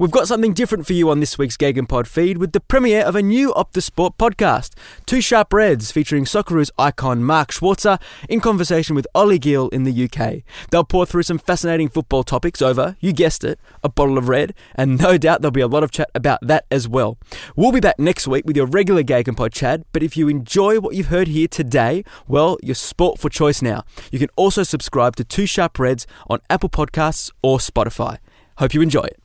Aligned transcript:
We've 0.00 0.10
got 0.10 0.28
something 0.28 0.54
different 0.54 0.86
for 0.86 0.94
you 0.94 1.10
on 1.10 1.20
this 1.20 1.36
week's 1.36 1.58
Gegenpod 1.58 2.06
feed 2.06 2.38
with 2.38 2.52
the 2.52 2.60
premiere 2.60 3.04
of 3.04 3.14
a 3.14 3.20
new 3.20 3.52
Optus 3.52 3.82
Sport 3.82 4.16
podcast. 4.16 4.72
Two 5.04 5.20
Sharp 5.20 5.52
Reds 5.52 5.92
featuring 5.92 6.24
Socceroos 6.24 6.70
icon 6.78 7.22
Mark 7.22 7.52
Schwarzer 7.52 8.00
in 8.26 8.40
conversation 8.40 8.96
with 8.96 9.06
Ollie 9.14 9.38
Geale 9.38 9.68
in 9.68 9.82
the 9.82 10.04
UK. 10.04 10.42
They'll 10.70 10.84
pour 10.84 11.04
through 11.04 11.24
some 11.24 11.36
fascinating 11.36 11.90
football 11.90 12.22
topics 12.22 12.62
over, 12.62 12.96
you 13.00 13.12
guessed 13.12 13.44
it, 13.44 13.60
a 13.84 13.90
bottle 13.90 14.16
of 14.16 14.30
red, 14.30 14.54
and 14.74 14.98
no 14.98 15.18
doubt 15.18 15.42
there'll 15.42 15.52
be 15.52 15.60
a 15.60 15.66
lot 15.66 15.82
of 15.82 15.90
chat 15.90 16.10
about 16.14 16.38
that 16.40 16.64
as 16.70 16.88
well. 16.88 17.18
We'll 17.54 17.70
be 17.70 17.80
back 17.80 17.98
next 17.98 18.26
week 18.26 18.46
with 18.46 18.56
your 18.56 18.64
regular 18.64 19.02
Gegenpod 19.02 19.52
Chad, 19.52 19.84
but 19.92 20.02
if 20.02 20.16
you 20.16 20.30
enjoy 20.30 20.80
what 20.80 20.94
you've 20.94 21.08
heard 21.08 21.28
here 21.28 21.46
today, 21.46 22.04
well, 22.26 22.56
you're 22.62 22.74
sport 22.74 23.18
for 23.18 23.28
choice 23.28 23.60
now. 23.60 23.84
You 24.10 24.18
can 24.18 24.30
also 24.36 24.62
subscribe 24.62 25.16
to 25.16 25.24
Two 25.24 25.44
Sharp 25.44 25.78
Reds 25.78 26.06
on 26.30 26.40
Apple 26.48 26.70
Podcasts 26.70 27.30
or 27.42 27.58
Spotify. 27.58 28.16
Hope 28.56 28.72
you 28.72 28.80
enjoy 28.80 29.02
it. 29.02 29.20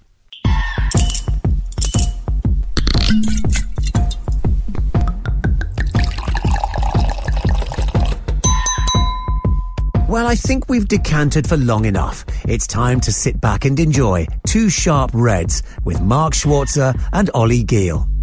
Well, 10.16 10.28
I 10.28 10.36
think 10.36 10.70
we've 10.70 10.88
decanted 10.88 11.46
for 11.46 11.58
long 11.58 11.84
enough. 11.84 12.24
It's 12.48 12.66
time 12.68 13.02
to 13.02 13.12
sit 13.12 13.42
back 13.42 13.66
and 13.66 13.78
enjoy 13.78 14.28
Two 14.48 14.70
Sharp 14.70 15.12
Reds 15.14 15.62
with 15.84 16.00
Mark 16.00 16.34
Schwarzer 16.34 16.98
and 17.12 17.30
Ollie 17.34 17.64
Geale. 17.64 18.15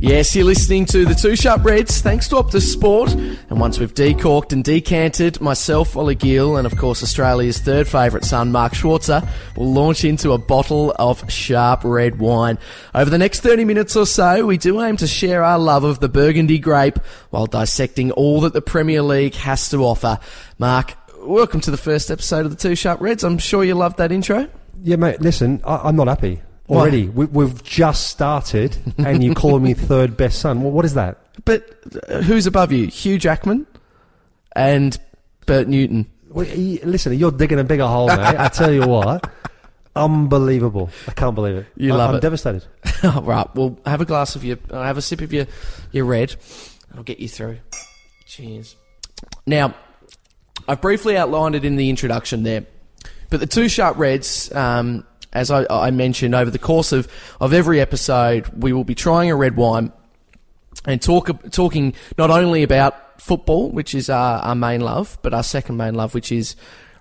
Yes, 0.00 0.36
you're 0.36 0.44
listening 0.44 0.84
to 0.86 1.04
the 1.04 1.14
Two 1.16 1.34
Sharp 1.34 1.64
Reds, 1.64 2.00
thanks 2.00 2.28
to 2.28 2.36
Optus 2.36 2.72
Sport. 2.72 3.12
And 3.14 3.58
once 3.58 3.80
we've 3.80 3.92
decorked 3.92 4.52
and 4.52 4.62
decanted, 4.62 5.40
myself, 5.40 5.96
Ollie 5.96 6.14
Geale, 6.14 6.56
and 6.56 6.68
of 6.68 6.76
course 6.76 7.02
Australia's 7.02 7.58
third 7.58 7.88
favourite 7.88 8.24
son, 8.24 8.52
Mark 8.52 8.74
Schwarzer, 8.74 9.28
will 9.56 9.72
launch 9.72 10.04
into 10.04 10.30
a 10.30 10.38
bottle 10.38 10.94
of 11.00 11.28
sharp 11.28 11.82
red 11.82 12.20
wine. 12.20 12.58
Over 12.94 13.10
the 13.10 13.18
next 13.18 13.40
30 13.40 13.64
minutes 13.64 13.96
or 13.96 14.06
so, 14.06 14.46
we 14.46 14.56
do 14.56 14.80
aim 14.80 14.96
to 14.98 15.08
share 15.08 15.42
our 15.42 15.58
love 15.58 15.82
of 15.82 15.98
the 15.98 16.08
Burgundy 16.08 16.60
grape 16.60 17.00
while 17.30 17.46
dissecting 17.46 18.12
all 18.12 18.42
that 18.42 18.52
the 18.52 18.62
Premier 18.62 19.02
League 19.02 19.34
has 19.34 19.68
to 19.70 19.78
offer. 19.78 20.20
Mark, 20.58 20.94
welcome 21.22 21.60
to 21.62 21.72
the 21.72 21.76
first 21.76 22.08
episode 22.12 22.46
of 22.46 22.52
the 22.52 22.56
Two 22.56 22.76
Sharp 22.76 23.00
Reds. 23.00 23.24
I'm 23.24 23.38
sure 23.38 23.64
you 23.64 23.74
loved 23.74 23.98
that 23.98 24.12
intro. 24.12 24.48
Yeah, 24.80 24.94
mate. 24.94 25.20
Listen, 25.20 25.60
I, 25.64 25.78
I'm 25.78 25.96
not 25.96 26.06
happy 26.06 26.40
already. 26.68 27.08
We, 27.08 27.26
we've 27.26 27.62
just 27.62 28.06
started, 28.08 28.76
and 28.98 29.22
you 29.22 29.34
call 29.34 29.58
me 29.60 29.74
third 29.74 30.16
best 30.16 30.40
son. 30.40 30.62
Well, 30.62 30.72
what 30.72 30.84
is 30.84 30.94
that? 30.94 31.18
But 31.44 31.68
uh, 32.08 32.22
who's 32.22 32.46
above 32.46 32.72
you? 32.72 32.86
Hugh 32.86 33.18
Jackman 33.18 33.66
and 34.54 34.98
Bert 35.46 35.68
Newton. 35.68 36.06
Well, 36.30 36.46
y- 36.46 36.78
listen, 36.84 37.14
you're 37.18 37.30
digging 37.32 37.58
a 37.58 37.64
bigger 37.64 37.86
hole, 37.86 38.08
mate. 38.08 38.18
I 38.18 38.48
tell 38.48 38.72
you 38.72 38.86
what, 38.86 39.30
unbelievable. 39.96 40.90
I 41.06 41.12
can't 41.12 41.34
believe 41.34 41.56
it. 41.56 41.66
You 41.76 41.94
I, 41.94 41.96
love 41.96 42.10
I'm 42.10 42.16
it. 42.16 42.20
devastated. 42.22 42.64
right. 43.22 43.46
well, 43.54 43.78
have 43.86 44.00
a 44.00 44.04
glass 44.04 44.36
of 44.36 44.44
your, 44.44 44.58
uh, 44.70 44.82
have 44.82 44.98
a 44.98 45.02
sip 45.02 45.20
of 45.20 45.32
your, 45.32 45.46
your 45.92 46.04
red. 46.04 46.36
I'll 46.94 47.02
get 47.02 47.18
you 47.18 47.28
through. 47.28 47.58
Cheers. 48.26 48.76
Now, 49.46 49.74
I've 50.66 50.80
briefly 50.80 51.16
outlined 51.16 51.54
it 51.54 51.64
in 51.64 51.76
the 51.76 51.88
introduction 51.88 52.42
there, 52.42 52.66
but 53.30 53.40
the 53.40 53.46
two 53.46 53.68
sharp 53.68 53.96
reds, 53.96 54.52
um, 54.54 55.06
as 55.32 55.50
I, 55.50 55.66
I 55.70 55.90
mentioned 55.90 56.34
over 56.34 56.50
the 56.50 56.58
course 56.58 56.92
of, 56.92 57.08
of 57.40 57.52
every 57.52 57.80
episode, 57.80 58.48
we 58.62 58.72
will 58.72 58.84
be 58.84 58.94
trying 58.94 59.30
a 59.30 59.36
red 59.36 59.56
wine 59.56 59.92
and 60.84 61.00
talk 61.02 61.28
talking 61.50 61.94
not 62.16 62.30
only 62.30 62.62
about 62.62 63.20
football, 63.20 63.70
which 63.70 63.94
is 63.94 64.08
our, 64.08 64.40
our 64.40 64.54
main 64.54 64.80
love, 64.80 65.18
but 65.22 65.34
our 65.34 65.42
second 65.42 65.76
main 65.76 65.94
love, 65.94 66.14
which 66.14 66.32
is 66.32 66.56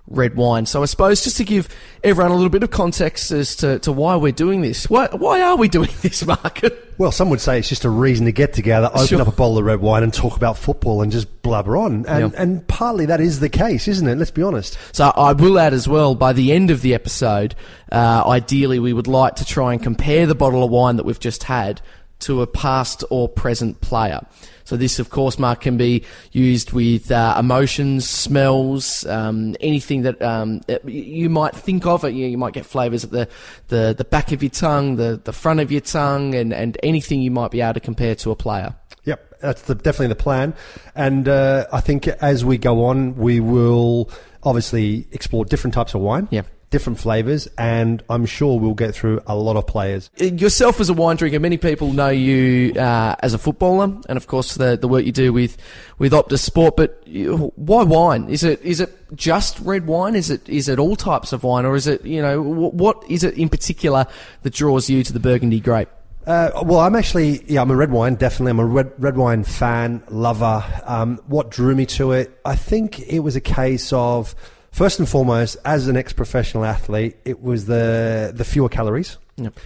red 0.08 0.36
wine. 0.36 0.66
So 0.66 0.82
I 0.82 0.86
suppose 0.86 1.24
just 1.24 1.38
to 1.38 1.44
give 1.44 1.68
everyone 2.04 2.32
a 2.32 2.36
little 2.36 2.50
bit 2.50 2.64
of 2.64 2.72
context 2.72 3.32
as 3.32 3.56
to, 3.58 3.80
to 3.80 3.92
why 3.92 4.16
we're 4.16 4.32
doing 4.32 4.62
this. 4.62 4.90
Why, 4.90 5.08
why 5.12 5.42
are 5.42 5.56
we 5.58 5.68
doing 5.68 5.90
this, 6.02 6.26
Mark? 6.26 6.62
Well, 6.98 7.12
some 7.12 7.30
would 7.30 7.42
say 7.42 7.60
it's 7.60 7.70
just 7.70 7.86
a 7.86 7.90
reason 7.90 8.26
to 8.26 8.32
get 8.32 8.54
together, 8.54 8.90
open 8.94 9.06
Sure. 9.08 9.22
up 9.22 9.28
a 9.28 9.32
bottle 9.32 9.58
of 9.60 9.66
red 9.66 9.82
wine, 9.82 10.02
and 10.04 10.12
talk 10.14 10.36
about 10.36 10.58
football 10.58 11.02
and 11.04 11.12
just 11.12 11.42
blabber 11.44 11.78
on. 11.78 12.06
And, 12.08 12.34
Yeah. 12.34 12.42
and 12.42 12.66
partly 12.68 13.06
that 13.08 13.22
is 13.22 13.40
the 13.40 13.50
case, 13.50 13.88
isn't 13.88 14.08
it? 14.08 14.18
Let's 14.18 14.32
be 14.32 14.42
honest. 14.42 14.78
So 14.94 15.12
I 15.16 15.34
will 15.34 15.60
add 15.60 15.74
as 15.74 15.88
well, 15.88 16.16
by 16.16 16.34
the 16.34 16.54
end 16.54 16.72
of 16.72 16.82
the 16.82 16.94
episode, 16.96 17.54
uh, 17.92 18.24
ideally 18.26 18.80
we 18.80 18.94
would 18.94 19.08
like 19.08 19.36
to 19.36 19.46
try 19.46 19.74
and 19.74 19.84
compare 19.84 20.26
the 20.26 20.36
bottle 20.36 20.64
of 20.64 20.72
wine 20.72 20.96
that 20.96 21.06
we've 21.06 21.20
just 21.20 21.44
had 21.44 21.82
to 22.20 22.42
a 22.42 22.48
past 22.48 23.04
or 23.10 23.30
present 23.30 23.82
player. 23.82 24.26
So 24.64 24.76
this, 24.76 25.00
of 25.00 25.10
course, 25.12 25.40
Mark, 25.40 25.62
can 25.62 25.78
be 25.78 26.04
used 26.32 26.74
with 26.74 27.12
uh, 27.12 27.36
emotions, 27.40 28.08
smells, 28.08 29.06
um, 29.06 29.56
anything 29.62 30.02
that 30.02 30.22
um, 30.22 30.62
you 30.86 31.30
might 31.30 31.56
think 31.56 31.86
of. 31.86 32.04
You, 32.04 32.12
you 32.12 32.38
might 32.38 32.54
get 32.54 32.66
flavours 32.66 33.06
at 33.06 33.12
the, 33.12 33.30
the, 33.70 33.96
the 33.98 34.04
back 34.04 34.32
of 34.32 34.44
your 34.44 34.50
tongue, 34.50 34.98
the, 34.98 35.22
the 35.24 35.32
front 35.32 35.60
of 35.62 35.72
your 35.72 35.82
tongue, 35.82 36.36
and, 36.36 36.54
and 36.54 36.78
anything 36.84 37.22
you 37.22 37.32
might 37.32 37.52
be 37.52 37.62
able 37.62 37.76
to 37.76 37.80
compare 37.80 38.16
to 38.16 38.32
a 38.32 38.36
player. 38.36 38.76
Yep, 39.06 39.40
that's 39.40 39.62
the, 39.62 39.76
definitely 39.76 40.08
the 40.08 40.16
plan. 40.16 40.54
And 40.96 41.30
uh, 41.30 41.66
I 41.72 41.80
think 41.80 42.08
as 42.08 42.44
we 42.44 42.58
go 42.58 42.86
on, 42.86 43.16
we 43.16 43.40
will 43.40 44.10
obviously 44.44 45.08
explore 45.12 45.46
different 45.46 45.74
types 45.74 45.94
of 45.94 46.02
wine, 46.02 46.28
Yeah. 46.32 46.42
Different 46.70 47.00
flavors, 47.00 47.48
and 47.58 48.04
I'm 48.10 48.26
sure 48.26 48.60
we'll 48.60 48.74
get 48.74 48.94
through 48.94 49.22
a 49.26 49.36
lot 49.36 49.56
of 49.56 49.68
players. 49.68 50.10
yourself 50.18 50.80
as 50.80 50.90
a 50.90 50.94
wine 50.94 51.16
drinker, 51.16 51.40
many 51.40 51.58
people 51.58 51.94
know 51.94 52.10
you 52.10 52.74
uh, 52.74 53.16
as 53.20 53.34
a 53.34 53.38
footballer, 53.38 53.86
and 54.10 54.18
of 54.18 54.28
course 54.28 54.56
the 54.56 54.78
the 54.78 54.88
work 54.88 55.06
you 55.06 55.12
do 55.12 55.32
with 55.32 55.58
with 55.98 56.12
Optus 56.12 56.40
Sport. 56.40 56.76
But 56.76 57.02
you, 57.06 57.52
why 57.56 57.84
wine? 57.84 58.30
Is 58.30 58.44
it 58.44 58.62
is 58.64 58.80
it 58.80 58.94
just 59.16 59.60
red 59.62 59.88
wine? 59.88 60.16
Is 60.16 60.30
it 60.30 60.48
is 60.50 60.68
it 60.68 60.80
all 60.80 60.96
types 60.96 61.34
of 61.34 61.44
wine, 61.44 61.66
or 61.66 61.76
is 61.76 61.88
it 61.88 62.04
you 62.06 62.22
know 62.22 62.42
wh- 62.42 62.74
what 62.74 63.04
is 63.10 63.24
it 63.24 63.38
in 63.38 63.50
particular 63.50 64.06
that 64.44 64.54
draws 64.54 64.90
you 64.90 65.04
to 65.04 65.14
the 65.14 65.20
Burgundy 65.20 65.60
grape? 65.60 65.90
Uh, 66.26 66.52
well, 66.66 66.82
I'm 66.82 66.94
actually, 66.98 67.42
yeah, 67.50 67.62
I'm 67.62 67.72
a 67.72 67.76
red 67.76 67.90
wine, 67.90 68.16
definitely. 68.16 68.50
I'm 68.50 68.60
a 68.60 68.66
red, 68.66 68.92
red 68.98 69.16
wine 69.16 69.46
fan, 69.46 70.04
lover. 70.10 70.62
Um, 70.84 71.22
what 71.28 71.50
drew 71.50 71.74
me 71.74 71.86
to 71.86 72.12
it? 72.12 72.38
I 72.44 72.58
think 72.58 73.00
it 73.00 73.20
was 73.20 73.38
a 73.38 73.42
case 73.42 73.94
of, 73.94 74.36
first 74.78 75.00
and 75.00 75.10
foremost, 75.10 75.58
as 75.66 75.88
an 75.88 75.98
ex-professional 75.98 76.64
athlete, 76.64 77.18
it 77.26 77.42
was 77.42 77.66
the, 77.66 78.32
the 78.34 78.46
fewer 78.46 78.70
calories. 78.70 79.18
Yep. 79.38 79.60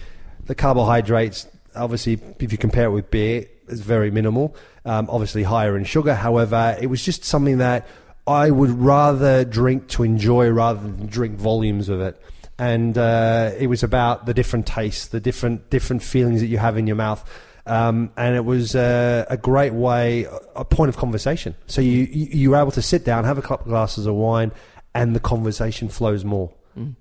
The 0.46 0.54
carbohydrates, 0.54 1.46
obviously, 1.76 2.18
if 2.40 2.50
you 2.50 2.56
compare 2.56 2.86
it 2.86 2.92
with 2.92 3.10
beer, 3.10 3.46
is 3.68 3.82
very 3.82 4.10
minimal. 4.10 4.56
Um, 4.86 5.10
obviously 5.10 5.42
higher 5.42 5.76
in 5.76 5.84
sugar. 5.84 6.14
However, 6.14 6.78
it 6.80 6.86
was 6.86 7.04
just 7.04 7.24
something 7.24 7.58
that 7.58 7.86
I 8.26 8.50
would 8.50 8.70
rather 8.70 9.44
drink 9.44 9.88
to 9.88 10.02
enjoy 10.02 10.48
rather 10.48 10.80
than 10.80 11.06
drink 11.08 11.36
volumes 11.36 11.90
of 11.90 12.00
it. 12.00 12.18
And 12.58 12.96
uh, 12.96 13.50
it 13.58 13.66
was 13.66 13.82
about 13.82 14.24
the 14.24 14.32
different 14.32 14.66
tastes, 14.66 15.08
the 15.08 15.20
different 15.20 15.68
different 15.68 16.02
feelings 16.02 16.40
that 16.40 16.46
you 16.46 16.56
have 16.56 16.78
in 16.78 16.86
your 16.86 16.96
mouth. 16.96 17.22
Um, 17.66 18.12
and 18.16 18.34
it 18.34 18.44
was 18.44 18.74
uh, 18.74 19.24
a 19.28 19.36
great 19.36 19.72
way, 19.72 20.26
a 20.56 20.64
point 20.64 20.88
of 20.88 20.96
conversation. 20.96 21.54
So 21.66 21.80
you, 21.80 22.08
you 22.10 22.26
you 22.30 22.50
were 22.50 22.56
able 22.56 22.72
to 22.72 22.82
sit 22.82 23.04
down, 23.04 23.24
have 23.24 23.38
a 23.38 23.42
couple 23.42 23.66
of 23.66 23.68
glasses 23.68 24.06
of 24.06 24.14
wine, 24.14 24.52
and 24.94 25.14
the 25.14 25.20
conversation 25.20 25.88
flows 25.88 26.24
more. 26.24 26.52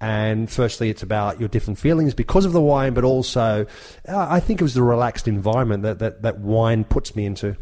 And 0.02 0.52
firstly, 0.52 0.90
it's 0.90 1.02
about 1.02 1.40
your 1.40 1.48
different 1.48 1.80
feelings 1.80 2.14
because 2.14 2.44
of 2.44 2.52
the 2.52 2.60
wine, 2.62 2.94
but 2.94 3.06
also, 3.06 3.66
uh, 4.08 4.28
I 4.30 4.42
think 4.42 4.60
it 4.60 4.64
was 4.64 4.74
the 4.74 4.84
relaxed 4.84 5.30
environment 5.30 5.84
that, 5.84 6.00
that, 6.00 6.24
that 6.24 6.40
wine 6.40 6.84
puts 6.84 7.16
me 7.16 7.26
into. 7.26 7.56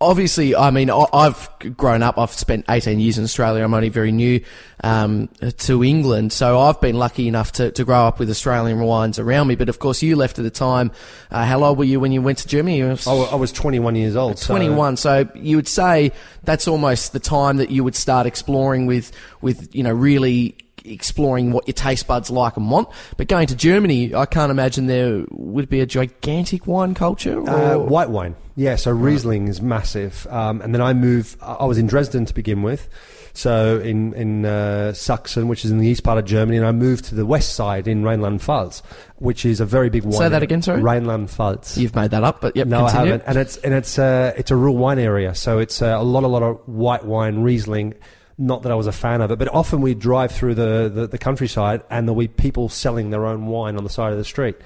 Obviously, 0.00 0.54
I 0.54 0.70
mean, 0.70 0.90
I- 0.90 1.06
I've 1.12 1.48
grown 1.76 2.02
up. 2.02 2.18
I've 2.18 2.30
spent 2.32 2.64
18 2.68 3.00
years 3.00 3.18
in 3.18 3.24
Australia. 3.24 3.64
I'm 3.64 3.72
only 3.74 3.88
very 3.88 4.12
new 4.12 4.40
um, 4.84 5.28
to 5.58 5.82
England, 5.82 6.32
so 6.32 6.60
I've 6.60 6.80
been 6.80 6.96
lucky 6.96 7.28
enough 7.28 7.52
to, 7.52 7.70
to 7.72 7.84
grow 7.84 8.06
up 8.06 8.18
with 8.18 8.28
Australian 8.30 8.80
wines 8.80 9.18
around 9.18 9.46
me. 9.48 9.54
But 9.56 9.68
of 9.68 9.78
course, 9.78 10.02
you 10.02 10.16
left 10.16 10.38
at 10.38 10.44
a 10.44 10.50
time. 10.50 10.92
Uh, 11.30 11.44
how 11.44 11.62
old 11.64 11.78
were 11.78 11.84
you 11.84 11.98
when 11.98 12.12
you 12.12 12.20
went 12.22 12.38
to 12.38 12.48
Germany? 12.48 12.78
You 12.78 12.90
I, 12.90 13.12
wa- 13.12 13.28
I 13.32 13.36
was 13.36 13.52
21 13.52 13.96
years 13.96 14.16
old. 14.16 14.38
so- 14.38 14.52
21. 14.52 14.96
So 14.98 15.28
you 15.34 15.56
would 15.56 15.68
say 15.68 16.12
that's 16.44 16.68
almost 16.68 17.12
the 17.12 17.20
time 17.20 17.56
that 17.56 17.70
you 17.70 17.82
would 17.82 17.96
start 17.96 18.26
exploring 18.26 18.86
with, 18.86 19.12
with 19.40 19.74
you 19.74 19.82
know, 19.82 19.92
really 19.92 20.56
exploring 20.86 21.52
what 21.52 21.66
your 21.66 21.74
taste 21.74 22.06
buds 22.06 22.30
like 22.30 22.56
and 22.56 22.70
want. 22.70 22.88
But 23.16 23.28
going 23.28 23.46
to 23.48 23.56
Germany, 23.56 24.14
I 24.14 24.26
can't 24.26 24.50
imagine 24.50 24.86
there 24.86 25.24
would 25.30 25.68
be 25.68 25.80
a 25.80 25.86
gigantic 25.86 26.66
wine 26.66 26.94
culture. 26.94 27.48
Uh, 27.48 27.78
white 27.78 28.10
wine. 28.10 28.36
Yeah, 28.56 28.76
so 28.76 28.90
Riesling 28.90 29.48
is 29.48 29.60
massive. 29.60 30.26
Um, 30.30 30.62
and 30.62 30.74
then 30.74 30.80
I 30.80 30.94
moved, 30.94 31.38
I 31.42 31.66
was 31.66 31.76
in 31.76 31.86
Dresden 31.86 32.24
to 32.24 32.34
begin 32.34 32.62
with. 32.62 32.88
So 33.34 33.80
in 33.80 34.14
in 34.14 34.46
uh, 34.46 34.94
Sachsen, 34.94 35.46
which 35.46 35.66
is 35.66 35.70
in 35.70 35.76
the 35.76 35.86
east 35.86 36.02
part 36.02 36.16
of 36.16 36.24
Germany, 36.24 36.56
and 36.56 36.64
I 36.64 36.72
moved 36.72 37.04
to 37.06 37.14
the 37.14 37.26
west 37.26 37.54
side 37.54 37.86
in 37.86 38.02
Rhineland-Pfalz, 38.02 38.80
which 39.16 39.44
is 39.44 39.60
a 39.60 39.66
very 39.66 39.90
big 39.90 40.04
wine. 40.04 40.14
Say 40.14 40.28
that 40.30 40.42
again, 40.42 40.62
sorry? 40.62 40.80
Rhineland-Pfalz. 40.80 41.76
You've 41.76 41.94
made 41.94 42.12
that 42.12 42.24
up, 42.24 42.40
but 42.40 42.56
yep. 42.56 42.66
No, 42.66 42.86
continue. 42.86 42.98
I 42.98 43.04
haven't. 43.04 43.24
And 43.26 43.36
it's 43.36 43.58
and 43.58 43.74
it's 43.74 43.98
uh, 43.98 44.32
it's 44.38 44.50
a 44.50 44.56
real 44.56 44.74
wine 44.74 44.98
area, 44.98 45.34
so 45.34 45.58
it's 45.58 45.82
uh, 45.82 45.96
a 45.98 46.02
lot, 46.02 46.24
a 46.24 46.28
lot 46.28 46.42
of 46.42 46.66
white 46.66 47.04
wine, 47.04 47.42
Riesling. 47.42 47.92
Not 48.38 48.62
that 48.64 48.72
I 48.72 48.74
was 48.74 48.86
a 48.86 48.92
fan 48.92 49.22
of 49.22 49.30
it, 49.30 49.38
but 49.38 49.48
often 49.48 49.80
we 49.80 49.94
drive 49.94 50.30
through 50.30 50.56
the, 50.56 50.90
the, 50.92 51.06
the 51.06 51.16
countryside 51.18 51.82
and 51.88 52.06
there'll 52.06 52.18
be 52.20 52.28
people 52.28 52.68
selling 52.68 53.08
their 53.10 53.24
own 53.24 53.46
wine 53.46 53.76
on 53.78 53.84
the 53.84 53.88
side 53.90 54.12
of 54.12 54.18
the 54.18 54.24
street. 54.24 54.56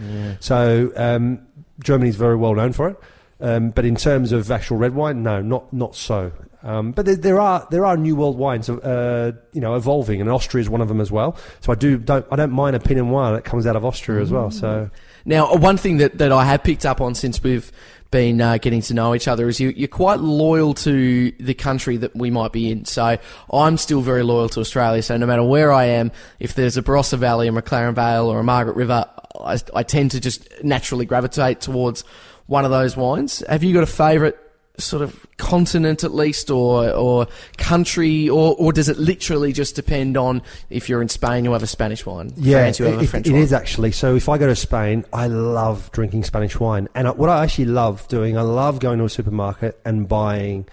So 0.41 0.93
um, 0.97 1.47
Germany's 1.83 2.17
very 2.17 2.35
well 2.37 2.55
known 2.55 2.73
for 2.73 2.89
it, 2.89 2.97
um, 3.41 3.71
but 3.71 3.85
in 3.85 3.95
terms 3.95 4.33
of 4.33 4.51
actual 4.51 4.77
red 4.77 4.95
wine, 4.95 5.23
no, 5.23 5.41
not 5.41 5.73
not 5.73 5.95
so. 5.95 6.33
Um, 6.63 6.93
but 6.93 7.07
there, 7.07 7.17
there 7.17 7.41
are 7.41 7.67
there 7.71 7.87
are 7.87 7.97
new 7.97 8.17
world 8.17 8.37
wines, 8.37 8.69
uh, 8.69 9.33
you 9.53 9.61
know, 9.61 9.77
evolving, 9.77 10.21
and 10.21 10.29
Austria 10.29 10.61
is 10.61 10.69
one 10.69 10.81
of 10.83 10.89
them 10.89 11.01
as 11.01 11.11
well. 11.11 11.37
So 11.61 11.73
I 11.73 11.75
do 11.75 11.97
don't 11.97 12.27
I 12.31 12.37
don't 12.37 12.53
mind 12.53 12.77
a 12.77 12.81
Pinot 12.81 13.07
Noir 13.07 13.33
that 13.33 13.45
comes 13.45 13.67
out 13.67 13.77
of 13.77 13.85
Austria 13.85 14.21
as 14.21 14.31
well. 14.31 14.51
So 14.51 14.91
Now, 15.25 15.53
uh, 15.53 15.57
one 15.57 15.77
thing 15.77 15.99
that, 15.99 16.19
that 16.19 16.33
I 16.33 16.45
have 16.45 16.63
picked 16.63 16.87
up 16.87 17.01
on 17.01 17.15
since 17.15 17.43
we've 17.43 17.71
been 18.11 18.41
uh, 18.41 18.59
getting 18.59 18.83
to 18.83 18.95
know 18.95 19.15
each 19.15 19.29
other 19.29 19.49
is 19.49 19.61
you, 19.61 19.69
you're 19.71 19.89
quite 19.89 20.19
loyal 20.19 20.75
to 20.75 21.31
the 21.39 21.55
country 21.55 21.97
that 21.99 22.15
we 22.17 22.31
might 22.31 22.53
be 22.53 22.71
in. 22.71 22.85
So 22.85 23.19
I'm 23.53 23.77
still 23.77 24.01
very 24.01 24.23
loyal 24.23 24.49
to 24.51 24.61
Australia. 24.61 25.03
So 25.03 25.17
no 25.17 25.27
matter 25.27 25.45
where 25.45 25.73
I 25.73 25.85
am, 25.85 26.11
if 26.41 26.55
there's 26.55 26.77
a 26.77 26.83
Barossa 26.83 27.19
Valley, 27.19 27.49
a 27.49 27.53
McLaren 27.53 27.95
Vale, 27.95 28.27
or 28.27 28.41
a 28.41 28.45
Margaret 28.45 28.77
River, 28.77 29.07
I, 29.39 29.59
I 29.75 29.83
tend 29.85 30.13
to 30.13 30.21
just 30.21 30.49
naturally 30.65 31.07
gravitate 31.07 31.61
towards 31.61 32.03
one 32.47 32.65
of 32.65 32.71
those 32.73 32.97
wines. 32.97 33.45
Have 33.49 33.63
you 33.63 33.73
got 33.73 33.85
a 33.85 33.87
favourite 33.87 34.37
sort 34.85 35.03
of 35.03 35.27
continent 35.37 36.05
at 36.05 36.15
least, 36.15 36.50
or 36.50 36.91
or 36.91 37.27
country, 37.59 38.29
or 38.29 38.55
or 38.59 38.73
does 38.73 38.88
it 38.88 38.99
literally 38.99 39.53
just 39.53 39.75
depend 39.77 40.17
on 40.17 40.43
if 40.71 40.88
you're 40.88 41.03
in 41.03 41.09
Spain, 41.09 41.44
you'll 41.44 41.53
have 41.55 41.62
a 41.62 41.67
Spanish 41.67 42.05
wine, 42.06 42.31
France, 42.31 42.79
you 42.79 42.87
have 42.87 43.00
a 43.00 43.03
it- 43.03 43.27
it 43.27 43.32
wine? 43.32 43.43
is 43.43 43.53
actually. 43.53 43.93
So 43.93 44.15
if 44.17 44.29
I 44.29 44.38
go 44.38 44.47
to 44.47 44.56
Spain, 44.56 45.05
I 45.12 45.27
love 45.29 45.91
drinking 45.93 46.25
Spanish 46.25 46.59
wine, 46.59 46.88
and 46.94 47.09
I, 47.09 47.11
what 47.12 47.29
I 47.31 47.43
actually 47.44 47.67
love 47.67 48.06
doing, 48.09 48.37
I 48.37 48.43
love 48.43 48.81
going 48.81 48.99
to 48.99 49.05
a 49.05 49.09
supermarket 49.11 49.79
and 49.85 50.09
buying 50.09 50.67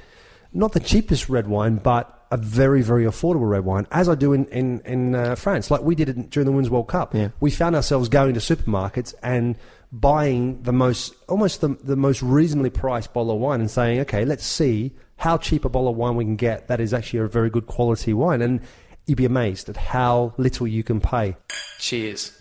not 0.53 0.71
the 0.71 0.80
cheapest 0.80 1.30
red 1.30 1.48
wine, 1.48 1.75
but 1.75 2.13
a 2.30 2.36
very 2.38 2.81
very 2.81 3.06
affordable 3.06 3.50
red 3.50 3.63
wine, 3.63 3.88
as 3.92 4.10
I 4.10 4.15
do 4.15 4.33
in 4.33 4.45
in, 4.48 4.81
in 4.86 5.15
uh, 5.15 5.36
France, 5.36 5.71
like 5.71 5.81
we 5.81 5.95
did 5.95 6.10
it 6.10 6.30
during 6.30 6.45
the 6.45 6.51
Women's 6.51 6.69
World 6.69 6.88
Cup. 6.89 7.13
Yeah. 7.15 7.30
We 7.39 7.51
found 7.51 7.75
ourselves 7.75 8.10
going 8.10 8.33
to 8.33 8.39
supermarkets 8.42 9.13
and 9.24 9.56
buying 9.92 10.62
the 10.63 10.74
most 10.74 11.13
almost 11.30 11.62
the, 11.62 11.69
the 11.84 11.95
most 11.95 12.22
reasonably 12.22 12.69
priced 12.69 13.13
bottle 13.13 13.31
of 13.31 13.39
wine 13.39 13.60
and 13.62 13.72
saying, 13.72 14.00
okay, 14.01 14.25
let's 14.25 14.45
see 14.45 14.92
how 15.18 15.38
cheap 15.38 15.66
a 15.66 15.69
bottle 15.69 15.89
of 15.89 15.95
wine 15.95 16.16
we 16.16 16.24
can 16.25 16.36
get 16.36 16.68
that 16.68 16.80
is 16.80 16.94
actually 16.94 17.19
a 17.19 17.28
very 17.28 17.50
good 17.50 17.66
quality 17.68 18.13
wine, 18.13 18.42
and 18.42 18.62
you'd 19.06 19.16
be 19.18 19.25
amazed 19.25 19.69
at 19.69 19.78
how 19.78 20.34
little 20.38 20.68
you 20.68 20.84
can 20.84 21.00
pay. 21.00 21.36
Cheers. 21.80 22.34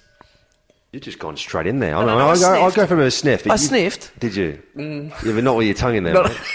You've 0.93 1.03
just 1.03 1.19
gone 1.19 1.37
straight 1.37 1.67
in 1.67 1.79
there. 1.81 1.93
no, 1.93 1.99
I, 2.01 2.05
no, 2.05 2.19
I 2.19 2.23
I'll, 2.31 2.39
go, 2.39 2.53
I'll 2.65 2.71
go 2.73 2.87
for 2.87 2.99
a 3.01 3.11
sniff. 3.11 3.47
I 3.47 3.53
you- 3.55 3.59
sniffed. 3.59 4.19
Did 4.21 4.35
you? 4.37 4.63
Mm. 4.77 5.11
Yeah, 5.25 5.33
but 5.35 5.45
not 5.45 5.57
with 5.57 5.67
your 5.67 5.75
tongue 5.77 5.97
in 5.97 6.05
there. 6.05 6.15
Not- 6.15 6.29
mate. 6.31 6.39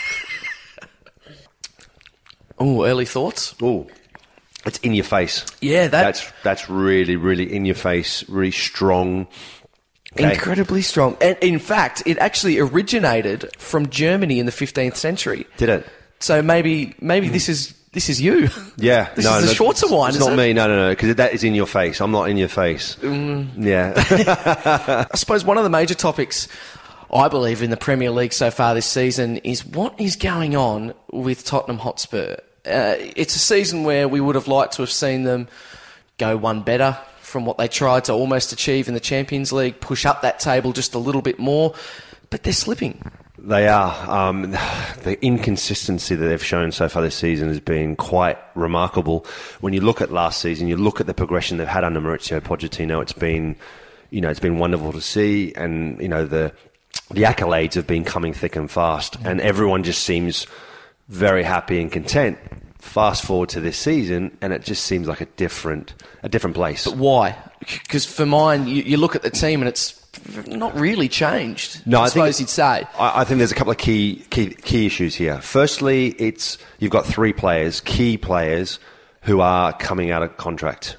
Oh, 2.60 2.86
early 2.86 3.06
thoughts. 3.06 3.56
Oh, 3.62 3.88
it's 4.68 4.78
in 4.80 4.94
your 4.94 5.04
face. 5.04 5.46
Yeah, 5.62 5.88
that 5.88 6.04
That's 6.04 6.32
that's 6.44 6.70
really 6.70 7.16
really 7.16 7.52
in 7.52 7.66
your 7.66 7.74
face, 7.76 8.28
really 8.30 8.52
strong. 8.52 9.28
Okay. 10.14 10.34
incredibly 10.34 10.82
strong. 10.82 11.16
And 11.22 11.38
in 11.42 11.58
fact, 11.60 12.04
it 12.06 12.18
actually 12.18 12.60
originated 12.60 13.50
from 13.58 13.90
Germany 13.90 14.40
in 14.40 14.46
the 14.46 14.52
15th 14.52 14.96
century. 14.98 15.46
Did 15.58 15.70
it? 15.70 15.88
So 16.20 16.42
maybe 16.42 16.94
maybe 17.00 17.30
this 17.30 17.48
is 17.50 17.74
this 17.94 18.10
is 18.10 18.22
you. 18.22 18.50
Yeah, 18.78 19.10
This 19.16 19.26
no, 19.26 19.38
is 19.40 19.58
the 19.58 19.64
no, 19.64 19.72
Schwarzer 19.72 19.90
wine, 19.90 20.10
It's 20.12 20.20
not 20.20 20.34
it? 20.34 20.36
me. 20.38 20.54
No, 20.54 20.68
no, 20.68 20.76
no, 20.88 20.90
because 20.92 21.16
that 21.16 21.34
is 21.34 21.44
in 21.44 21.56
your 21.56 21.66
face. 21.66 22.00
I'm 22.02 22.12
not 22.12 22.30
in 22.30 22.38
your 22.38 22.50
face. 22.50 22.96
Mm. 23.02 23.48
Yeah, 23.58 23.94
I 25.12 25.16
suppose 25.16 25.44
one 25.46 25.58
of 25.58 25.64
the 25.64 25.70
major 25.70 25.96
topics 25.96 26.48
I 27.14 27.28
believe 27.28 27.62
in 27.64 27.70
the 27.70 27.78
Premier 27.78 28.12
League 28.12 28.34
so 28.34 28.52
far 28.52 28.74
this 28.76 28.86
season 28.86 29.38
is 29.38 29.66
what 29.66 30.00
is 30.00 30.16
going 30.16 30.56
on 30.56 30.94
with 31.12 31.44
Tottenham 31.46 31.80
Hotspur. 31.80 32.36
Uh, 32.66 32.96
it's 33.16 33.36
a 33.36 33.40
season 33.40 33.84
where 33.84 34.08
we 34.08 34.20
would 34.22 34.36
have 34.36 34.48
liked 34.48 34.74
to 34.74 34.82
have 34.84 34.92
seen 34.92 35.24
them 35.24 35.48
go 36.18 36.38
one 36.38 36.62
better 36.62 36.98
from 37.32 37.46
what 37.46 37.58
they 37.58 37.68
tried 37.68 38.06
to 38.06 38.14
almost 38.14 38.52
achieve 38.52 38.88
in 38.88 38.94
the 38.94 39.00
Champions 39.00 39.52
League, 39.52 39.80
push 39.80 40.06
up 40.06 40.22
that 40.22 40.40
table 40.40 40.74
just 40.74 40.94
a 40.94 41.00
little 41.00 41.22
bit 41.22 41.40
more, 41.40 41.74
but 42.30 42.44
they're 42.44 42.54
slipping. 42.54 43.02
they 43.38 43.68
are. 43.68 44.10
Um, 44.10 44.52
the 45.04 45.18
inconsistency 45.22 46.16
that 46.16 46.26
they've 46.28 46.44
shown 46.44 46.72
so 46.72 46.88
far 46.90 47.02
this 47.02 47.16
season 47.16 47.48
has 47.48 47.60
been 47.60 47.96
quite 47.96 48.38
remarkable. 48.54 49.26
When 49.62 49.74
you 49.74 49.82
look 49.82 50.02
at 50.02 50.12
last 50.12 50.42
season, 50.42 50.68
you 50.68 50.78
look 50.78 51.00
at 51.02 51.08
the 51.08 51.14
progression 51.14 51.58
they've 51.58 51.68
had 51.68 51.84
under 51.84 52.02
Mauricio 52.02 52.40
Pochettino. 52.42 53.02
It's 53.02 53.14
been, 53.14 53.56
you 54.12 54.22
know, 54.22 54.30
it's 54.30 54.40
been 54.40 54.60
wonderful 54.60 54.92
to 54.92 55.02
see, 55.02 55.54
and 55.56 56.00
you 56.02 56.10
know 56.10 56.26
the 56.26 56.54
the 57.10 57.24
accolades 57.24 57.74
have 57.74 57.88
been 57.88 58.04
coming 58.04 58.34
thick 58.34 58.56
and 58.56 58.70
fast, 58.70 59.18
and 59.24 59.42
everyone 59.42 59.84
just 59.84 60.04
seems 60.04 60.46
very 61.08 61.44
happy 61.44 61.82
and 61.82 61.92
content. 61.92 62.38
Fast 62.82 63.24
forward 63.24 63.50
to 63.50 63.62
this 63.62 63.78
season, 63.78 64.38
and 64.42 64.52
it 64.52 64.64
just 64.64 64.84
seems 64.86 65.08
like 65.08 65.22
a 65.22 65.28
different 65.28 65.94
a 66.24 66.30
different 66.30 66.56
place. 66.56 66.86
But 66.86 66.98
why? 66.98 67.38
Because 67.60 68.06
for 68.06 68.26
mine, 68.26 68.68
you, 68.68 68.82
you 68.82 68.98
look 68.98 69.16
at 69.16 69.22
the 69.22 69.30
team 69.30 69.62
and 69.62 69.70
it's 69.70 70.02
not 70.48 70.78
really 70.78 71.08
changed. 71.08 71.86
No, 71.86 72.02
I, 72.02 72.06
I, 72.06 72.10
suppose 72.10 72.40
you'd 72.40 72.50
say. 72.50 72.86
I, 72.98 73.22
I 73.22 73.24
think 73.24 73.38
there's 73.38 73.52
a 73.52 73.56
couple 73.56 73.72
of 73.72 73.78
key, 73.78 74.26
key 74.32 74.50
key 74.50 74.88
issues 74.88 75.16
here. 75.16 75.40
Firstly, 75.42 76.16
it's 76.18 76.58
you've 76.80 76.92
got 76.92 77.06
three 77.06 77.34
players, 77.34 77.82
key 77.82 78.18
players, 78.18 78.80
who 79.22 79.42
are 79.42 79.74
coming 79.74 80.12
out 80.12 80.24
of 80.24 80.36
contract 80.38 80.98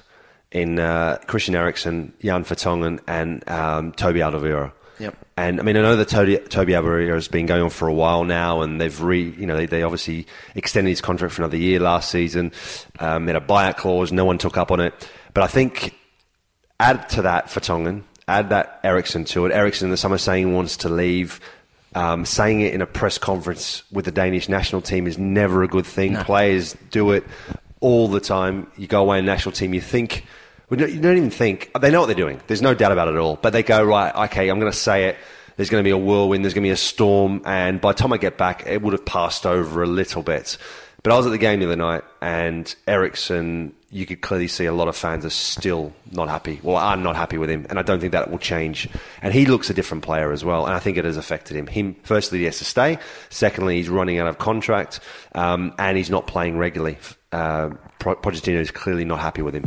in 0.51 0.79
uh, 0.79 1.17
Christian 1.27 1.55
Eriksen, 1.55 2.13
Jan 2.21 2.45
Vertonghen, 2.45 2.99
and 3.07 3.47
um, 3.49 3.91
Toby 3.91 4.21
Alderweireld. 4.21 4.71
Yep. 4.99 5.17
And 5.37 5.59
I 5.59 5.63
mean, 5.63 5.77
I 5.77 5.81
know 5.81 5.95
that 5.95 6.07
Toby, 6.07 6.37
Toby 6.37 6.73
has 6.73 7.27
been 7.27 7.45
going 7.45 7.61
on 7.61 7.69
for 7.69 7.87
a 7.87 7.93
while 7.93 8.23
now, 8.23 8.61
and 8.61 8.79
they've 8.79 9.01
re, 9.01 9.21
you 9.37 9.45
know, 9.45 9.55
they, 9.55 9.65
they 9.65 9.83
obviously 9.83 10.27
extended 10.55 10.89
his 10.89 11.01
contract 11.01 11.33
for 11.33 11.41
another 11.41 11.57
year 11.57 11.79
last 11.79 12.09
season. 12.09 12.51
Um, 12.99 13.27
had 13.27 13.35
a 13.35 13.41
buyout 13.41 13.77
clause, 13.77 14.11
no 14.11 14.25
one 14.25 14.37
took 14.37 14.57
up 14.57 14.71
on 14.71 14.79
it. 14.79 14.93
But 15.33 15.43
I 15.43 15.47
think 15.47 15.97
add 16.79 17.09
to 17.09 17.23
that 17.23 17.47
Vertonghen, 17.47 18.03
add 18.27 18.49
that 18.49 18.79
Eriksen 18.83 19.25
to 19.25 19.45
it. 19.45 19.51
Eriksen 19.51 19.87
in 19.87 19.91
the 19.91 19.97
summer 19.97 20.17
saying 20.17 20.47
he 20.47 20.53
wants 20.53 20.77
to 20.77 20.89
leave. 20.89 21.39
Um, 21.95 22.25
saying 22.25 22.61
it 22.61 22.73
in 22.73 22.81
a 22.81 22.87
press 22.87 23.19
conference 23.19 23.83
with 23.91 24.05
the 24.05 24.11
Danish 24.11 24.49
national 24.49 24.81
team 24.81 25.05
is 25.05 25.19
never 25.19 25.61
a 25.61 25.67
good 25.67 25.85
thing. 25.85 26.15
Players 26.15 26.75
do 26.89 27.11
it 27.11 27.23
all 27.81 28.07
the 28.07 28.19
time. 28.19 28.65
You 28.77 28.87
go 28.87 29.01
away 29.01 29.19
in 29.19 29.25
the 29.25 29.31
national 29.31 29.51
team, 29.51 29.75
you 29.75 29.81
think, 29.81 30.25
you 30.79 30.99
don't 30.99 31.17
even 31.17 31.29
think, 31.29 31.71
they 31.79 31.91
know 31.91 31.99
what 31.99 32.07
they're 32.07 32.15
doing. 32.15 32.41
There's 32.47 32.61
no 32.61 32.73
doubt 32.73 32.91
about 32.91 33.07
it 33.07 33.15
at 33.15 33.19
all. 33.19 33.37
But 33.41 33.53
they 33.53 33.63
go, 33.63 33.83
right, 33.83 34.13
okay, 34.25 34.49
I'm 34.49 34.59
going 34.59 34.71
to 34.71 34.77
say 34.77 35.05
it. 35.05 35.17
There's 35.55 35.69
going 35.69 35.83
to 35.83 35.87
be 35.87 35.91
a 35.91 35.97
whirlwind, 35.97 36.43
there's 36.43 36.53
going 36.53 36.63
to 36.63 36.67
be 36.67 36.71
a 36.71 36.77
storm. 36.77 37.41
And 37.45 37.79
by 37.79 37.91
the 37.91 37.97
time 37.97 38.13
I 38.13 38.17
get 38.17 38.37
back, 38.37 38.65
it 38.65 38.81
would 38.81 38.93
have 38.93 39.05
passed 39.05 39.45
over 39.45 39.83
a 39.83 39.87
little 39.87 40.23
bit. 40.23 40.57
But 41.03 41.11
I 41.11 41.17
was 41.17 41.25
at 41.25 41.31
the 41.31 41.37
game 41.37 41.59
the 41.59 41.65
other 41.65 41.75
night, 41.75 42.03
and 42.21 42.73
Eriksen, 42.87 43.73
you 43.89 44.05
could 44.05 44.21
clearly 44.21 44.47
see 44.47 44.65
a 44.65 44.71
lot 44.71 44.87
of 44.87 44.95
fans 44.95 45.25
are 45.25 45.29
still 45.29 45.91
not 46.13 46.29
happy. 46.29 46.61
Well, 46.63 46.77
are 46.77 46.95
not 46.95 47.17
happy 47.17 47.37
with 47.37 47.49
him, 47.49 47.67
and 47.69 47.77
I 47.77 47.81
don't 47.81 47.99
think 47.99 48.13
that 48.13 48.31
will 48.31 48.39
change. 48.39 48.87
And 49.21 49.33
he 49.33 49.45
looks 49.45 49.69
a 49.69 49.73
different 49.73 50.03
player 50.03 50.31
as 50.31 50.45
well, 50.45 50.65
and 50.65 50.73
I 50.73 50.79
think 50.79 50.95
it 50.95 51.03
has 51.03 51.17
affected 51.17 51.57
him. 51.57 51.67
Him, 51.67 51.97
firstly, 52.03 52.39
he 52.39 52.45
has 52.45 52.57
to 52.59 52.65
stay. 52.65 52.99
Secondly, 53.29 53.75
he's 53.75 53.89
running 53.89 54.17
out 54.17 54.27
of 54.27 54.37
contract, 54.37 55.01
um, 55.35 55.75
and 55.77 55.97
he's 55.97 56.09
not 56.09 56.25
playing 56.25 56.57
regularly. 56.57 56.97
Uh, 57.33 57.71
Pochettino 57.99 58.59
is 58.59 58.71
clearly 58.71 59.03
not 59.03 59.19
happy 59.19 59.41
with 59.41 59.55
him. 59.55 59.65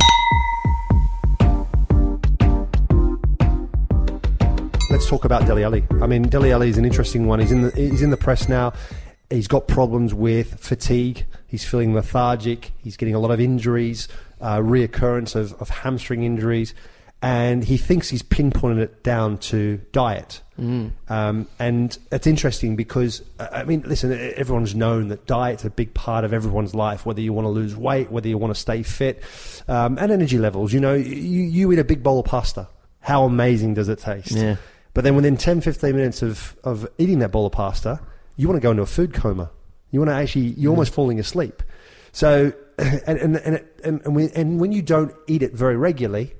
Let's 4.97 5.09
talk 5.09 5.25
about 5.25 5.45
Dele 5.45 5.63
Alli. 5.63 5.83
I 6.01 6.07
mean, 6.07 6.23
Dele 6.23 6.51
Alli 6.51 6.69
is 6.69 6.79
an 6.79 6.83
interesting 6.83 7.27
one. 7.27 7.39
He's 7.39 7.51
in 7.51 7.61
the 7.61 7.69
he's 7.69 8.01
in 8.01 8.09
the 8.09 8.17
press 8.17 8.49
now. 8.49 8.73
He's 9.29 9.47
got 9.47 9.67
problems 9.67 10.11
with 10.11 10.59
fatigue. 10.59 11.23
He's 11.45 11.63
feeling 11.63 11.93
lethargic. 11.93 12.71
He's 12.79 12.97
getting 12.97 13.13
a 13.13 13.19
lot 13.19 13.29
of 13.29 13.39
injuries, 13.39 14.07
uh, 14.41 14.57
reoccurrence 14.57 15.35
of, 15.35 15.53
of 15.61 15.69
hamstring 15.69 16.23
injuries, 16.23 16.73
and 17.21 17.63
he 17.63 17.77
thinks 17.77 18.09
he's 18.09 18.23
pinpointed 18.23 18.79
it 18.79 19.03
down 19.03 19.37
to 19.37 19.77
diet. 19.91 20.41
Um, 21.09 21.47
and 21.59 21.95
it's 22.11 22.25
interesting 22.25 22.75
because 22.75 23.21
I 23.39 23.65
mean, 23.65 23.83
listen, 23.85 24.11
everyone's 24.35 24.73
known 24.73 25.09
that 25.09 25.27
diet's 25.27 25.63
a 25.63 25.69
big 25.69 25.93
part 25.93 26.25
of 26.25 26.33
everyone's 26.33 26.73
life. 26.73 27.05
Whether 27.05 27.21
you 27.21 27.33
want 27.33 27.45
to 27.45 27.49
lose 27.49 27.75
weight, 27.75 28.09
whether 28.09 28.27
you 28.27 28.39
want 28.39 28.55
to 28.55 28.59
stay 28.59 28.81
fit, 28.81 29.21
um, 29.67 29.99
and 29.99 30.11
energy 30.11 30.39
levels. 30.39 30.73
You 30.73 30.79
know, 30.79 30.95
you, 30.95 31.43
you 31.43 31.71
eat 31.71 31.77
a 31.77 31.83
big 31.83 32.01
bowl 32.01 32.21
of 32.21 32.25
pasta. 32.25 32.67
How 33.01 33.25
amazing 33.25 33.75
does 33.75 33.89
it 33.89 33.99
taste? 33.99 34.31
Yeah. 34.31 34.55
But 34.97 35.03
then 35.03 35.15
within 35.15 35.37
10, 35.37 35.61
15 35.61 35.95
minutes 35.95 36.23
of, 36.23 36.57
of 36.63 36.87
eating 36.97 37.19
that 37.19 37.31
bowl 37.31 37.45
of 37.45 37.51
pasta, 37.51 37.99
you 38.35 38.47
want 38.47 38.57
to 38.59 38.63
go 38.63 38.71
into 38.71 38.81
a 38.81 38.87
food 38.87 39.13
coma. 39.13 39.51
You 39.91 39.99
want 39.99 40.09
to 40.09 40.15
actually, 40.15 40.45
you're 40.57 40.71
almost 40.71 40.91
falling 40.91 41.19
asleep. 41.19 41.61
So, 42.13 42.51
and, 42.79 43.19
and, 43.19 43.35
and, 43.35 43.55
it- 43.57 43.79
and, 43.83 44.01
and, 44.05 44.15
we, 44.15 44.31
and 44.31 44.59
when 44.59 44.71
you 44.71 44.81
don't 44.81 45.13
eat 45.27 45.43
it 45.43 45.53
very 45.53 45.77
regularly, 45.77 46.33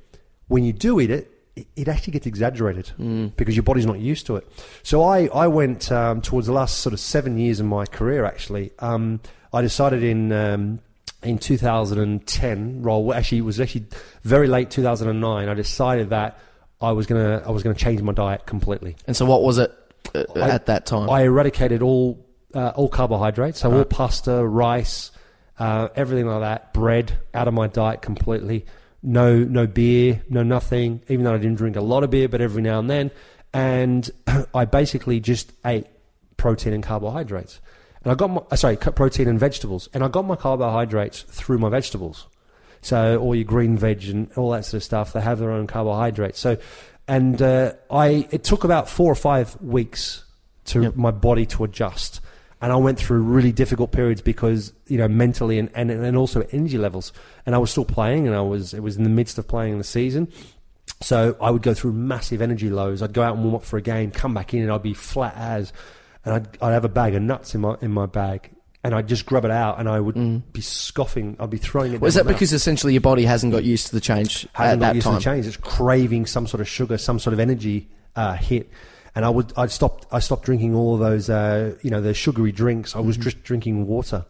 when 0.48 0.64
you 0.64 0.74
do 0.74 1.00
eat 1.00 1.12
it, 1.12 1.32
it, 1.76 1.88
actually 1.88 2.14
gets 2.14 2.26
exaggerated 2.26 2.94
because 3.38 3.56
your 3.56 3.62
body's 3.62 3.86
not 3.86 4.00
used 4.00 4.26
to 4.26 4.38
it. 4.38 4.48
So 4.82 5.04
I, 5.04 5.28
I 5.28 5.46
went 5.46 5.92
um, 5.92 6.22
towards 6.22 6.48
the 6.48 6.54
last 6.54 6.80
sort 6.80 6.94
of 6.94 7.00
seven 7.00 7.38
years 7.38 7.60
of 7.60 7.68
my 7.68 7.86
career, 7.86 8.26
actually. 8.26 8.72
Um, 8.80 9.20
I 9.54 9.62
decided 9.62 10.02
in, 10.02 10.32
um, 10.32 10.80
in 11.22 11.38
2010. 11.38 12.82
Roll 12.82 13.14
actually 13.14 13.38
it 13.38 13.42
was 13.42 13.60
actually 13.60 13.86
very 14.24 14.48
late 14.48 14.72
2009. 14.72 15.48
I 15.48 15.54
decided 15.54 16.10
that 16.10 16.40
I 16.82 16.92
was 16.92 17.08
gonna 17.08 17.44
I 17.46 17.52
was 17.52 17.64
gonna 17.64 17.76
change 17.76 18.02
my 18.02 18.14
diet 18.14 18.46
completely. 18.46 18.96
And 19.08 19.16
so, 19.16 19.26
what 19.26 19.44
was 19.44 19.58
it 19.58 19.72
uh, 20.14 20.24
I- 20.36 20.50
at 20.50 20.66
that 20.68 20.86
time? 20.86 21.10
I 21.10 21.24
eradicated 21.24 21.82
all 21.82 22.26
uh, 22.54 22.74
all 22.76 22.90
carbohydrates, 22.90 23.60
so 23.60 23.72
all 23.74 23.84
pasta, 23.86 24.46
rice, 24.46 25.12
uh, 25.60 25.90
everything 25.96 26.28
like 26.28 26.42
that, 26.42 26.74
bread 26.74 27.18
out 27.34 27.48
of 27.48 27.54
my 27.54 27.68
diet 27.68 28.02
completely. 28.02 28.66
No, 29.04 29.38
no 29.38 29.68
beer, 29.68 30.24
no 30.30 30.44
nothing. 30.44 31.02
Even 31.08 31.24
though 31.26 31.34
I 31.34 31.38
didn't 31.38 31.56
drink 31.58 31.76
a 31.76 31.82
lot 31.82 32.04
of 32.04 32.10
beer, 32.10 32.28
but 32.28 32.42
every 32.42 32.62
now 32.62 32.80
and 32.80 32.90
then, 32.90 33.12
and 33.54 34.10
I 34.54 34.66
basically 34.66 35.20
just 35.20 35.54
ate 35.66 35.88
protein 36.38 36.74
and 36.74 36.84
carbohydrates. 36.84 37.60
And 38.04 38.12
I 38.12 38.16
got 38.16 38.30
my 38.30 38.42
uh, 38.52 38.56
sorry, 38.56 38.78
cut 38.78 38.96
protein 38.96 39.28
and 39.28 39.40
vegetables, 39.40 39.90
and 39.94 40.04
I 40.04 40.08
got 40.08 40.26
my 40.26 40.36
carbohydrates 40.36 41.24
through 41.24 41.58
my 41.58 41.70
vegetables. 41.70 42.28
So 42.82 43.18
all 43.18 43.36
your 43.36 43.44
green 43.44 43.78
veg 43.78 44.04
and 44.06 44.32
all 44.38 44.52
that 44.52 44.66
sort 44.66 44.76
of 44.76 44.84
stuff, 44.84 45.14
they 45.14 45.22
have 45.22 45.40
their 45.40 45.52
own 45.52 45.68
carbohydrates. 45.68 46.40
So, 46.40 46.58
and 47.08 47.42
uh, 47.42 47.74
I 47.90 48.28
it 48.32 48.44
took 48.44 48.64
about 48.64 48.90
four 48.90 49.12
or 49.12 49.16
five 49.16 49.60
weeks 49.62 50.24
to 50.66 50.84
Yep. 50.84 50.96
my 50.96 51.12
body 51.12 51.46
to 51.48 51.64
adjust, 51.64 52.20
and 52.62 52.72
I 52.72 52.76
went 52.76 53.00
through 53.00 53.22
really 53.22 53.52
difficult 53.52 53.92
periods 53.92 54.22
because 54.22 54.74
you 54.88 54.98
know 54.98 55.08
mentally 55.08 55.60
and, 55.60 55.70
and 55.74 55.90
and 55.92 56.18
also 56.18 56.42
energy 56.52 56.78
levels. 56.78 57.14
And 57.46 57.56
I 57.56 57.58
was 57.58 57.72
still 57.72 57.86
playing, 57.86 58.28
and 58.28 58.36
I 58.36 58.42
was 58.42 58.74
it 58.74 58.82
was 58.82 58.98
in 58.98 59.04
the 59.04 59.10
midst 59.10 59.38
of 59.38 59.48
playing 59.48 59.78
the 59.78 59.84
season. 59.84 60.28
So 61.02 61.38
I 61.40 61.52
would 61.52 61.62
go 61.62 61.74
through 61.74 61.94
massive 61.94 62.42
energy 62.42 62.70
lows. 62.70 63.02
I'd 63.02 63.14
go 63.14 63.22
out 63.22 63.36
and 63.36 63.44
warm 63.44 63.56
up 63.56 63.64
for 63.64 63.78
a 63.78 63.82
game, 63.82 64.10
come 64.10 64.34
back 64.34 64.54
in, 64.54 64.64
and 64.64 64.72
I'd 64.72 64.82
be 64.82 64.96
flat 64.96 65.36
as, 65.38 65.72
and 66.26 66.34
I'd, 66.34 66.62
I'd 66.62 66.72
have 66.72 66.86
a 66.86 66.90
bag 66.90 67.14
of 67.14 67.22
nuts 67.22 67.54
in 67.54 67.62
my 67.62 67.76
in 67.82 67.92
my 67.92 68.08
bag, 68.08 68.50
and 68.88 68.96
I'd 68.96 69.08
just 69.08 69.26
grab 69.26 69.44
it 69.44 69.52
out, 69.52 69.80
and 69.80 69.90
I 69.90 70.00
would 70.00 70.54
be 70.54 70.62
scoffing. 70.62 71.36
I'd 71.42 71.50
be 71.50 71.58
throwing 71.58 71.92
it. 71.94 72.00
was 72.00 72.16
down 72.16 72.26
that 72.26 72.32
because 72.34 72.54
essentially 72.54 72.94
your 72.94 73.02
body 73.02 73.26
hasn't 73.26 73.52
got 73.52 73.66
used 73.66 73.88
to 73.88 73.94
the 73.94 74.00
change 74.00 74.48
hasn't 74.54 74.80
got 74.82 74.96
used 74.96 75.04
time? 75.06 75.16
to 75.16 75.20
the 75.20 75.24
change? 75.24 75.46
It's 75.46 75.58
craving 75.58 76.26
some 76.26 76.48
sort 76.48 76.62
of 76.62 76.70
sugar, 76.70 76.98
some 76.98 77.20
sort 77.20 77.34
of 77.34 77.40
energy 77.42 77.90
uh, 78.16 78.36
hit. 78.36 78.70
And 79.14 79.26
I 79.26 79.30
would, 79.30 79.52
I'd 79.58 79.72
stopped, 79.72 80.06
I 80.12 80.20
stopped 80.20 80.46
drinking 80.46 80.74
all 80.74 80.94
of 80.94 81.00
those, 81.02 81.30
uh, 81.30 81.76
you 81.82 81.90
know, 81.90 82.00
the 82.02 82.14
sugary 82.14 82.52
drinks. 82.54 82.96
I 82.96 83.00
was 83.00 83.18
Mm-hmm. 83.18 83.24
just 83.24 83.44
drinking 83.44 83.88
water. 83.88 84.26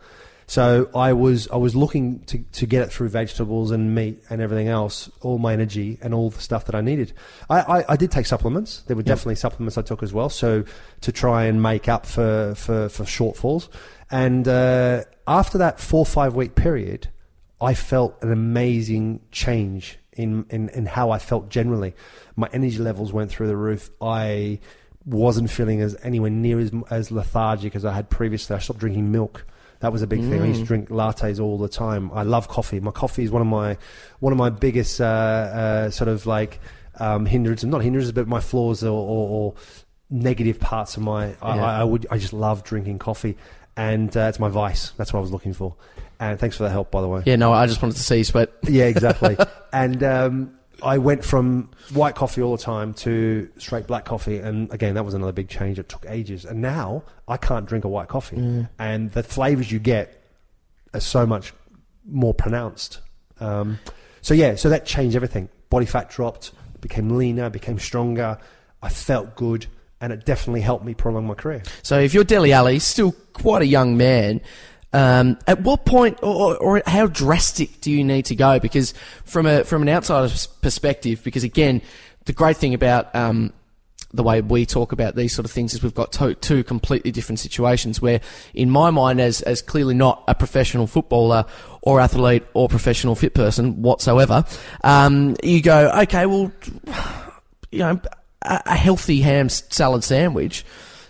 So 0.49 0.89
I 0.95 1.11
was, 1.11 1.49
I 1.49 1.57
was 1.57 1.75
looking 1.75 2.21
to, 2.27 2.37
to 2.37 2.65
get 2.65 2.81
it 2.83 2.89
through 2.89 3.09
vegetables 3.09 3.71
and 3.71 3.93
meat 3.93 4.23
and 4.29 4.41
everything 4.41 4.69
else, 4.69 5.11
all 5.19 5.39
my 5.39 5.51
energy 5.51 5.97
and 6.01 6.13
all 6.13 6.29
the 6.29 6.39
stuff 6.39 6.63
that 6.67 6.75
I 6.75 6.79
needed. 6.79 7.11
I, 7.49 7.59
I, 7.59 7.85
I 7.89 7.95
did 7.97 8.11
take 8.11 8.25
supplements. 8.25 8.83
There 8.87 8.95
were 8.95 9.03
definitely 9.03 9.35
supplements 9.35 9.77
I 9.77 9.81
took 9.81 10.01
as 10.03 10.13
well. 10.13 10.29
So 10.29 10.63
to 11.01 11.11
try 11.11 11.43
and 11.47 11.61
make 11.61 11.89
up 11.89 12.05
for, 12.05 12.53
for, 12.55 12.87
for 12.87 13.03
shortfalls. 13.03 13.67
And, 14.09 14.47
uh, 14.47 15.03
after 15.27 15.57
that 15.57 15.79
four, 15.79 16.05
five 16.05 16.35
week 16.35 16.55
period, 16.55 17.09
I 17.59 17.73
felt 17.73 18.21
an 18.21 18.31
amazing 18.31 19.21
change 19.31 19.97
in, 20.13 20.45
in, 20.49 20.69
in 20.69 20.85
how 20.85 21.11
I 21.11 21.19
felt 21.19 21.49
generally. 21.49 21.93
My 22.35 22.49
energy 22.53 22.77
levels 22.77 23.11
went 23.11 23.31
through 23.31 23.47
the 23.47 23.57
roof. 23.57 23.89
I 24.01 24.59
wasn't 25.05 25.49
feeling 25.49 25.81
as 25.81 25.95
anywhere 26.03 26.29
near 26.29 26.59
as, 26.59 26.71
as 26.89 27.11
lethargic 27.11 27.75
as 27.75 27.85
I 27.85 27.93
had 27.93 28.09
previously. 28.09 28.55
I 28.55 28.59
stopped 28.59 28.79
drinking 28.79 29.11
milk. 29.11 29.45
That 29.79 29.91
was 29.91 30.01
a 30.01 30.07
big 30.07 30.21
thing. 30.21 30.41
I 30.41 30.47
used 30.47 30.61
to 30.61 30.65
drink 30.65 30.89
lattes 30.89 31.39
all 31.39 31.57
the 31.59 31.69
time. 31.69 32.11
I 32.11 32.23
love 32.23 32.47
coffee. 32.47 32.79
My 32.79 32.89
coffee 32.89 33.23
is 33.23 33.29
one 33.29 33.43
of 33.43 33.47
my 33.47 33.77
one 34.19 34.33
of 34.33 34.37
my 34.37 34.49
biggest 34.49 34.99
uh, 34.99 35.03
uh, 35.05 35.89
sort 35.91 36.07
of 36.07 36.25
like 36.25 36.59
um, 36.99 37.27
hindrances, 37.27 37.65
not 37.65 37.83
hindrances, 37.83 38.11
but 38.11 38.27
my 38.27 38.39
flaws 38.39 38.83
or, 38.83 38.89
or, 38.89 39.29
or 39.29 39.53
negative 40.09 40.59
parts 40.59 40.97
of 40.97 41.03
my. 41.03 41.35
I, 41.43 41.55
Yeah. 41.55 41.63
I, 41.63 41.79
I 41.81 41.83
would. 41.83 42.07
I 42.09 42.17
just 42.17 42.33
love 42.33 42.63
drinking 42.63 42.97
coffee, 42.97 43.37
and 43.77 44.15
uh, 44.17 44.21
it's 44.21 44.39
my 44.39 44.49
vice. 44.49 44.89
That's 44.97 45.13
what 45.13 45.19
I 45.19 45.21
was 45.21 45.31
looking 45.31 45.53
for. 45.53 45.75
And 46.19 46.39
thanks 46.39 46.57
for 46.57 46.63
the 46.63 46.69
help, 46.69 46.89
by 46.89 47.01
the 47.01 47.07
way. 47.07 47.21
Yeah, 47.25 47.35
no, 47.35 47.53
I 47.53 47.67
just 47.67 47.81
wanted 47.81 47.95
to 47.97 48.03
see 48.03 48.17
you 48.17 48.23
sweat. 48.23 48.51
Yeah, 48.63 48.85
exactly. 48.85 49.37
and 49.71 50.03
um, 50.03 50.57
I 50.81 50.97
went 50.97 51.23
from 51.23 51.69
white 51.93 52.15
coffee 52.15 52.41
all 52.41 52.57
the 52.57 52.61
time 52.61 52.95
to 52.95 53.49
straight 53.57 53.85
black 53.85 54.05
coffee, 54.05 54.39
and 54.39 54.73
again, 54.73 54.95
that 54.95 55.05
was 55.05 55.13
another 55.13 55.31
big 55.31 55.47
change. 55.47 55.77
It 55.77 55.89
took 55.89 56.05
ages, 56.07 56.43
and 56.43 56.59
now 56.59 57.03
I 57.27 57.37
can't 57.37 57.67
drink 57.67 57.85
a 57.85 57.87
white 57.87 58.07
coffee, 58.07 58.67
and 58.79 59.11
the 59.11 59.23
flavors 59.23 59.71
you 59.71 59.79
get 59.79 60.23
are 60.93 60.99
so 60.99 61.25
much 61.27 61.53
more 62.03 62.33
pronounced. 62.33 63.01
Um, 63.39 63.79
so 64.21 64.33
yeah, 64.33 64.55
so 64.55 64.69
that 64.69 64.85
changed 64.85 65.15
everything. 65.15 65.49
Body 65.69 65.85
fat 65.85 66.09
dropped, 66.09 66.51
became 66.81 67.15
leaner, 67.17 67.49
became 67.49 67.77
stronger. 67.77 68.39
I 68.81 68.89
felt 68.89 69.35
good, 69.35 69.67
and 69.99 70.13
it 70.13 70.25
definitely 70.25 70.61
helped 70.61 70.85
me 70.85 70.93
prolong 70.93 71.25
my 71.27 71.33
career. 71.33 71.63
So 71.81 71.99
if 71.99 72.13
you're 72.13 72.23
Dele 72.23 72.53
Alli, 72.53 72.79
still 72.79 73.13
quite 73.33 73.61
a 73.61 73.65
young 73.65 73.97
man, 73.97 74.41
um, 74.93 75.37
at 75.47 75.61
what 75.61 75.85
point 75.85 76.19
or, 76.23 76.55
or 76.57 76.81
how 76.85 77.07
drastic 77.07 77.81
do 77.81 77.91
you 77.91 78.03
need 78.03 78.25
to 78.25 78.35
go? 78.35 78.59
Because 78.59 78.93
from 79.25 79.45
a 79.45 79.63
from 79.63 79.81
an 79.81 79.89
outsider's 79.89 80.47
perspective, 80.47 81.23
because 81.23 81.43
again, 81.43 81.81
the 82.25 82.33
great 82.33 82.57
thing 82.57 82.73
about 82.73 83.13
um, 83.15 83.53
the 84.13 84.23
way 84.23 84.41
we 84.41 84.65
talk 84.65 84.93
about 84.93 85.15
these 85.15 85.33
sort 85.33 85.45
of 85.45 85.51
things 85.51 85.73
is 85.73 85.83
we've 85.83 85.93
got 85.93 86.13
to, 86.13 86.35
two 86.35 86.63
completely 86.63 87.11
different 87.11 87.39
situations. 87.39 88.01
Where, 88.01 88.21
in 88.53 88.69
my 88.69 88.89
mind, 88.89 89.19
as 89.19 89.41
as 89.41 89.61
clearly 89.61 89.93
not 89.93 90.23
a 90.27 90.35
professional 90.35 90.87
footballer 90.87 91.45
or 91.81 91.99
athlete 91.99 92.43
or 92.53 92.69
professional 92.69 93.15
fit 93.15 93.33
person 93.33 93.81
whatsoever, 93.81 94.45
um, 94.83 95.35
you 95.43 95.61
go, 95.61 95.91
okay, 96.03 96.25
well, 96.25 96.51
you 97.71 97.79
know, 97.79 97.99
a, 98.47 98.63
a 98.67 98.75
healthy 98.75 99.21
ham 99.21 99.49
salad 99.49 100.03
sandwich, 100.03 100.65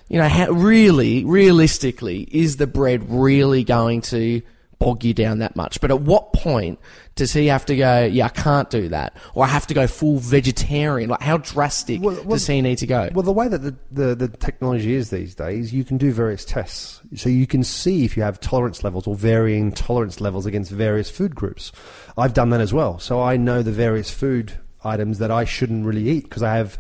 you 0.10 0.18
know, 0.20 0.28
how, 0.28 0.52
really, 0.52 1.26
realistically, 1.26 2.28
is 2.32 2.58
the 2.58 2.68
bread 2.68 3.10
really 3.10 3.64
going 3.64 4.02
to 4.02 4.42
bog 4.80 5.04
you 5.04 5.14
down 5.14 5.40
that 5.40 5.56
much? 5.56 5.82
But 5.82 5.92
at 5.92 6.02
what 6.02 6.34
point 6.34 6.80
does 7.16 7.34
he 7.34 7.48
have 7.48 7.66
to 7.66 7.76
go, 7.76 8.06
yeah, 8.06 8.28
I 8.28 8.30
can't 8.30 8.70
do 8.70 8.90
that, 8.90 9.18
or 9.34 9.44
I 9.44 9.48
have 9.48 9.68
to 9.68 9.74
go 9.74 9.88
full 9.88 10.20
vegetarian? 10.20 11.10
Like, 11.10 11.22
how 11.22 11.38
drastic 11.38 12.02
Well, 12.02 12.16
well, 12.16 12.38
does 12.38 12.48
he 12.48 12.62
need 12.62 12.78
to 12.78 12.88
go? 12.88 13.10
Well, 13.14 13.24
the 13.24 13.34
way 13.34 13.48
that 13.48 13.58
the, 13.58 13.76
the, 13.92 14.16
the 14.16 14.28
technology 14.30 14.94
is 14.94 15.10
these 15.10 15.36
days, 15.36 15.74
you 15.74 15.84
can 15.84 15.98
do 15.98 16.12
various 16.12 16.46
tests. 16.46 17.02
So 17.16 17.28
you 17.28 17.48
can 17.48 17.64
see 17.64 18.06
if 18.06 18.16
you 18.16 18.24
have 18.24 18.40
tolerance 18.40 18.84
levels 18.84 19.08
or 19.08 19.16
varying 19.16 19.72
tolerance 19.72 20.22
levels 20.22 20.46
against 20.46 20.72
various 20.72 21.10
food 21.10 21.36
groups. 21.36 21.72
I've 22.18 22.34
done 22.34 22.52
that 22.52 22.62
as 22.62 22.74
well. 22.74 23.00
So 23.00 23.22
I 23.22 23.36
know 23.36 23.64
the 23.64 23.72
various 23.72 24.12
food 24.12 24.54
items 24.84 25.18
that 25.18 25.32
I 25.32 25.44
shouldn't 25.44 25.86
really 25.86 26.08
eat 26.08 26.24
because 26.26 26.44
I 26.44 26.56
have, 26.56 26.78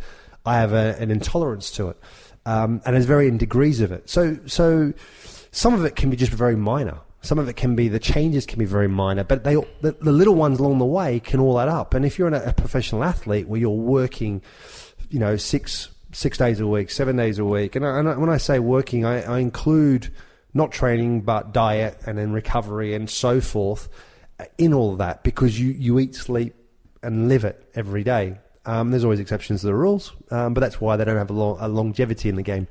I 0.47 0.55
have 0.55 0.73
a, 0.73 0.95
an 0.99 1.11
intolerance 1.11 1.71
to 1.71 1.89
it. 1.89 1.97
Um, 2.45 2.81
and 2.85 2.95
there's 2.95 3.05
varying 3.05 3.37
degrees 3.37 3.81
of 3.81 3.91
it. 3.91 4.09
So, 4.09 4.39
so 4.45 4.93
some 5.51 5.73
of 5.73 5.83
it 5.83 5.95
can 5.95 6.09
be 6.09 6.15
just 6.15 6.31
very 6.31 6.55
minor. 6.55 6.99
Some 7.21 7.39
of 7.39 7.49
it 7.49 7.57
can 7.57 7.75
be 7.75 7.89
the 7.89 7.99
changes 7.99 8.45
can 8.45 8.57
be 8.57 8.65
very 8.65 8.87
minor, 8.87 9.23
but 9.23 9.43
they 9.43 9.55
the, 9.81 9.97
the 9.99 10.11
little 10.11 10.35
ones 10.35 10.59
along 10.59 10.77
the 10.77 10.85
way 10.85 11.19
can 11.19 11.39
all 11.39 11.59
add 11.59 11.67
up. 11.67 11.93
And 11.93 12.05
if 12.05 12.17
you're 12.17 12.29
a, 12.29 12.49
a 12.49 12.53
professional 12.53 13.03
athlete 13.03 13.47
where 13.47 13.59
you're 13.59 13.69
working, 13.71 14.41
you 15.09 15.19
know, 15.19 15.35
six 15.35 15.89
six 16.13 16.37
days 16.37 16.59
a 16.61 16.67
week, 16.67 16.89
seven 16.89 17.17
days 17.17 17.37
a 17.37 17.43
week, 17.43 17.75
and, 17.75 17.85
I, 17.85 17.99
and 17.99 18.09
I, 18.09 18.17
when 18.17 18.29
I 18.29 18.37
say 18.37 18.59
working, 18.59 19.03
I, 19.03 19.23
I 19.23 19.39
include 19.39 20.13
not 20.53 20.71
training 20.71 21.21
but 21.21 21.51
diet 21.51 21.99
and 22.05 22.17
then 22.17 22.31
recovery 22.31 22.93
and 22.93 23.09
so 23.09 23.41
forth 23.41 23.89
uh, 24.39 24.45
in 24.57 24.73
all 24.73 24.93
of 24.93 24.99
that 24.99 25.23
because 25.23 25.59
you 25.59 25.71
you 25.71 25.99
eat, 25.99 26.15
sleep, 26.15 26.55
and 27.03 27.27
live 27.27 27.43
it 27.43 27.69
every 27.75 28.03
day. 28.03 28.37
Um, 28.67 28.91
there's 28.91 29.03
always 29.03 29.19
exceptions 29.19 29.61
to 29.61 29.67
the 29.67 29.73
rules, 29.73 30.13
um, 30.29 30.53
but 30.53 30.59
that's 30.61 30.79
why 30.79 30.97
they 30.97 31.05
don't 31.05 31.15
have 31.17 31.29
a, 31.29 31.33
long, 31.33 31.57
a 31.59 31.67
longevity 31.67 32.27
in 32.29 32.35
the 32.35 32.43
game. 32.43 32.67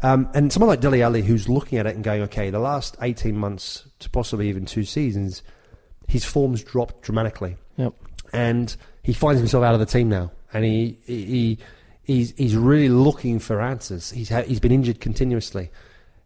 Um, 0.00 0.28
and 0.32 0.52
someone 0.52 0.68
like 0.68 0.80
Dele 0.80 1.02
Alli, 1.02 1.22
who's 1.22 1.48
looking 1.48 1.76
at 1.78 1.86
it 1.86 1.94
and 1.96 2.04
going, 2.04 2.22
okay, 2.22 2.50
the 2.50 2.60
last 2.60 2.96
18 3.02 3.36
months 3.36 3.84
to 3.98 4.08
possibly 4.10 4.48
even 4.48 4.64
two 4.64 4.84
seasons, 4.84 5.42
his 6.06 6.24
form's 6.24 6.62
dropped 6.64 7.02
dramatically 7.02 7.56
Yep. 7.76 7.94
and 8.32 8.76
he 9.02 9.12
finds 9.12 9.40
himself 9.40 9.64
out 9.64 9.74
of 9.74 9.80
the 9.80 9.86
team 9.86 10.08
now, 10.08 10.30
and 10.52 10.64
he 10.64 10.98
he 11.06 11.58
he's 12.02 12.32
he's 12.36 12.54
really 12.56 12.88
looking 12.88 13.38
for 13.38 13.60
answers. 13.60 14.10
He's 14.10 14.28
ha- 14.28 14.42
he's 14.42 14.60
been 14.60 14.72
injured 14.72 15.00
continuously. 15.00 15.70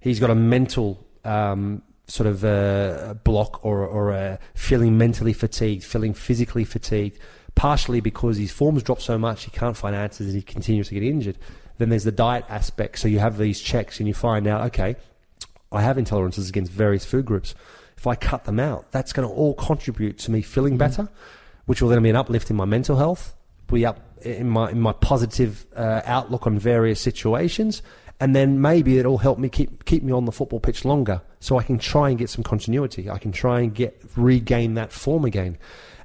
He's 0.00 0.21
got 0.21 0.31
a 0.31 0.35
mental 0.35 1.04
um, 1.25 1.83
sort 2.09 2.26
of 2.26 2.45
uh, 2.45 3.14
block 3.25 3.64
or 3.64 3.87
or 3.87 4.11
a 4.11 4.38
feeling 4.54 4.99
mentally 4.99 5.33
fatigued, 5.33 5.85
feeling 5.85 6.12
physically 6.14 6.64
fatigued, 6.64 7.19
partially 7.54 8.00
because 8.00 8.37
his 8.37 8.52
form's 8.52 8.82
dropped 8.82 9.02
so 9.02 9.18
much 9.18 9.44
he 9.44 9.50
can't 9.50 9.76
find 9.76 9.94
answers 9.94 10.26
and 10.26 10.37
he 10.37 10.42
continues 10.42 10.88
to 10.88 10.94
get 10.94 11.02
injured. 11.02 11.38
Then 11.78 11.88
there's 11.88 12.04
the 12.04 12.12
diet 12.12 12.44
aspect. 12.49 12.99
So 12.99 13.08
you 13.08 13.18
have 13.18 13.38
these 13.38 13.61
checks 13.61 13.99
and 13.99 14.08
you 14.08 14.14
find 14.14 14.46
out, 14.46 14.66
okay, 14.66 14.96
I 15.73 15.82
have 15.82 15.96
intolerances 15.96 16.49
against 16.49 16.70
various 16.70 17.04
food 17.04 17.25
groups. 17.25 17.54
If 17.96 18.06
I 18.06 18.14
cut 18.14 18.44
them 18.44 18.61
out, 18.61 18.90
that's 18.92 19.12
going 19.12 19.28
to 19.28 19.34
all 19.34 19.54
contribute 19.54 20.18
to 20.18 20.30
me 20.30 20.42
feeling 20.42 20.76
better, 20.76 21.08
which 21.66 21.80
will 21.80 21.88
then 21.88 22.02
be 22.02 22.11
an 22.11 22.16
uplift 22.16 22.50
in 22.50 22.56
my 22.56 22.64
mental 22.64 22.96
health, 22.96 23.34
be 23.66 23.87
up 23.87 24.00
in 24.23 24.49
my 24.49 24.70
in 24.70 24.80
my 24.80 24.92
positive 24.92 25.66
uh, 25.76 26.02
outlook 26.04 26.46
on 26.46 26.58
various 26.58 27.00
situations, 27.00 27.82
and 28.20 28.34
then 28.34 28.61
maybe 28.61 28.99
it'll 28.99 29.18
help 29.18 29.38
me 29.38 29.49
keep 29.49 29.84
keep 29.84 30.02
me 30.02 30.12
on 30.12 30.25
the 30.25 30.32
football 30.32 30.61
pitch 30.61 30.84
longer, 30.84 31.23
so 31.40 31.58
I 31.58 31.62
can 31.62 31.78
try 31.78 32.11
and 32.11 32.18
get 32.18 32.30
some 32.30 32.44
continuity. 32.44 33.08
I 33.08 33.18
can 33.18 33.32
try 33.32 33.61
and 33.61 33.75
get 33.75 34.00
regain 34.16 34.75
that 34.75 34.92
form 34.92 35.25
again, 35.25 35.56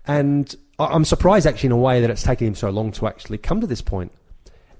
and 0.05 0.55
I'm 0.79 1.05
surprised 1.05 1.45
actually 1.45 1.67
in 1.67 1.73
a 1.73 1.77
way 1.77 2.01
that 2.01 2.09
it's 2.09 2.23
taken 2.23 2.47
him 2.47 2.55
so 2.55 2.69
long 2.69 2.91
to 2.93 3.07
actually 3.07 3.37
come 3.37 3.61
to 3.61 3.67
this 3.67 3.81
point. 3.81 4.11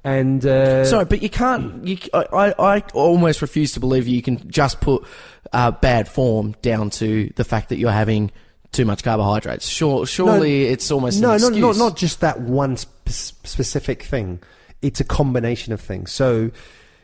And 0.04 0.46
uh, 0.46 0.86
Sorry, 0.86 1.06
but 1.06 1.22
you 1.22 1.30
can't. 1.30 1.86
You, 1.86 1.98
I, 2.14 2.54
I 2.58 2.84
almost 2.94 3.42
refuse 3.42 3.74
to 3.74 3.80
believe 3.80 4.08
you 4.08 4.22
can 4.22 4.50
just 4.50 4.80
put 4.80 5.04
uh, 5.52 5.72
bad 5.72 6.08
form 6.08 6.56
down 6.62 6.90
to 6.92 7.32
the 7.36 7.44
fact 7.44 7.70
that 7.70 7.78
you're 7.78 7.92
having 7.92 8.32
too 8.72 8.86
much 8.86 9.04
carbohydrates. 9.04 9.68
Sure, 9.68 10.06
surely 10.06 10.66
it's 10.66 10.90
almost 10.92 11.22
no, 11.22 11.36
not, 11.38 11.54
not 11.54 11.78
not 11.78 11.98
just 11.98 12.22
that 12.22 12.40
one 12.40 12.78
sp- 12.80 13.10
specific 13.10 14.04
thing. 14.04 14.42
It's 14.82 15.02
a 15.02 15.04
combination 15.04 15.74
of 15.74 15.82
things. 15.82 16.12
So 16.14 16.52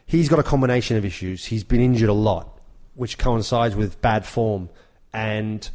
he's 0.06 0.30
got 0.30 0.40
a 0.40 0.44
combination 0.44 0.96
of 0.96 1.04
issues. 1.04 1.46
He's 1.46 1.66
been 1.66 1.82
injured 1.82 2.10
a 2.10 2.14
lot, 2.14 2.60
which 2.94 3.18
coincides 3.18 3.76
with 3.76 4.02
bad 4.02 4.26
form, 4.26 4.70
and 5.14 5.70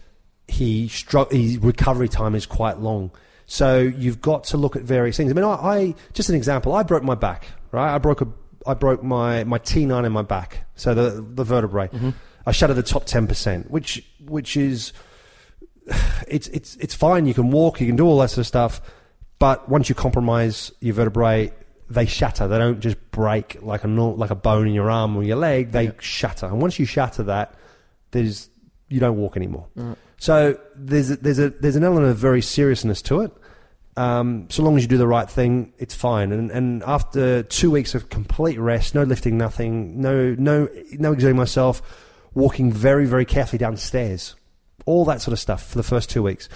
he 0.50 0.88
stru- 0.88 1.30
his 1.30 1.58
recovery 1.58 2.08
time 2.08 2.34
is 2.34 2.46
quite 2.46 2.78
long. 2.78 3.10
So 3.46 3.78
you've 3.80 4.20
got 4.20 4.44
to 4.44 4.56
look 4.56 4.76
at 4.76 4.82
various 4.82 5.16
things. 5.16 5.30
I 5.30 5.34
mean, 5.34 5.44
I, 5.44 5.54
I 5.54 5.94
just 6.12 6.28
an 6.28 6.36
example. 6.36 6.72
I 6.72 6.82
broke 6.82 7.02
my 7.02 7.14
back. 7.14 7.46
Right, 7.72 7.94
I 7.94 7.98
broke 7.98 8.20
a 8.20 8.28
I 8.66 8.74
broke 8.74 9.02
my 9.02 9.44
my 9.44 9.58
T 9.58 9.86
nine 9.86 10.04
in 10.04 10.12
my 10.12 10.22
back, 10.22 10.66
so 10.74 10.94
the 10.94 11.20
the 11.20 11.44
vertebrae. 11.44 11.88
Mm-hmm. 11.88 12.10
I 12.46 12.52
shattered 12.52 12.76
the 12.76 12.82
top 12.82 13.04
ten 13.06 13.26
percent, 13.26 13.70
which 13.70 14.04
which 14.26 14.56
is 14.56 14.92
it's 16.28 16.48
it's 16.48 16.76
it's 16.76 16.94
fine. 16.94 17.26
You 17.26 17.34
can 17.34 17.50
walk, 17.50 17.80
you 17.80 17.86
can 17.86 17.96
do 17.96 18.06
all 18.06 18.18
that 18.18 18.30
sort 18.30 18.38
of 18.38 18.46
stuff, 18.46 18.80
but 19.38 19.68
once 19.68 19.88
you 19.88 19.94
compromise 19.94 20.72
your 20.80 20.94
vertebrae, 20.94 21.52
they 21.88 22.06
shatter. 22.06 22.48
They 22.48 22.58
don't 22.58 22.80
just 22.80 22.98
break 23.10 23.62
like 23.62 23.84
a 23.84 23.88
like 23.88 24.30
a 24.30 24.34
bone 24.34 24.66
in 24.68 24.74
your 24.74 24.90
arm 24.90 25.16
or 25.16 25.22
your 25.22 25.36
leg. 25.36 25.72
They 25.72 25.92
shatter, 26.00 26.46
and 26.46 26.60
once 26.60 26.78
you 26.78 26.86
shatter 26.86 27.24
that, 27.24 27.54
there's 28.10 28.48
you 28.88 29.00
don't 29.00 29.16
walk 29.16 29.36
anymore. 29.36 29.66
Mm. 29.76 29.96
So 30.20 30.60
there's 30.76 31.10
a, 31.10 31.16
there's 31.16 31.38
a 31.38 31.48
there's 31.48 31.76
an 31.76 31.82
element 31.82 32.10
of 32.10 32.18
very 32.18 32.42
seriousness 32.42 33.00
to 33.02 33.22
it. 33.22 33.32
Um, 33.96 34.48
so 34.50 34.62
long 34.62 34.76
as 34.76 34.82
you 34.82 34.88
do 34.88 34.98
the 34.98 35.06
right 35.06 35.28
thing, 35.28 35.72
it's 35.78 35.94
fine. 35.94 36.30
And 36.30 36.50
and 36.50 36.82
after 36.82 37.42
two 37.42 37.70
weeks 37.70 37.94
of 37.94 38.10
complete 38.10 38.58
rest, 38.58 38.94
no 38.94 39.02
lifting, 39.02 39.38
nothing, 39.38 39.98
no 39.98 40.34
no 40.38 40.68
no 40.92 41.12
exerting 41.12 41.38
myself, 41.38 41.80
walking 42.34 42.70
very 42.70 43.06
very 43.06 43.24
carefully 43.24 43.56
downstairs, 43.56 44.36
all 44.84 45.06
that 45.06 45.22
sort 45.22 45.32
of 45.32 45.38
stuff 45.38 45.66
for 45.66 45.78
the 45.78 45.82
first 45.82 46.10
two 46.10 46.22
weeks. 46.22 46.50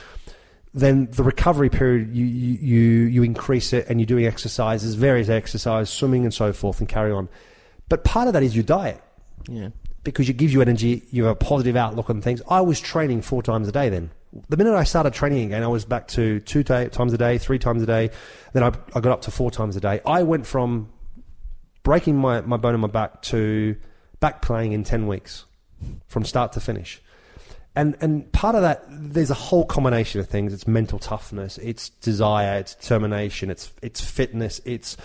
Then 0.75 1.09
the 1.12 1.23
recovery 1.23 1.71
period, 1.71 2.14
you 2.14 2.26
you 2.26 2.59
you, 2.61 2.83
you 3.06 3.23
increase 3.23 3.73
it, 3.73 3.87
and 3.88 3.99
you're 3.99 4.06
doing 4.06 4.26
exercises, 4.26 4.94
various 4.94 5.30
exercises, 5.30 5.88
swimming 5.88 6.25
and 6.25 6.35
so 6.35 6.52
forth, 6.52 6.80
and 6.80 6.88
carry 6.88 7.12
on. 7.12 7.30
But 7.88 8.04
part 8.04 8.26
of 8.26 8.35
that 8.35 8.42
is 8.42 8.54
your 8.54 8.64
diet 8.64 9.00
Yeah. 9.49 9.71
Because 10.04 10.28
it 10.28 10.37
gives 10.37 10.52
you 10.52 10.61
energy, 10.61 11.02
you 11.11 11.25
have 11.25 11.32
a 11.32 11.37
positive 11.37 11.76
outlook 11.76 12.11
on 12.11 12.20
things. 12.20 12.42
I 12.49 12.61
was 12.61 12.80
training 12.80 13.23
four 13.23 13.42
times 13.42 13.66
a 13.66 13.73
day 13.73 13.88
then. 13.88 14.11
The 14.49 14.56
minute 14.56 14.75
I 14.75 14.84
started 14.84 15.14
training 15.14 15.46
again, 15.46 15.62
I 15.62 15.68
was 15.68 15.84
back 15.84 16.08
to 16.08 16.40
two 16.40 16.62
ta- 16.62 16.88
times 16.88 17.12
a 17.12 17.18
day, 17.18 17.38
three 17.38 17.58
times 17.58 17.82
a 17.82 17.87
day. 17.87 18.11
Then 18.52 18.62
I, 18.62 18.73
I 18.94 19.00
got 19.00 19.06
up 19.06 19.23
to 19.23 19.30
four 19.30 19.50
times 19.50 19.76
a 19.76 19.80
day. 19.80 20.00
I 20.04 20.23
went 20.23 20.46
from 20.46 20.90
breaking 21.82 22.16
my, 22.16 22.40
my 22.42 22.56
bone 22.56 22.75
in 22.75 22.80
my 22.80 22.88
back 22.88 23.23
to 23.23 23.76
back 24.20 24.42
playing 24.42 24.73
in 24.73 24.84
10 24.84 25.06
weeks 25.06 25.44
from 26.06 26.25
start 26.25 26.52
to 26.52 26.61
finish. 26.61 27.00
And, 27.76 27.96
and 28.00 28.30
part 28.32 28.54
of 28.54 28.62
that, 28.62 28.84
there's 28.88 29.30
a 29.30 29.34
whole 29.34 29.64
combination 29.64 30.20
of 30.20 30.28
things. 30.28 30.52
It's 30.52 30.66
mental 30.66 30.99
toughness, 30.99 31.58
it's 31.58 31.88
desire, 31.88 32.58
it's 32.58 32.75
determination, 32.75 33.50
it's, 33.50 33.73
it's 33.82 34.00
fitness, 34.00 34.61
it's, 34.64 34.96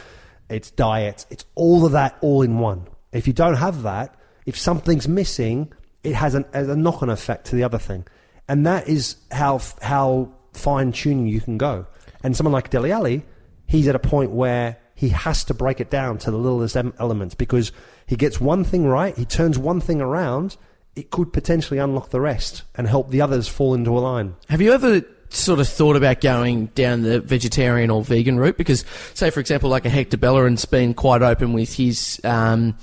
it's 0.50 0.70
diet, 0.72 1.25
it's 1.29 1.46
all 1.56 1.86
of 1.86 1.94
that 1.94 2.18
all 2.22 2.41
in 2.44 2.60
one. 2.60 2.88
If 3.12 3.25
you 3.25 3.34
don't 3.34 3.56
have 3.56 3.84
that, 3.84 4.15
if 4.50 4.58
something's 4.58 5.08
missing, 5.08 5.72
it 6.03 6.15
has, 6.15 6.34
an, 6.34 6.44
has 6.53 6.68
a 6.68 6.75
knock 6.75 7.03
on 7.03 7.10
effect 7.10 7.46
to 7.46 7.56
the 7.56 7.63
other 7.63 7.77
thing. 7.77 8.06
And 8.48 8.65
that 8.65 8.89
is 8.89 9.15
how, 9.32 9.62
how 9.82 10.34
fine 10.53 10.91
tuning 10.91 11.27
you 11.27 11.39
can 11.39 11.60
go. 11.60 11.86
And 12.24 12.36
someone 12.36 12.51
like 12.51 12.72
Dele 12.72 12.91
Alli, 12.91 13.24
he's 13.68 13.88
at 13.88 13.96
a 13.96 14.00
point 14.00 14.32
where 14.32 14.77
he 14.96 15.10
has 15.10 15.44
to 15.46 15.53
break 15.53 15.79
it 15.79 15.91
down 15.91 16.18
to 16.18 16.32
the 16.32 16.38
littlest 16.38 16.75
elements 17.00 17.36
because 17.36 17.72
he 18.08 18.15
gets 18.15 18.41
one 18.41 18.63
thing 18.63 18.88
right, 18.88 19.15
he 19.15 19.24
turns 19.24 19.60
one 19.60 19.79
thing 19.79 20.01
around, 20.01 20.58
it 20.96 21.12
could 21.12 21.32
potentially 21.32 21.79
unlock 21.79 22.10
the 22.10 22.20
rest 22.20 22.63
and 22.75 22.88
help 22.88 23.10
the 23.10 23.22
others 23.22 23.48
fall 23.48 23.75
into 23.75 23.96
a 23.98 24.01
line. 24.01 24.36
Have 24.50 24.62
you 24.62 24.74
ever 24.74 25.03
sort 25.29 25.60
of 25.60 25.68
thought 25.68 25.96
about 25.96 26.22
going 26.22 26.65
down 26.68 27.03
the 27.03 27.20
vegetarian 27.22 27.91
or 27.91 28.03
vegan 28.03 28.39
route? 28.39 28.58
Because, 28.58 28.84
say, 29.13 29.29
for 29.29 29.39
example, 29.39 29.70
like 29.70 29.86
a 29.86 29.89
Hector 29.89 30.18
Bellerin's 30.18 30.65
been 30.65 30.96
quite 30.96 31.22
open 31.22 31.53
with 31.53 31.75
his 31.75 32.20
um, 32.24 32.75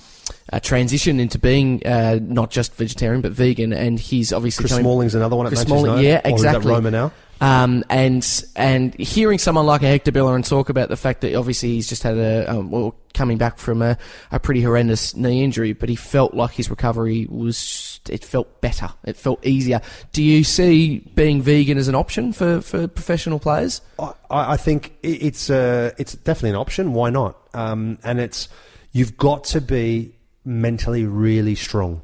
uh, 0.53 0.61
transition 0.61 1.21
into 1.21 1.39
being 1.39 1.85
uh, 1.87 2.19
not 2.23 2.51
just 2.51 2.75
vegetarian 2.75 3.21
but 3.21 3.33
vegan, 3.33 3.73
and 3.73 3.99
he's 3.99 4.33
obviously 4.33 4.63
Chris 4.63 4.73
coming- 4.73 4.85
Smalling's 4.85 5.15
another 5.15 5.37
one 5.37 5.47
at 5.47 5.51
Chris 5.51 5.61
Manchester 5.61 5.85
Smalling, 5.87 6.05
United, 6.05 6.27
yeah, 6.27 6.33
or 6.33 6.37
is 6.37 6.43
that 6.43 6.49
exactly. 6.57 6.73
Roma 6.73 6.91
now? 6.91 7.13
Um, 7.39 7.85
and 7.91 8.45
and 8.57 8.95
hearing 8.95 9.39
someone 9.39 9.67
like 9.67 9.83
a 9.83 9.87
Hector 9.87 10.11
Bellerin 10.11 10.43
talk 10.43 10.71
about 10.71 10.89
the 10.89 10.97
fact 10.97 11.21
that 11.21 11.35
obviously 11.35 11.71
he's 11.71 11.87
just 11.87 12.03
had 12.03 12.17
a 12.17 12.51
um, 12.51 12.71
well 12.71 12.95
coming 13.13 13.37
back 13.37 13.59
from 13.59 13.83
a, 13.83 13.99
a 14.33 14.41
pretty 14.41 14.63
horrendous 14.63 15.15
knee 15.15 15.45
injury, 15.45 15.75
but 15.75 15.91
he 15.91 15.97
felt 15.97 16.33
like 16.33 16.53
his 16.53 16.71
recovery 16.71 17.27
was 17.29 18.01
it 18.09 18.25
felt 18.25 18.61
better, 18.63 18.89
it 19.05 19.17
felt 19.19 19.45
easier. 19.45 19.83
Do 20.13 20.23
you 20.23 20.45
see 20.45 21.01
being 21.15 21.43
vegan 21.43 21.77
as 21.77 21.89
an 21.89 21.95
option 21.95 22.33
for, 22.33 22.63
for 22.63 22.89
professional 22.89 23.39
players? 23.39 23.83
I, 23.99 24.13
I 24.31 24.57
think 24.57 24.97
it's 25.03 25.51
uh, 25.51 25.93
it's 25.99 26.15
definitely 26.15 26.51
an 26.51 26.57
option. 26.57 26.95
Why 26.95 27.11
not? 27.11 27.37
Um, 27.53 27.99
and 28.03 28.19
it's 28.19 28.49
you've 28.93 29.19
got 29.19 29.45
to 29.45 29.61
be 29.61 30.15
mentally 30.47 31.05
really 31.05 31.55
strong 31.55 32.01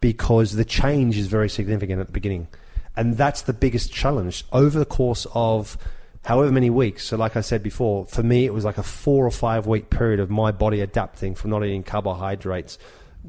because 0.00 0.52
the 0.52 0.64
change 0.64 1.16
is 1.18 1.26
very 1.26 1.48
significant 1.48 2.00
at 2.00 2.06
the 2.06 2.12
beginning, 2.12 2.48
and 2.96 3.16
that's 3.16 3.42
the 3.42 3.52
biggest 3.52 3.92
challenge 3.92 4.44
over 4.52 4.78
the 4.78 4.84
course 4.84 5.26
of 5.34 5.76
however 6.24 6.50
many 6.50 6.70
weeks. 6.70 7.04
So, 7.04 7.16
like 7.16 7.36
I 7.36 7.40
said 7.40 7.62
before, 7.62 8.06
for 8.06 8.22
me 8.22 8.46
it 8.46 8.54
was 8.54 8.64
like 8.64 8.78
a 8.78 8.82
four 8.82 9.26
or 9.26 9.30
five 9.30 9.66
week 9.66 9.90
period 9.90 10.20
of 10.20 10.30
my 10.30 10.50
body 10.50 10.80
adapting 10.80 11.34
from 11.34 11.50
not 11.50 11.64
eating 11.64 11.82
carbohydrates, 11.82 12.78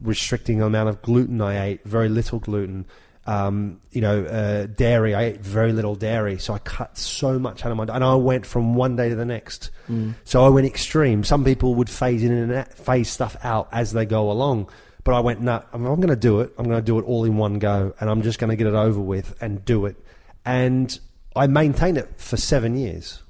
restricting 0.02 0.60
the 0.60 0.66
amount 0.66 0.90
of 0.90 1.02
gluten 1.02 1.42
I 1.42 1.64
ate, 1.66 1.84
very 1.84 2.10
little 2.10 2.40
gluten 2.40 2.86
um, 3.28 3.82
you 3.92 4.00
know, 4.02 4.24
uh, 4.24 4.66
dairy. 4.68 5.14
I 5.14 5.26
ate 5.26 5.42
very 5.42 5.74
little 5.74 5.96
dairy, 5.96 6.40
so 6.40 6.54
I 6.54 6.60
cut 6.60 6.98
so 6.98 7.38
much 7.38 7.66
out 7.66 7.72
of 7.72 7.78
my 7.78 7.86
diet, 7.86 7.98
and 7.98 8.04
I 8.04 8.16
went 8.16 8.46
from 8.46 8.74
one 8.74 8.96
day 8.96 9.10
to 9.10 9.16
the 9.16 9.26
next. 9.26 9.70
So 10.24 10.46
I 10.46 10.50
went 10.50 10.66
extreme. 10.66 11.24
Some 11.24 11.44
people 11.44 11.76
would 11.76 11.90
phase 11.90 12.24
in 12.24 12.32
and 12.32 12.52
out, 12.54 12.74
phase 12.74 13.10
stuff 13.10 13.36
out 13.44 13.68
as 13.72 13.92
they 13.94 14.06
go 14.06 14.32
along, 14.32 14.70
but 15.04 15.14
I 15.14 15.20
went, 15.20 15.42
nah, 15.42 15.62
I'm, 15.74 15.86
I'm 15.86 15.98
going 15.98 16.10
to 16.10 16.16
do 16.16 16.40
it. 16.40 16.54
I'm 16.58 16.66
going 16.66 16.80
to 16.80 16.86
do 16.86 17.00
it 17.00 17.04
all 17.04 17.26
in 17.26 17.38
one 17.38 17.60
go, 17.60 17.94
and 18.00 18.10
I'm 18.10 18.22
just 18.22 18.40
going 18.40 18.50
to 18.50 18.56
get 18.56 18.68
it 18.68 18.74
over 18.74 19.00
with 19.00 19.36
and 19.42 19.64
do 19.64 19.86
it. 19.86 19.98
And 20.46 20.98
I 21.36 21.48
maintained 21.48 21.98
it 21.98 22.10
for 22.18 22.38
seven 22.38 22.78
years. 22.78 23.22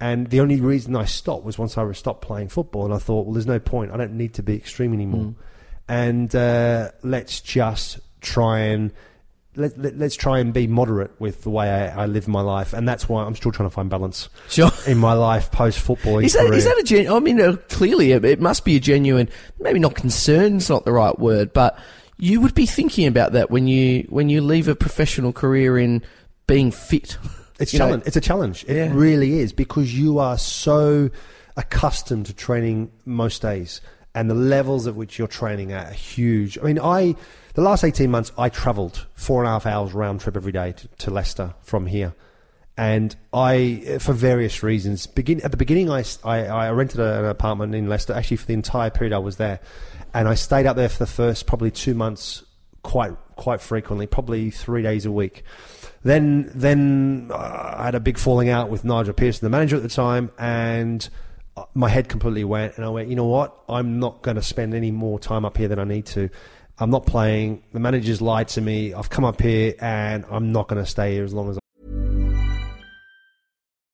And 0.00 0.28
the 0.30 0.40
only 0.40 0.60
reason 0.60 0.96
I 0.96 1.04
stopped 1.04 1.44
was 1.44 1.58
once 1.58 1.78
I 1.78 1.90
stopped 1.92 2.22
playing 2.22 2.48
football, 2.48 2.84
and 2.84 2.92
I 2.92 2.98
thought, 2.98 3.26
well, 3.26 3.34
there's 3.34 3.46
no 3.46 3.60
point. 3.60 3.92
I 3.92 3.96
don't 3.96 4.16
need 4.16 4.34
to 4.34 4.42
be 4.42 4.56
extreme 4.56 4.92
anymore. 4.92 5.34
And 5.88 6.34
uh, 6.34 6.90
let's 7.02 7.40
just 7.40 8.00
try 8.20 8.60
and 8.60 8.92
let, 9.54 9.76
let, 9.78 10.00
us 10.00 10.14
try 10.16 10.38
and 10.38 10.52
be 10.52 10.66
moderate 10.66 11.10
with 11.20 11.42
the 11.42 11.50
way 11.50 11.68
I, 11.70 12.04
I 12.04 12.06
live 12.06 12.26
my 12.28 12.40
life, 12.40 12.72
and 12.72 12.88
that's 12.88 13.08
why 13.08 13.22
I'm 13.24 13.34
still 13.34 13.52
trying 13.52 13.68
to 13.68 13.74
find 13.74 13.90
balance 13.90 14.28
Sure. 14.48 14.70
in 14.86 14.96
my 14.98 15.12
life 15.12 15.50
post 15.50 15.78
football. 15.78 16.18
Is 16.20 16.32
that, 16.32 16.46
is 16.54 16.64
that 16.64 16.78
a 16.78 16.82
gen- 16.82 17.12
I 17.12 17.20
mean, 17.20 17.40
uh, 17.40 17.56
clearly 17.68 18.12
it, 18.12 18.24
it 18.24 18.40
must 18.40 18.64
be 18.64 18.76
a 18.76 18.80
genuine, 18.80 19.28
maybe 19.60 19.78
not 19.78 19.94
concern's 19.94 20.70
not 20.70 20.84
the 20.84 20.92
right 20.92 21.18
word, 21.18 21.52
but 21.52 21.78
you 22.18 22.40
would 22.40 22.54
be 22.54 22.66
thinking 22.66 23.06
about 23.06 23.32
that 23.32 23.50
when 23.50 23.66
you 23.66 24.06
when 24.08 24.28
you 24.28 24.40
leave 24.40 24.68
a 24.68 24.74
professional 24.74 25.32
career 25.32 25.78
in 25.78 26.02
being 26.46 26.70
fit. 26.70 27.18
It's 27.60 27.72
You 27.72 27.78
know, 27.78 27.86
challenge. 27.86 28.02
It's 28.06 28.16
a 28.16 28.20
challenge. 28.20 28.64
It 28.66 28.76
Yeah. 28.76 28.90
really 28.94 29.38
is 29.40 29.52
because 29.52 29.96
you 29.96 30.18
are 30.18 30.38
so 30.38 31.10
accustomed 31.56 32.26
to 32.26 32.34
training 32.34 32.90
most 33.04 33.42
days, 33.42 33.80
and 34.14 34.30
the 34.30 34.34
levels 34.34 34.86
at 34.86 34.94
which 34.94 35.18
you're 35.18 35.28
training 35.28 35.72
at 35.72 35.90
are 35.90 35.94
huge. 35.94 36.58
I 36.58 36.62
mean, 36.62 36.78
I 36.80 37.14
the 37.54 37.62
last 37.62 37.84
eighteen 37.84 38.10
months 38.10 38.32
I 38.36 38.48
travelled 38.48 39.06
four 39.14 39.42
and 39.42 39.48
a 39.48 39.52
half 39.52 39.66
hours 39.66 39.92
round 39.92 40.20
trip 40.20 40.36
every 40.36 40.52
day 40.52 40.72
to, 40.72 40.88
to 40.88 41.10
Leicester 41.10 41.54
from 41.60 41.86
here, 41.86 42.14
and 42.76 43.14
I 43.32 43.98
for 44.00 44.12
various 44.12 44.62
reasons 44.62 45.06
begin 45.06 45.40
at 45.42 45.50
the 45.50 45.56
beginning 45.56 45.90
I 45.90 46.04
I, 46.24 46.46
I 46.46 46.70
rented 46.70 47.00
an 47.00 47.24
apartment 47.24 47.74
in 47.74 47.88
Leicester 47.88 48.12
actually 48.12 48.38
for 48.38 48.46
the 48.46 48.54
entire 48.54 48.90
period 48.90 49.12
I 49.12 49.18
was 49.18 49.36
there, 49.36 49.60
and 50.14 50.28
I 50.28 50.34
stayed 50.34 50.66
up 50.66 50.76
there 50.76 50.88
for 50.88 50.98
the 50.98 51.06
first 51.10 51.46
probably 51.46 51.70
two 51.70 51.94
months 51.94 52.44
quite 52.82 53.16
quite 53.36 53.60
frequently, 53.60 54.06
probably 54.06 54.50
three 54.50 54.82
days 54.82 55.06
a 55.06 55.12
week. 55.12 55.44
Then 56.02 56.50
then 56.54 57.30
uh, 57.32 57.74
I 57.76 57.84
had 57.84 57.94
a 57.94 58.00
big 58.00 58.18
falling 58.18 58.48
out 58.48 58.70
with 58.70 58.84
Nigel 58.84 59.14
Pearson, 59.14 59.46
the 59.46 59.50
manager 59.50 59.76
at 59.76 59.82
the 59.82 59.88
time, 59.88 60.30
and 60.38 61.08
uh, 61.56 61.64
my 61.74 61.88
head 61.88 62.08
completely 62.08 62.44
went. 62.44 62.76
And 62.76 62.84
I 62.84 62.88
went, 62.88 63.08
you 63.08 63.14
know 63.14 63.26
what? 63.26 63.56
I'm 63.68 64.00
not 64.00 64.22
going 64.22 64.36
to 64.36 64.42
spend 64.42 64.74
any 64.74 64.90
more 64.90 65.20
time 65.20 65.44
up 65.44 65.56
here 65.56 65.68
than 65.68 65.78
I 65.78 65.84
need 65.84 66.06
to. 66.06 66.28
I'm 66.78 66.90
not 66.90 67.06
playing. 67.06 67.62
The 67.72 67.80
manager's 67.80 68.20
lied 68.20 68.48
to 68.48 68.60
me. 68.60 68.94
I've 68.94 69.10
come 69.10 69.24
up 69.24 69.40
here, 69.40 69.74
and 69.80 70.24
I'm 70.30 70.52
not 70.52 70.68
going 70.68 70.82
to 70.82 70.90
stay 70.90 71.12
here 71.12 71.24
as 71.24 71.32
long 71.32 71.50
as. 71.50 71.56
I. 71.56 71.60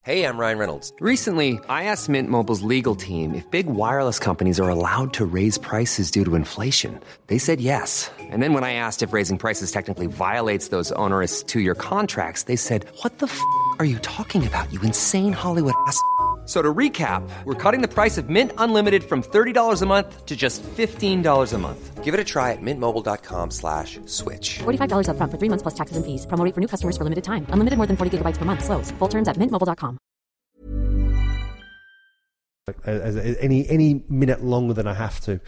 Hey, 0.03 0.25
I'm 0.25 0.39
Ryan 0.39 0.57
Reynolds. 0.59 0.91
Recently, 1.01 1.61
I 1.69 1.85
asked 1.85 2.09
Mint 2.09 2.31
Mobile's 2.31 2.63
legal 2.63 2.97
team 2.97 3.35
if 3.35 3.51
big 3.51 3.67
wireless 3.67 4.19
companies 4.19 4.59
are 4.59 4.71
allowed 4.71 5.13
to 5.15 5.27
raise 5.27 5.59
prices 5.59 6.11
due 6.11 6.25
to 6.25 6.35
inflation. 6.35 6.99
They 7.27 7.37
said 7.37 7.61
yes. 7.61 8.11
And 8.19 8.43
then 8.43 8.55
when 8.55 8.65
I 8.65 8.73
asked 8.73 9.03
if 9.03 9.13
raising 9.13 9.37
prices 9.37 9.71
technically 9.71 10.07
violates 10.07 10.69
those 10.69 10.93
onerous 10.93 11.43
two 11.43 11.61
year 11.61 11.75
contracts, 11.75 12.45
they 12.45 12.57
said, 12.57 12.87
What 13.03 13.19
the 13.19 13.27
f 13.27 13.39
are 13.79 13.85
you 13.85 13.99
talking 13.99 14.47
about, 14.47 14.73
you 14.73 14.81
insane 14.81 15.35
Hollywood 15.35 15.75
ass? 15.87 16.01
F- 16.49 16.51
So 16.51 16.63
to 16.63 16.75
recap, 16.75 17.29
we're 17.45 17.55
cutting 17.55 17.83
the 17.83 17.89
price 17.89 18.17
of 18.17 18.31
Mint 18.31 18.53
Unlimited 18.57 19.05
from 19.05 19.23
$30 19.23 19.83
a 19.83 19.87
month 19.87 20.25
to 20.25 20.35
just 20.35 20.63
$15 20.63 21.53
a 21.53 21.59
month. 21.59 22.03
Give 22.03 22.15
it 22.15 22.21
a 22.21 22.25
try 22.25 22.53
at 22.53 22.63
mintmobile.com 22.63 23.51
slash 23.51 24.01
switch. 24.07 24.61
$45 24.65 25.09
upfront 25.09 25.31
for 25.31 25.37
three 25.37 25.51
months 25.51 25.63
plus 25.63 25.75
taxes 25.75 25.99
and 25.99 26.07
fees. 26.07 26.25
Promo 26.25 26.51
for 26.55 26.61
new 26.61 26.67
customers 26.67 26.97
for 26.97 27.05
limited 27.05 27.25
time. 27.25 27.45
Unlimited 27.51 27.77
more 27.77 27.87
than 27.87 27.99
40 27.99 28.17
gigabytes 28.17 28.39
per 28.39 28.47
month. 28.47 28.65
Slows. 28.65 28.91
Full 28.93 29.09
terms 29.09 29.29
at 29.29 29.37
mintmobile.com. 29.37 29.99
as, 32.87 33.17
as 33.17 33.37
any 33.41 33.69
any 33.69 34.05
minute 34.09 34.43
longer 34.43 34.73
than 34.75 34.87
I 34.87 34.95
have 34.95 35.21
to. 35.23 35.41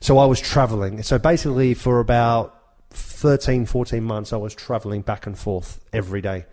So 0.00 0.18
I 0.18 0.26
was 0.26 0.40
traveling. 0.40 1.02
So 1.02 1.18
basically, 1.18 1.74
for 1.74 1.98
about 2.00 2.54
13, 2.90 3.66
14 3.66 4.02
months, 4.04 4.32
I 4.32 4.36
was 4.36 4.54
traveling 4.54 5.02
back 5.02 5.26
and 5.26 5.36
forth 5.38 5.80
every 5.92 6.20
day, 6.20 6.46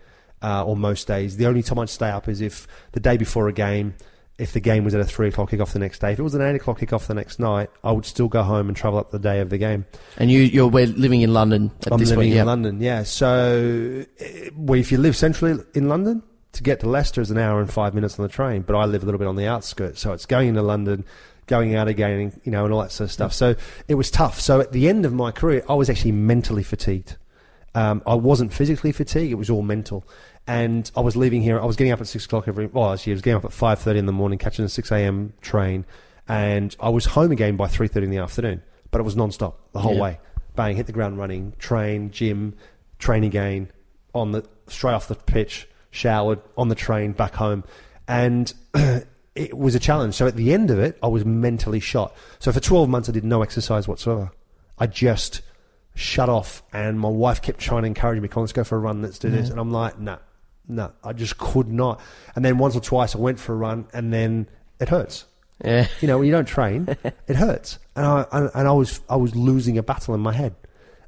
uh, 0.44 0.64
or 0.64 0.76
most 0.76 1.06
days. 1.06 1.36
The 1.38 1.46
only 1.46 1.62
time 1.62 1.78
I'd 1.78 1.88
stay 1.88 2.10
up 2.10 2.28
is 2.28 2.40
if 2.40 2.66
the 2.92 3.00
day 3.00 3.16
before 3.16 3.48
a 3.48 3.52
game, 3.52 3.94
if 4.36 4.52
the 4.52 4.60
game 4.60 4.84
was 4.84 4.94
at 4.94 5.00
a 5.00 5.04
three 5.04 5.28
o'clock 5.28 5.50
kickoff 5.50 5.72
the 5.72 5.78
next 5.78 6.00
day. 6.00 6.12
If 6.12 6.18
it 6.18 6.22
was 6.22 6.34
an 6.34 6.42
eight 6.42 6.56
o'clock 6.56 6.80
kickoff 6.80 7.06
the 7.06 7.14
next 7.14 7.38
night, 7.38 7.70
I 7.84 7.92
would 7.92 8.04
still 8.04 8.28
go 8.28 8.42
home 8.42 8.68
and 8.68 8.76
travel 8.76 8.98
up 8.98 9.10
the 9.10 9.18
day 9.18 9.40
of 9.40 9.48
the 9.48 9.58
game. 9.58 9.86
And 10.16 10.30
you, 10.30 10.40
you're 10.40 10.66
we're 10.66 10.86
living 10.86 11.22
in 11.22 11.32
London 11.32 11.70
at 11.86 11.92
I'm 11.92 11.98
this 11.98 12.10
living 12.10 12.24
point. 12.24 12.32
in 12.32 12.36
yeah. 12.36 12.44
London, 12.44 12.80
yeah. 12.80 13.04
So, 13.04 14.04
eh, 14.18 14.50
well, 14.56 14.78
if 14.78 14.90
you 14.90 14.98
live 14.98 15.16
centrally 15.16 15.62
in 15.74 15.88
London, 15.88 16.22
to 16.52 16.62
get 16.62 16.80
to 16.80 16.88
Leicester 16.88 17.20
is 17.20 17.30
an 17.30 17.38
hour 17.38 17.60
and 17.60 17.72
five 17.72 17.94
minutes 17.94 18.18
on 18.18 18.24
the 18.24 18.32
train. 18.32 18.62
But 18.62 18.76
I 18.76 18.84
live 18.86 19.02
a 19.02 19.06
little 19.06 19.18
bit 19.18 19.28
on 19.28 19.36
the 19.36 19.46
outskirts, 19.46 20.00
so 20.00 20.12
it's 20.12 20.26
going 20.26 20.48
into 20.48 20.62
London, 20.62 21.04
going 21.46 21.74
out 21.76 21.88
again, 21.88 22.38
you 22.42 22.52
know, 22.52 22.64
and 22.64 22.74
all 22.74 22.82
that 22.82 22.92
sort 22.92 23.06
of 23.06 23.12
stuff. 23.12 23.32
So 23.32 23.54
it 23.86 23.94
was 23.94 24.10
tough. 24.10 24.40
So 24.40 24.60
at 24.60 24.72
the 24.72 24.88
end 24.88 25.04
of 25.04 25.12
my 25.12 25.30
career, 25.30 25.64
I 25.68 25.74
was 25.74 25.88
actually 25.88 26.12
mentally 26.12 26.62
fatigued. 26.64 27.16
Um, 27.76 28.02
I 28.06 28.14
wasn't 28.14 28.52
physically 28.52 28.92
fatigued; 28.92 29.32
it 29.32 29.36
was 29.36 29.50
all 29.50 29.62
mental. 29.62 30.06
And 30.46 30.90
I 30.94 31.00
was 31.00 31.16
leaving 31.16 31.40
here. 31.40 31.58
I 31.58 31.64
was 31.64 31.76
getting 31.76 31.92
up 31.92 32.00
at 32.00 32.06
six 32.06 32.26
o'clock 32.26 32.48
every. 32.48 32.66
Well, 32.66 32.92
actually, 32.92 33.12
I 33.12 33.14
was 33.14 33.22
getting 33.22 33.36
up 33.38 33.44
at 33.46 33.52
five 33.52 33.78
thirty 33.78 33.98
in 33.98 34.06
the 34.06 34.12
morning, 34.12 34.38
catching 34.38 34.64
a 34.64 34.68
six 34.68 34.90
a.m. 34.92 35.32
train, 35.40 35.86
and 36.28 36.76
I 36.80 36.90
was 36.90 37.06
home 37.06 37.32
again 37.32 37.56
by 37.56 37.66
three 37.66 37.88
thirty 37.88 38.04
in 38.04 38.10
the 38.10 38.18
afternoon. 38.18 38.62
But 38.90 39.00
it 39.00 39.04
was 39.04 39.16
non-stop 39.16 39.72
the 39.72 39.80
whole 39.80 39.94
Yeah. 39.96 40.02
way. 40.02 40.20
Bang, 40.54 40.76
hit 40.76 40.86
the 40.86 40.92
ground 40.92 41.18
running, 41.18 41.54
train, 41.58 42.10
gym, 42.10 42.54
train 42.98 43.24
again, 43.24 43.70
on 44.14 44.32
the 44.32 44.44
straight 44.68 44.92
off 44.92 45.08
the 45.08 45.14
pitch, 45.14 45.66
showered, 45.90 46.40
on 46.56 46.68
the 46.68 46.74
train, 46.76 47.12
back 47.12 47.34
home, 47.34 47.64
and 48.06 48.52
it 49.34 49.56
was 49.56 49.74
a 49.74 49.80
challenge. 49.80 50.14
So 50.14 50.26
at 50.26 50.36
the 50.36 50.52
end 50.52 50.70
of 50.70 50.78
it, 50.78 50.98
I 51.02 51.08
was 51.08 51.24
mentally 51.24 51.80
shot. 51.80 52.14
So 52.38 52.52
for 52.52 52.60
twelve 52.60 52.88
months, 52.90 53.08
I 53.08 53.12
did 53.12 53.24
no 53.24 53.42
exercise 53.42 53.88
whatsoever. 53.88 54.30
I 54.78 54.86
just 54.88 55.40
shut 55.94 56.28
off, 56.28 56.62
and 56.72 57.00
my 57.00 57.08
wife 57.08 57.40
kept 57.40 57.60
trying 57.60 57.82
to 57.82 57.86
encourage 57.88 58.20
me, 58.20 58.28
"Come 58.28 58.40
on, 58.40 58.44
let's 58.44 58.52
go 58.52 58.62
for 58.62 58.76
a 58.76 58.80
run, 58.80 59.00
let's 59.00 59.18
do 59.18 59.30
this," 59.30 59.44
mm-hmm. 59.46 59.52
and 59.52 59.60
I'm 59.60 59.72
like, 59.72 59.98
"No, 59.98 60.18
no, 60.68 60.92
I 61.02 61.12
just 61.12 61.38
could 61.38 61.68
not." 61.68 62.00
And 62.34 62.44
then 62.44 62.58
once 62.58 62.76
or 62.76 62.80
twice, 62.80 63.14
I 63.14 63.18
went 63.18 63.38
for 63.38 63.52
a 63.52 63.56
run, 63.56 63.86
and 63.92 64.12
then 64.12 64.48
it 64.80 64.88
hurts. 64.88 65.26
Yeah. 65.64 65.86
You 66.00 66.08
know, 66.08 66.18
when 66.18 66.26
you 66.26 66.32
don't 66.32 66.46
train, 66.46 66.88
it 67.04 67.36
hurts. 67.36 67.78
And 67.96 68.06
I 68.06 68.26
and, 68.32 68.50
and 68.54 68.68
I 68.68 68.72
was 68.72 69.00
I 69.08 69.16
was 69.16 69.34
losing 69.36 69.78
a 69.78 69.82
battle 69.82 70.14
in 70.14 70.20
my 70.20 70.32
head. 70.32 70.54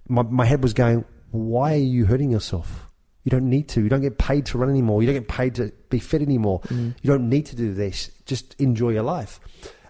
My 0.09 0.23
my 0.23 0.45
head 0.45 0.63
was 0.63 0.73
going, 0.73 1.05
"Why 1.31 1.75
are 1.75 1.77
you 1.77 2.07
hurting 2.07 2.31
yourself? 2.31 2.87
You 3.25 3.31
don't 3.31 3.51
need 3.51 3.69
to. 3.71 3.83
You 3.83 3.89
don't 3.89 4.03
get 4.03 4.19
paid 4.19 4.47
to 4.47 4.59
run 4.59 4.71
anymore. 4.71 5.03
You 5.03 5.07
don't 5.07 5.21
get 5.21 5.29
paid 5.29 5.57
to 5.57 5.73
be 5.91 5.99
fit 5.99 6.23
anymore. 6.23 6.61
Mm. 6.69 6.95
You 7.03 7.11
don't 7.11 7.29
need 7.29 7.47
to 7.47 7.57
do 7.57 7.75
this. 7.75 8.11
Just 8.25 8.55
enjoy 8.61 8.91
your 8.91 9.03
life." 9.03 9.41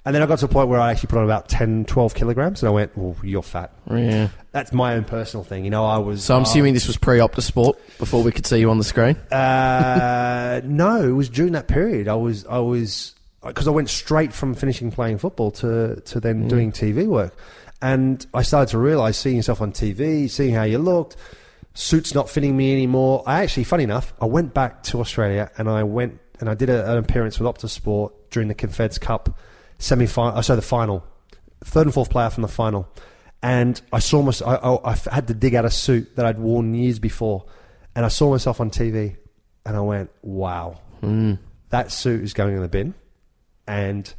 And 0.07 0.15
then 0.15 0.23
I 0.23 0.27
got 0.27 0.39
to 0.39 0.45
a 0.45 0.49
point 0.49 0.69
where 0.69 0.79
I 0.79 0.93
actually 0.93 1.09
put 1.09 1.19
on 1.19 1.25
about 1.25 1.49
10, 1.49 1.87
12 1.87 2.15
kilograms, 2.15 2.63
and 2.63 2.69
I 2.69 2.71
went, 2.71 2.97
"Well, 2.97 3.17
you're 3.25 3.43
fat." 3.43 3.73
Yeah. 3.91 4.29
That's 4.53 4.73
my 4.73 4.95
own 4.95 5.03
personal 5.03 5.43
thing. 5.43 5.65
You 5.65 5.71
know, 5.71 5.85
I 5.85 5.99
was. 5.99 6.23
So 6.23 6.37
I'm 6.37 6.43
uh, 6.43 6.45
assuming 6.45 6.75
this 6.75 6.87
was 6.87 6.97
pre-Optus 6.97 7.43
Sport 7.43 7.77
before 7.99 8.23
we 8.23 8.31
could 8.31 8.47
see 8.47 8.61
you 8.61 8.71
on 8.71 8.79
the 8.79 8.85
screen. 8.85 9.17
uh, 9.33 10.61
no, 10.65 11.03
it 11.03 11.11
was 11.11 11.29
during 11.29 11.55
that 11.55 11.67
period. 11.67 12.07
I 12.07 12.15
was, 12.15 12.47
I 12.47 12.61
was, 12.61 13.17
because 13.45 13.67
I 13.67 13.73
went 13.73 13.91
straight 13.91 14.33
from 14.33 14.55
finishing 14.55 14.93
playing 14.93 15.19
football 15.19 15.51
to 15.51 16.01
to 16.01 16.21
then 16.21 16.47
doing 16.47 16.71
TV 16.71 17.09
work, 17.09 17.37
and 17.83 18.25
I 18.33 18.43
started 18.43 18.71
to 18.71 18.79
realise 18.79 19.19
seeing 19.19 19.35
yourself 19.35 19.61
on 19.61 19.73
TV, 19.73 20.31
seeing 20.31 20.55
how 20.55 20.63
you 20.63 20.79
looked, 20.79 21.17
suits 21.75 22.15
not 22.15 22.31
fitting 22.31 22.57
me 22.57 22.73
anymore. 22.73 23.25
I 23.27 23.43
actually, 23.43 23.65
funny 23.65 23.83
enough, 23.83 24.15
I 24.21 24.27
went 24.27 24.55
back 24.55 24.85
to 24.85 25.01
Australia 25.01 25.51
and 25.59 25.69
I 25.69 25.83
went 25.83 26.21
and 26.39 26.49
I 26.49 26.55
did 26.55 26.71
a, 26.71 26.93
an 26.93 26.99
appearance 26.99 27.41
with 27.41 27.53
Optus 27.53 27.71
Sport 27.71 28.31
during 28.31 28.47
the 28.47 28.55
Confeds 28.55 29.01
Cup 29.01 29.37
semi 29.79 30.07
final. 30.07 30.39
Uh, 30.39 30.43
so 30.43 30.57
the 30.57 30.63
final, 30.63 31.05
third 31.65 31.87
and 31.87 31.95
fourth 31.95 32.11
player 32.11 32.31
from 32.31 32.43
the 32.43 32.49
final. 32.49 32.89
And 33.43 33.81
I 33.93 33.99
saw 33.99 34.23
myself, 34.23 34.59
I, 34.63 34.69
I, 34.69 34.93
I 34.93 35.15
had 35.15 35.29
to 35.29 35.35
dig 35.35 35.55
out 35.55 35.65
a 35.65 35.71
suit 35.71 36.17
that 36.17 36.27
I'd 36.27 36.39
worn 36.39 36.75
years 36.75 36.99
before. 36.99 37.45
And 37.95 38.05
I 38.05 38.09
saw 38.09 38.31
myself 38.31 38.61
on 38.61 38.71
TV 38.71 39.17
and 39.65 39.77
I 39.77 39.81
went, 39.81 40.11
wow, 40.23 40.81
hmm. 41.01 41.35
that 41.71 41.93
suit 41.93 42.23
is 42.23 42.33
going 42.33 42.55
in 42.55 42.63
the 42.63 42.69
bin. 42.69 42.95
And 43.67 44.13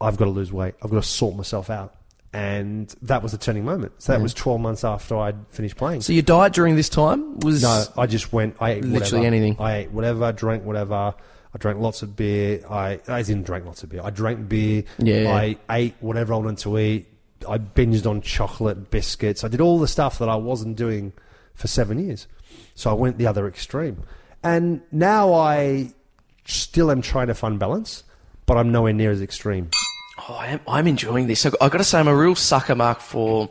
I've 0.00 0.16
got 0.16 0.26
to 0.26 0.30
lose 0.30 0.52
weight. 0.52 0.74
I've 0.82 0.90
got 0.90 1.02
to 1.02 1.08
sort 1.08 1.36
myself 1.36 1.70
out. 1.70 1.94
And 2.34 2.94
that 3.02 3.22
was 3.22 3.32
the 3.32 3.38
turning 3.38 3.64
moment. 3.64 3.92
So 3.98 4.12
that 4.12 4.22
was 4.22 4.32
12 4.32 4.60
months 4.60 4.84
after 4.84 5.16
I'd 5.18 5.36
finished 5.48 5.76
playing. 5.76 6.00
So 6.00 6.14
your 6.14 6.22
diet 6.22 6.54
during 6.54 6.76
this 6.76 6.88
time 6.88 7.38
was 7.40 7.62
No, 7.62 7.84
I 7.98 8.06
just 8.06 8.32
went. 8.32 8.56
I 8.58 8.70
ate 8.70 8.84
Literally 8.84 9.00
whatever. 9.00 9.26
anything. 9.26 9.56
I 9.58 9.76
ate 9.76 9.90
whatever, 9.90 10.32
drank 10.32 10.64
whatever. 10.64 11.14
I 11.54 11.58
drank 11.58 11.80
lots 11.80 12.02
of 12.02 12.16
beer. 12.16 12.64
I 12.68 13.00
I 13.08 13.22
didn't 13.22 13.44
drink 13.44 13.66
lots 13.66 13.82
of 13.82 13.90
beer. 13.90 14.00
I 14.02 14.10
drank 14.10 14.48
beer. 14.48 14.84
Yeah. 14.98 15.32
I 15.32 15.58
ate 15.70 15.94
whatever 16.00 16.34
I 16.34 16.38
wanted 16.38 16.58
to 16.58 16.78
eat. 16.78 17.08
I 17.48 17.58
binged 17.58 18.06
on 18.06 18.22
chocolate, 18.22 18.90
biscuits. 18.90 19.44
I 19.44 19.48
did 19.48 19.60
all 19.60 19.78
the 19.78 19.88
stuff 19.88 20.18
that 20.18 20.28
I 20.28 20.36
wasn't 20.36 20.76
doing 20.76 21.12
for 21.54 21.68
seven 21.68 21.98
years. 21.98 22.26
So 22.74 22.90
I 22.90 22.94
went 22.94 23.18
the 23.18 23.26
other 23.26 23.46
extreme. 23.46 24.04
And 24.42 24.80
now 24.90 25.34
I 25.34 25.92
still 26.44 26.90
am 26.90 27.02
trying 27.02 27.28
to 27.28 27.34
find 27.34 27.58
balance, 27.58 28.04
but 28.46 28.56
I'm 28.56 28.72
nowhere 28.72 28.92
near 28.92 29.10
as 29.10 29.22
extreme. 29.22 29.70
Oh, 30.28 30.34
I 30.34 30.46
am, 30.48 30.60
I'm 30.66 30.86
enjoying 30.86 31.26
this. 31.26 31.44
I've 31.46 31.58
got 31.58 31.78
to 31.78 31.84
say, 31.84 31.98
I'm 31.98 32.08
a 32.08 32.16
real 32.16 32.34
sucker, 32.34 32.74
Mark, 32.74 33.00
for 33.00 33.50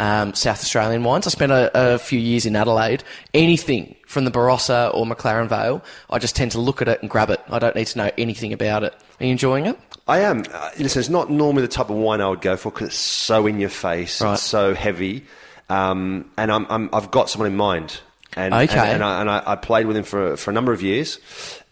um, 0.00 0.34
South 0.34 0.60
Australian 0.60 1.04
wines. 1.04 1.26
I 1.26 1.30
spent 1.30 1.52
a, 1.52 1.70
a 1.94 1.98
few 1.98 2.18
years 2.18 2.46
in 2.46 2.56
Adelaide. 2.56 3.04
Anything 3.34 3.94
from 4.06 4.24
the 4.24 4.30
Barossa 4.30 4.92
or 4.94 5.04
McLaren 5.04 5.46
Vale, 5.46 5.84
I 6.08 6.18
just 6.18 6.34
tend 6.34 6.52
to 6.52 6.60
look 6.60 6.80
at 6.82 6.88
it 6.88 7.00
and 7.02 7.10
grab 7.10 7.28
it. 7.30 7.40
I 7.50 7.58
don't 7.58 7.76
need 7.76 7.86
to 7.88 7.98
know 7.98 8.10
anything 8.16 8.52
about 8.52 8.82
it. 8.82 8.94
Are 9.20 9.24
you 9.26 9.30
enjoying 9.32 9.66
it? 9.66 9.78
I 10.08 10.20
am. 10.20 10.44
Uh, 10.52 10.70
listen, 10.78 11.00
it's 11.00 11.08
not 11.10 11.30
normally 11.30 11.62
the 11.62 11.68
type 11.68 11.90
of 11.90 11.96
wine 11.96 12.20
I 12.20 12.28
would 12.30 12.40
go 12.40 12.56
for 12.56 12.70
because 12.72 12.88
it's 12.88 12.96
so 12.96 13.46
in 13.46 13.60
your 13.60 13.68
face, 13.68 14.20
Right. 14.22 14.32
it's 14.32 14.42
so 14.42 14.74
heavy, 14.74 15.24
um, 15.68 16.28
and 16.38 16.50
I'm, 16.50 16.66
I'm, 16.70 16.90
I've 16.92 17.10
got 17.10 17.28
someone 17.30 17.50
in 17.50 17.56
mind. 17.56 18.00
And, 18.36 18.54
Okay. 18.54 18.78
and, 18.78 18.88
and, 18.90 19.04
I, 19.04 19.20
and 19.20 19.30
I, 19.30 19.42
I 19.44 19.56
played 19.56 19.86
with 19.86 19.96
him 19.96 20.04
for, 20.04 20.36
for 20.36 20.50
a 20.50 20.54
number 20.54 20.72
of 20.72 20.82
years, 20.82 21.18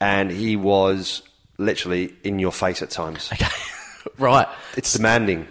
and 0.00 0.30
he 0.30 0.54
was 0.56 1.22
literally 1.56 2.12
in 2.24 2.38
your 2.38 2.52
face 2.52 2.82
at 2.82 2.90
times. 2.90 3.30
Okay. 3.32 3.46
right. 4.18 4.46
It's 4.76 4.92
demanding. 4.92 5.48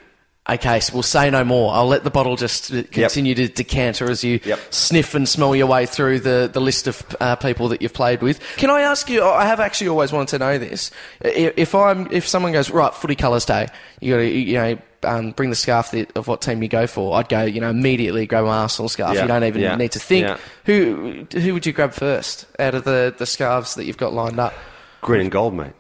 Okay, 0.50 0.80
so 0.80 0.94
we'll 0.94 1.04
say 1.04 1.30
no 1.30 1.44
more. 1.44 1.74
I'll 1.74 1.88
let 1.88 2.04
the 2.06 2.10
bottle 2.10 2.38
just 2.38 2.72
uh, 2.74 2.84
continue 2.92 3.36
to 3.36 3.48
decanter 3.50 4.10
as 4.10 4.24
you 4.24 4.40
Yep. 4.46 4.60
sniff 4.74 5.14
and 5.14 5.28
smell 5.28 5.54
your 5.56 5.68
way 5.68 5.86
through 5.86 6.22
the, 6.22 6.50
the 6.52 6.62
list 6.62 6.88
of 6.88 7.04
uh, 7.20 7.36
people 7.36 7.68
that 7.70 7.82
you've 7.82 7.94
played 7.94 8.22
with. 8.22 8.40
Can 8.56 8.70
I 8.70 8.82
ask 8.82 9.10
you? 9.10 9.24
I 9.26 9.46
have 9.46 9.60
actually 9.60 9.90
always 9.90 10.14
wanted 10.14 10.30
to 10.30 10.40
know 10.40 10.58
this. 10.58 10.90
If 11.22 11.76
I'm 11.76 12.08
if 12.12 12.26
someone 12.28 12.54
goes 12.54 12.70
right, 12.70 12.94
footy 12.94 13.16
colours 13.16 13.44
day, 13.46 13.68
you 14.00 14.14
got 14.14 14.18
to 14.20 14.28
you 14.30 14.54
know 14.54 14.78
um, 15.04 15.32
bring 15.32 15.50
the 15.50 15.56
scarf 15.56 15.94
of 16.16 16.28
what 16.28 16.42
team 16.42 16.64
you 16.64 16.70
go 16.70 16.88
for. 16.88 17.18
I'd 17.18 17.28
go 17.28 17.44
you 17.44 17.60
know 17.60 17.70
immediately 17.70 18.26
grab 18.26 18.46
my 18.46 18.58
Arsenal 18.60 18.88
scarf. 18.88 19.16
Yeah, 19.16 19.24
You 19.24 19.28
don't 19.28 19.44
even 19.44 19.62
yeah, 19.62 19.76
need 19.76 19.92
to 19.92 20.00
think. 20.00 20.28
yeah. 20.28 20.38
Who 20.66 21.28
who 21.34 21.54
would 21.56 21.66
you 21.66 21.74
grab 21.74 21.92
first 21.92 22.46
out 22.58 22.74
of 22.74 22.86
the 22.86 23.14
the 23.18 23.26
scarves 23.26 23.76
that 23.76 23.84
you've 23.86 23.98
got 23.98 24.14
lined 24.14 24.40
up? 24.40 24.54
Green 25.02 25.22
and 25.22 25.32
gold, 25.32 25.54
mate. 25.56 25.74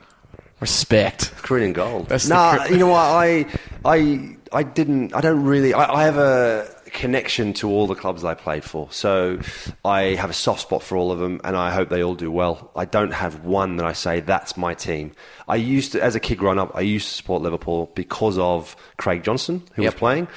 Respect. 0.59 1.33
Green 1.43 1.63
and 1.65 1.75
gold. 1.75 2.09
That's 2.09 2.27
nah, 2.27 2.57
cri- 2.65 2.71
you 2.73 2.77
know 2.79 2.87
what? 2.87 2.97
I, 2.99 3.45
I, 3.85 4.35
I 4.53 4.63
didn't. 4.63 5.13
I 5.15 5.21
don't 5.21 5.43
really. 5.43 5.73
I, 5.73 6.01
I 6.01 6.03
have 6.03 6.17
a 6.17 6.67
connection 6.91 7.53
to 7.53 7.69
all 7.69 7.85
the 7.85 7.95
clubs 7.95 8.23
I 8.23 8.33
played 8.33 8.63
for, 8.63 8.87
so 8.91 9.39
I 9.83 10.15
have 10.15 10.29
a 10.29 10.33
soft 10.33 10.61
spot 10.61 10.81
for 10.83 10.95
all 10.97 11.11
of 11.11 11.19
them, 11.19 11.41
and 11.43 11.55
I 11.57 11.71
hope 11.71 11.89
they 11.89 12.01
all 12.03 12.15
do 12.15 12.31
well. 12.31 12.71
I 12.75 12.85
don't 12.85 13.11
have 13.13 13.43
one 13.43 13.77
that 13.77 13.85
I 13.85 13.93
say 13.93 14.21
that's 14.21 14.55
my 14.57 14.73
team. 14.73 15.11
I 15.47 15.55
used 15.57 15.91
to, 15.93 16.01
as 16.03 16.15
a 16.15 16.19
kid 16.19 16.37
growing 16.37 16.59
up, 16.59 16.71
I 16.75 16.81
used 16.81 17.07
to 17.09 17.13
support 17.13 17.41
Liverpool 17.41 17.91
because 17.95 18.37
of 18.37 18.75
Craig 18.97 19.23
Johnston, 19.23 19.63
who 19.75 19.83
Yep. 19.83 19.93
was 19.93 19.99
playing. 19.99 20.27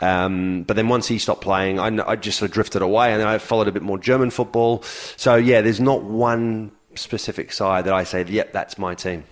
Um, 0.00 0.62
but 0.64 0.76
then 0.76 0.88
once 0.88 1.08
he 1.08 1.18
stopped 1.18 1.40
playing, 1.42 1.78
I, 1.80 1.86
I 2.06 2.16
just 2.16 2.38
sort 2.38 2.50
of 2.50 2.54
drifted 2.54 2.82
away, 2.82 3.12
and 3.12 3.20
then 3.20 3.28
I 3.28 3.38
followed 3.38 3.68
a 3.68 3.72
bit 3.72 3.82
more 3.82 3.98
German 3.98 4.30
football. 4.30 4.82
So 5.16 5.36
yeah, 5.36 5.60
there's 5.62 5.80
not 5.80 6.02
one 6.04 6.70
specific 6.96 7.52
side 7.52 7.84
that 7.86 7.94
I 7.94 8.04
say, 8.04 8.24
yep, 8.24 8.52
that's 8.52 8.78
my 8.78 8.94
team. 8.94 9.24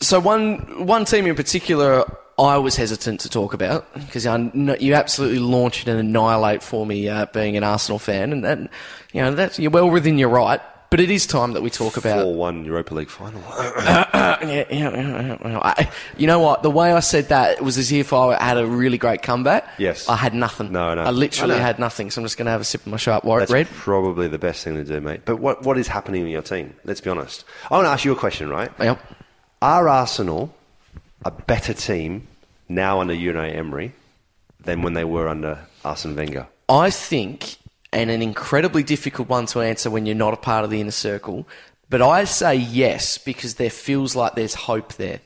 So 0.00 0.20
one 0.20 0.86
one 0.86 1.04
team 1.04 1.26
in 1.26 1.34
particular, 1.34 2.04
I 2.38 2.58
was 2.58 2.76
hesitant 2.76 3.20
to 3.20 3.28
talk 3.28 3.54
about 3.54 3.92
because 3.94 4.24
you 4.24 4.94
absolutely 4.94 5.38
launch 5.38 5.86
and 5.86 5.98
annihilate 5.98 6.62
for 6.62 6.84
me 6.84 7.08
uh, 7.08 7.26
being 7.26 7.56
an 7.56 7.62
Arsenal 7.62 7.98
fan, 7.98 8.32
and 8.32 8.44
that, 8.44 8.58
you 9.12 9.20
know 9.20 9.34
that's 9.34 9.58
you're 9.58 9.70
well 9.70 9.88
within 9.88 10.18
your 10.18 10.30
right. 10.30 10.60
But 10.90 11.00
it 11.00 11.10
is 11.10 11.26
time 11.26 11.54
that 11.54 11.62
we 11.62 11.70
talk 11.70 11.96
about. 11.96 12.22
Four 12.22 12.34
one 12.34 12.64
Europa 12.64 12.94
League 12.94 13.10
final. 13.10 13.42
Yeah, 14.44 14.64
yeah, 14.70 14.90
yeah, 14.94 15.38
yeah. 15.42 15.58
I, 15.62 15.90
you 16.16 16.26
know 16.26 16.38
what? 16.38 16.62
The 16.62 16.70
way 16.70 16.92
I 16.92 17.00
said 17.00 17.28
that 17.28 17.58
it 17.58 17.62
was 17.62 17.78
as 17.78 17.90
if 17.90 18.12
I 18.12 18.40
had 18.42 18.58
a 18.58 18.66
really 18.66 18.98
great 18.98 19.22
comeback. 19.22 19.66
Yes. 19.78 20.08
I 20.08 20.16
had 20.16 20.34
nothing. 20.34 20.70
No, 20.70 20.94
no. 20.94 21.02
I 21.02 21.10
literally 21.10 21.54
I 21.54 21.58
had 21.58 21.78
nothing. 21.78 22.10
So 22.10 22.20
I'm 22.20 22.24
just 22.24 22.36
going 22.36 22.44
to 22.46 22.50
have 22.50 22.60
a 22.60 22.64
sip 22.64 22.82
of 22.82 22.88
my 22.88 22.96
sharp 22.98 23.24
white 23.24 23.40
That's 23.40 23.52
red. 23.52 23.66
probably 23.68 24.28
the 24.28 24.38
best 24.38 24.62
thing 24.62 24.74
to 24.74 24.84
do, 24.84 25.00
mate. 25.00 25.22
But 25.24 25.36
what 25.36 25.62
what 25.62 25.78
is 25.78 25.88
happening 25.88 26.22
in 26.22 26.28
your 26.28 26.42
team? 26.42 26.74
Let's 26.84 27.00
be 27.00 27.10
honest. 27.10 27.44
I 27.70 27.74
want 27.74 27.86
to 27.86 27.90
ask 27.90 28.04
you 28.04 28.12
a 28.12 28.16
question, 28.16 28.50
right? 28.50 28.70
Yep. 28.78 29.00
Are 29.62 29.88
Arsenal 29.88 30.54
a 31.24 31.30
better 31.30 31.74
team 31.74 32.26
now 32.68 33.00
under 33.00 33.14
Unai 33.14 33.54
Emery 33.54 33.92
than 34.60 34.82
when 34.82 34.94
they 34.94 35.04
were 35.04 35.28
under 35.28 35.58
Arsene 35.84 36.16
Wenger? 36.16 36.46
I 36.68 36.90
think, 36.90 37.56
and 37.92 38.10
an 38.10 38.22
incredibly 38.22 38.82
difficult 38.82 39.28
one 39.28 39.46
to 39.46 39.60
answer 39.60 39.90
when 39.90 40.06
you're 40.06 40.14
not 40.14 40.34
a 40.34 40.38
part 40.38 40.64
of 40.64 40.70
the 40.70 40.80
inner 40.80 40.90
circle, 40.90 41.46
but 41.90 42.00
I 42.02 42.24
say 42.24 42.54
yes 42.54 43.18
because 43.18 43.54
there 43.54 43.70
feels 43.70 44.16
like 44.16 44.34
there's 44.34 44.54
hope 44.54 44.94
there. 44.94 45.20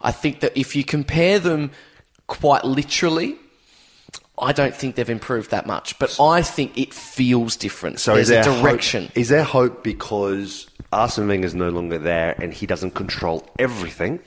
I 0.00 0.12
think 0.12 0.40
that 0.40 0.56
if 0.56 0.74
you 0.76 0.84
compare 0.84 1.38
them 1.38 1.70
quite 2.26 2.64
literally, 2.64 3.36
I 4.40 4.52
don't 4.52 4.74
think 4.74 4.94
they've 4.94 5.10
improved 5.10 5.50
that 5.50 5.66
much, 5.66 5.98
but 5.98 6.18
I 6.20 6.42
think 6.42 6.78
it 6.78 6.94
feels 6.94 7.56
different. 7.56 8.00
So 8.00 8.14
there's 8.14 8.30
is 8.30 8.46
a 8.46 8.50
there 8.50 8.62
direction. 8.62 9.04
Hope, 9.04 9.16
is 9.16 9.28
there 9.28 9.44
hope 9.44 9.82
because 9.82 10.68
Arsene 10.92 11.26
Wenger 11.28 11.46
is 11.46 11.54
no 11.54 11.68
longer 11.68 11.98
there 11.98 12.34
and 12.40 12.54
he 12.54 12.66
doesn't 12.66 12.92
control 12.92 13.48
everything? 13.58 14.20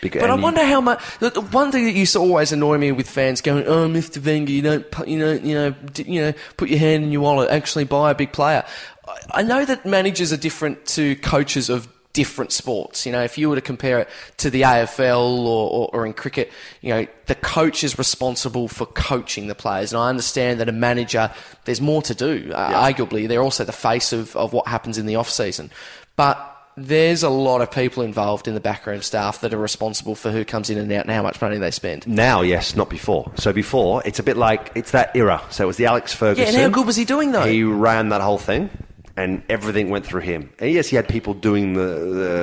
Because, 0.00 0.20
But 0.20 0.30
I 0.30 0.34
wonder 0.34 0.64
how 0.64 0.80
much. 0.80 1.02
The, 1.18 1.30
the 1.30 1.40
one 1.40 1.72
thing 1.72 1.84
that 1.84 1.92
used 1.92 2.12
to 2.12 2.20
always 2.20 2.52
annoy 2.52 2.78
me 2.78 2.92
with 2.92 3.08
fans 3.08 3.40
going, 3.40 3.66
"Oh, 3.66 3.88
Mr. 3.88 4.24
Wenger, 4.24 4.52
you 4.52 4.62
don't, 4.62 4.86
you 5.08 5.18
know, 5.18 5.32
you 5.32 5.54
know, 5.54 5.74
you 5.96 6.20
know, 6.22 6.34
put 6.56 6.68
your 6.68 6.78
hand 6.78 7.04
in 7.04 7.12
your 7.12 7.22
wallet. 7.22 7.50
Actually, 7.50 7.84
buy 7.84 8.10
a 8.10 8.14
big 8.14 8.32
player." 8.32 8.64
I, 9.06 9.40
I 9.40 9.42
know 9.42 9.64
that 9.64 9.84
managers 9.84 10.32
are 10.32 10.36
different 10.36 10.86
to 10.86 11.16
coaches 11.16 11.68
of 11.68 11.88
different 12.18 12.50
sports. 12.50 13.06
You 13.06 13.12
know, 13.12 13.22
if 13.22 13.38
you 13.38 13.48
were 13.48 13.54
to 13.54 13.60
compare 13.60 14.00
it 14.00 14.08
to 14.38 14.50
the 14.50 14.62
AFL 14.62 15.38
or, 15.38 15.70
or, 15.70 15.90
or 15.92 16.06
in 16.06 16.12
cricket, 16.12 16.50
you 16.80 16.92
know, 16.92 17.06
the 17.26 17.36
coach 17.36 17.84
is 17.84 17.96
responsible 17.96 18.66
for 18.66 18.86
coaching 18.86 19.46
the 19.46 19.54
players. 19.54 19.92
And 19.92 20.00
I 20.00 20.08
understand 20.08 20.58
that 20.58 20.68
a 20.68 20.72
manager, 20.72 21.30
there's 21.64 21.80
more 21.80 22.02
to 22.02 22.16
do. 22.16 22.50
Uh, 22.52 22.90
arguably, 22.90 23.28
they're 23.28 23.40
also 23.40 23.64
the 23.64 23.72
face 23.72 24.12
of, 24.12 24.34
of 24.34 24.52
what 24.52 24.66
happens 24.66 24.98
in 24.98 25.06
the 25.06 25.14
off 25.14 25.30
season, 25.30 25.70
but 26.16 26.57
there's 26.86 27.22
a 27.22 27.28
lot 27.28 27.60
of 27.60 27.70
people 27.70 28.02
involved 28.02 28.48
in 28.48 28.54
the 28.54 28.60
backroom 28.60 29.02
staff 29.02 29.40
that 29.40 29.52
are 29.52 29.58
responsible 29.58 30.14
for 30.14 30.30
who 30.30 30.44
comes 30.44 30.70
in 30.70 30.78
and 30.78 30.90
out 30.92 31.04
and 31.04 31.10
how 31.10 31.22
much 31.22 31.40
money 31.40 31.58
they 31.58 31.70
spend. 31.70 32.06
Now, 32.06 32.42
yes, 32.42 32.76
not 32.76 32.88
before. 32.88 33.30
So 33.36 33.52
before, 33.52 34.02
it's 34.04 34.18
a 34.18 34.22
bit 34.22 34.36
like 34.36 34.72
it's 34.74 34.92
that 34.92 35.14
era. 35.16 35.42
So 35.50 35.64
it 35.64 35.66
was 35.66 35.76
the 35.76 35.86
Alex 35.86 36.12
Ferguson. 36.14 36.44
Yeah, 36.54 36.60
and 36.60 36.72
how 36.72 36.78
good 36.80 36.86
was 36.86 36.96
he 36.96 37.04
doing 37.04 37.32
though? 37.32 37.44
He 37.44 37.62
ran 37.62 38.08
that 38.10 38.20
whole 38.20 38.38
thing, 38.38 38.70
and 39.16 39.42
everything 39.48 39.90
went 39.90 40.06
through 40.06 40.20
him. 40.22 40.50
And 40.58 40.70
yes, 40.70 40.88
he 40.88 40.96
had 40.96 41.08
people 41.08 41.34
doing 41.34 41.74
the, 41.74 41.80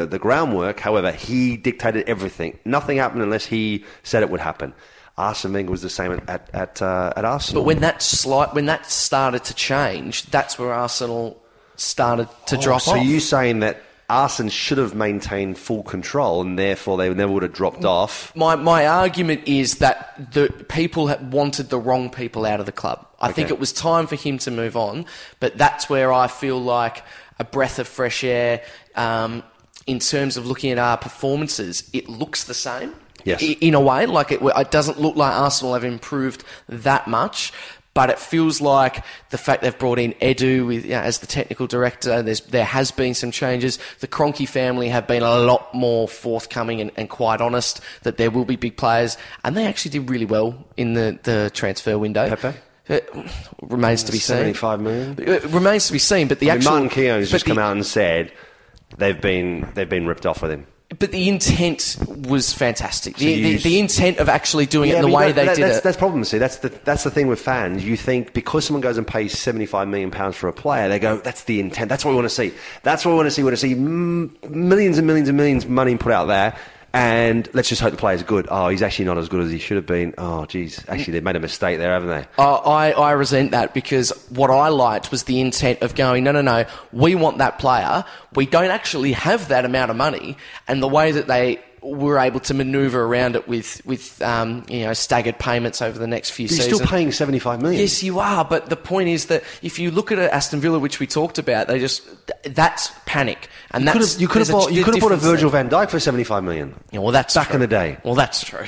the, 0.01 0.07
the 0.11 0.19
groundwork. 0.19 0.79
However, 0.79 1.11
he 1.11 1.57
dictated 1.57 2.07
everything. 2.09 2.59
Nothing 2.65 2.97
happened 2.97 3.21
unless 3.21 3.45
he 3.45 3.85
said 4.03 4.23
it 4.23 4.29
would 4.29 4.41
happen. 4.41 4.73
Arsene 5.17 5.53
Wenger 5.53 5.71
was 5.71 5.81
the 5.81 5.89
same 5.89 6.11
at 6.11 6.29
at, 6.29 6.49
at, 6.53 6.81
uh, 6.81 7.13
at 7.15 7.23
Arsenal. 7.23 7.61
but 7.63 7.67
when 7.67 7.79
that 7.79 8.01
slight, 8.01 8.53
when 8.53 8.65
that 8.65 8.85
started 8.91 9.45
to 9.45 9.53
change, 9.53 10.23
that's 10.25 10.59
where 10.59 10.73
Arsenal 10.73 11.41
started 11.77 12.27
to 12.47 12.57
Oh, 12.57 12.61
drop 12.61 12.81
so 12.81 12.91
off. 12.97 13.05
you 13.05 13.19
saying 13.21 13.59
that 13.61 13.81
Arsene 14.09 14.49
should 14.49 14.77
have 14.77 14.93
maintained 14.93 15.57
full 15.57 15.83
control, 15.83 16.41
and 16.41 16.59
therefore 16.59 16.97
they 16.97 17.11
never 17.13 17.31
would 17.31 17.43
have 17.43 17.53
dropped 17.53 17.85
off? 17.85 18.35
my 18.35 18.55
my 18.55 18.85
argument 18.85 19.47
is 19.47 19.75
that 19.75 20.31
the 20.33 20.49
people 20.69 21.13
wanted 21.31 21.69
the 21.69 21.79
wrong 21.79 22.09
people 22.09 22.45
out 22.45 22.59
of 22.59 22.65
the 22.65 22.71
club. 22.71 23.07
I 23.19 23.31
think 23.31 23.49
it 23.49 23.59
was 23.59 23.73
time 23.73 24.05
for 24.05 24.15
him 24.15 24.37
to 24.39 24.51
move 24.51 24.77
on, 24.77 25.05
but 25.39 25.57
that's 25.57 25.89
where 25.89 26.13
I 26.13 26.27
feel 26.27 26.61
like 26.61 27.03
a 27.39 27.43
breath 27.43 27.79
of 27.79 27.87
fresh 27.87 28.23
air. 28.23 28.61
Um, 28.95 29.43
in 29.87 29.99
terms 29.99 30.37
of 30.37 30.47
looking 30.47 30.71
at 30.71 30.79
our 30.79 30.97
performances, 30.97 31.89
it 31.93 32.09
looks 32.09 32.45
the 32.45 32.53
same. 32.53 32.93
Yes. 33.23 33.41
In 33.41 33.73
a 33.73 33.81
way, 33.81 34.05
like 34.05 34.31
it, 34.31 34.39
it 34.41 34.71
doesn't 34.71 34.99
look 34.99 35.15
like 35.15 35.33
Arsenal 35.33 35.73
have 35.73 35.83
improved 35.83 36.43
that 36.69 37.07
much. 37.07 37.51
But 37.95 38.09
it 38.09 38.19
feels 38.19 38.59
like 38.59 39.03
the 39.29 39.37
fact 39.37 39.63
they've 39.63 39.77
brought 39.77 39.99
in 39.99 40.11
Edu 40.15 40.67
with, 40.67 40.83
you 40.83 40.91
know, 40.91 40.99
as 40.99 41.19
the 41.19 41.27
technical 41.27 41.65
director, 41.65 42.21
there's, 42.21 42.41
there 42.41 42.65
has 42.65 42.91
been 42.91 43.13
some 43.13 43.31
changes. 43.31 43.79
The 44.01 44.07
Kroenke 44.07 44.47
family 44.47 44.89
have 44.89 45.07
been 45.07 45.23
a 45.23 45.37
lot 45.37 45.73
more 45.73 46.05
forthcoming 46.07 46.81
and, 46.81 46.91
and 46.97 47.09
quite 47.09 47.39
honest 47.39 47.79
that 48.03 48.17
there 48.17 48.29
will 48.29 48.43
be 48.43 48.57
big 48.57 48.75
players. 48.75 49.17
And 49.45 49.55
they 49.55 49.65
actually 49.65 49.91
did 49.91 50.09
really 50.09 50.25
well 50.25 50.67
in 50.75 50.93
the, 50.93 51.17
the 51.23 51.49
transfer 51.53 51.97
window. 51.97 52.27
Pepe? 52.27 52.57
It 52.87 53.09
remains 53.61 54.03
to 54.03 54.11
be 54.11 54.19
seen. 54.19 54.37
75 54.37 54.81
million? 54.81 55.11
Uh, 55.17 55.31
it 55.31 55.45
remains 55.45 55.87
to 55.87 55.93
be 55.93 55.99
seen, 55.99 56.27
but 56.27 56.39
the 56.39 56.51
I 56.51 56.55
mean, 56.55 56.57
actual. 56.57 56.71
Martin 56.73 56.89
Keown's 56.89 57.31
just 57.31 57.45
come 57.45 57.57
out 57.57 57.71
and 57.71 57.85
said 57.85 58.31
they've 58.97 59.19
been 59.19 59.71
they've 59.73 59.89
been 59.89 60.05
ripped 60.05 60.25
off 60.25 60.41
with 60.41 60.51
him. 60.51 60.67
But 60.99 61.11
the 61.11 61.27
intent 61.29 61.97
was 62.27 62.53
fantastic. 62.53 63.17
The, 63.17 63.25
you 63.25 63.57
the, 63.57 63.63
the 63.63 63.79
intent 63.79 64.19
of 64.19 64.29
actually 64.29 64.67
doing 64.67 64.91
it 64.91 64.95
in 64.97 65.01
the 65.01 65.07
way 65.07 65.25
don't- 65.27 65.35
they 65.35 65.45
that- 65.47 65.55
did 65.55 65.65
that's, 65.65 65.77
it. 65.79 65.83
That's 65.83 65.95
the 65.97 65.99
problem. 65.99 66.23
See, 66.23 66.37
that's 66.37 66.57
the 66.57 66.69
that's 66.69 67.03
the 67.03 67.09
thing 67.09 67.27
with 67.27 67.39
fans. 67.41 67.83
You 67.83 67.97
think 67.97 68.33
because 68.33 68.65
someone 68.65 68.81
goes 68.81 68.97
and 68.97 69.05
pays 69.07 69.37
seventy 69.37 69.65
five 69.65 69.87
million 69.87 70.11
pounds 70.11 70.35
for 70.35 70.47
a 70.47 70.53
player, 70.53 70.87
they 70.87 70.99
go, 70.99 71.17
"That's 71.17 71.45
the 71.45 71.59
intent. 71.59 71.89
That's 71.89 72.05
what 72.05 72.11
we 72.11 72.15
want 72.17 72.25
to 72.29 72.35
see. 72.35 72.51
That's 72.83 73.03
what 73.03 73.11
we 73.13 73.17
want 73.17 73.25
to 73.27 73.31
see. 73.31 73.41
We 73.41 73.45
want 73.49 73.57
to 73.57 73.67
see 73.67 73.73
millions 73.73 74.99
and 74.99 75.07
millions 75.07 75.27
and 75.27 75.35
millions 75.35 75.65
of 75.65 75.71
money 75.71 75.97
put 75.97 76.11
out 76.11 76.25
there." 76.27 76.55
And 76.95 77.49
let's 77.53 77.67
just 77.67 77.81
hope 77.81 77.91
the 77.91 77.97
player's 77.97 78.23
good. 78.23 78.47
Oh, 78.49 78.69
he's 78.69 78.81
actually 78.81 79.03
not 79.03 79.17
as 79.17 79.27
good 79.27 79.41
as 79.41 79.51
he 79.51 79.59
should 79.59 79.75
have 79.75 79.85
been. 79.85 80.13
Oh, 80.17 80.45
geez. 80.45 80.81
Actually, 80.87 81.11
they've 81.11 81.23
made 81.23 81.35
a 81.35 81.41
mistake 81.41 81.77
there, 81.77 81.91
haven't 81.91 82.07
they? 82.07 82.25
Uh, 82.37 82.55
I, 82.55 82.91
I 82.91 83.11
resent 83.11 83.51
that 83.51 83.73
because 83.73 84.11
what 84.29 84.49
I 84.49 84.69
liked 84.69 85.11
was 85.11 85.23
the 85.23 85.41
intent 85.41 85.81
of 85.81 85.93
going, 85.93 86.23
no, 86.23 86.31
no, 86.31 86.41
no, 86.41 86.63
we 86.93 87.13
want 87.13 87.39
that 87.39 87.59
player. 87.59 88.05
We 88.33 88.45
don't 88.45 88.71
actually 88.71 89.11
have 89.11 89.49
that 89.49 89.65
amount 89.65 89.91
of 89.91 89.97
money. 89.97 90.37
And 90.69 90.81
the 90.81 90.87
way 90.87 91.11
that 91.11 91.27
they 91.27 91.61
were 91.85 92.17
able 92.17 92.39
to 92.41 92.53
maneuver 92.53 93.03
around 93.03 93.35
it 93.35 93.47
with, 93.47 93.81
with 93.85 94.21
um, 94.21 94.65
you 94.67 94.81
know, 94.85 94.93
staggered 94.93 95.37
payments 95.37 95.81
over 95.81 95.99
the 95.99 96.07
next 96.07 96.31
few 96.31 96.47
But 96.47 96.51
you're 96.55 96.63
seasons. 96.63 96.75
still 96.81 96.87
paying 96.87 97.11
seventy 97.11 97.39
five 97.39 97.61
million. 97.61 97.79
Yes, 97.81 98.01
you 98.03 98.19
are. 98.19 98.43
But 98.43 98.69
the 98.69 98.75
point 98.75 99.09
is 99.09 99.27
that 99.27 99.43
if 99.61 99.77
you 99.79 99.91
look 99.91 100.11
at 100.11 100.17
Aston 100.19 100.59
Villa, 100.61 100.79
which 100.79 100.99
we 100.99 101.07
talked 101.07 101.37
about, 101.37 101.67
they 101.67 101.79
just 101.79 102.03
that's 102.43 102.91
panic, 103.05 103.47
and 103.71 103.83
You 103.85 103.91
could 103.91 104.01
that's 104.01 104.13
have, 104.13 104.21
you 104.21 104.27
could 104.27 104.39
have 104.41 104.51
bought, 104.51 104.71
a 104.71 104.73
you 104.73 104.83
could 104.83 104.95
have 104.95 105.01
bought 105.01 105.11
a 105.11 105.17
Virgil 105.17 105.49
there. 105.49 105.63
van 105.63 105.69
Dijk 105.71 105.89
for 105.89 105.99
75 105.99 106.43
million. 106.43 106.73
Yeah, 106.91 106.99
well, 106.99 107.11
that's 107.11 107.33
back 107.35 107.47
true. 107.47 107.55
in 107.55 107.61
the 107.61 107.67
day. 107.67 107.97
Well, 108.03 108.15
that's 108.15 108.43
true. 108.43 108.65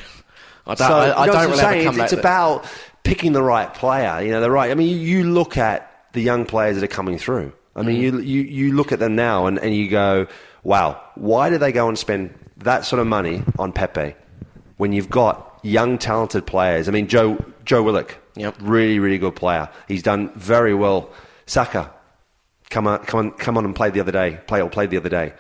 I 0.68 0.76
don't, 0.76 0.78
So, 0.78 0.84
I, 0.86 1.08
I 1.10 1.22
you 1.26 1.28
know 1.28 1.34
don't 1.34 1.46
really 1.50 1.58
saying? 1.62 1.88
It's, 1.88 1.98
it's 1.98 2.14
about 2.14 2.66
picking 3.04 3.32
the 3.32 3.42
right 3.42 3.74
player. 3.74 4.22
You 4.22 4.32
know, 4.32 4.42
the 4.42 4.52
right. 4.52 4.70
I 4.70 4.76
mean, 4.76 4.90
you, 4.90 4.98
you 4.98 5.24
look 5.32 5.58
at 5.58 5.90
the 6.14 6.22
young 6.22 6.46
players 6.46 6.76
that 6.76 6.84
are 6.84 6.88
coming 6.94 7.18
through. 7.18 7.54
I 7.76 7.84
mean, 7.84 8.02
you, 8.02 8.20
you 8.20 8.42
you 8.42 8.76
look 8.76 8.92
at 8.92 8.98
them 9.00 9.16
now 9.16 9.46
and, 9.46 9.60
and 9.60 9.74
you 9.76 9.88
go, 9.88 10.26
wow, 10.64 11.00
why 11.16 11.50
did 11.50 11.60
they 11.60 11.72
go 11.72 11.88
and 11.88 11.98
spend 11.98 12.34
that 12.60 12.86
sort 12.86 13.00
of 13.00 13.08
money 13.08 13.44
on 13.60 13.72
Pepe 13.72 14.16
when 14.78 14.92
you've 14.94 15.10
got 15.10 15.60
young, 15.64 15.98
talented 15.98 16.46
players? 16.46 16.88
I 16.88 16.92
mean, 16.92 17.08
Joe 17.08 17.44
Joe 17.66 17.84
Willock, 17.84 18.18
Yep. 18.36 18.56
really, 18.62 19.00
really 19.00 19.18
good 19.18 19.36
player. 19.36 19.70
He's 19.88 20.04
done 20.04 20.32
very 20.36 20.74
well. 20.74 21.10
Saka, 21.46 21.92
come 22.70 22.88
on, 22.88 23.00
come 23.06 23.20
on, 23.20 23.32
come 23.32 23.58
on 23.58 23.66
and 23.66 23.76
play 23.76 23.90
the 23.90 24.00
other 24.00 24.12
day. 24.12 24.40
Play 24.48 24.62
or 24.62 24.70
played 24.70 24.90
the 24.90 24.98
other 24.98 25.10
day. 25.10 25.34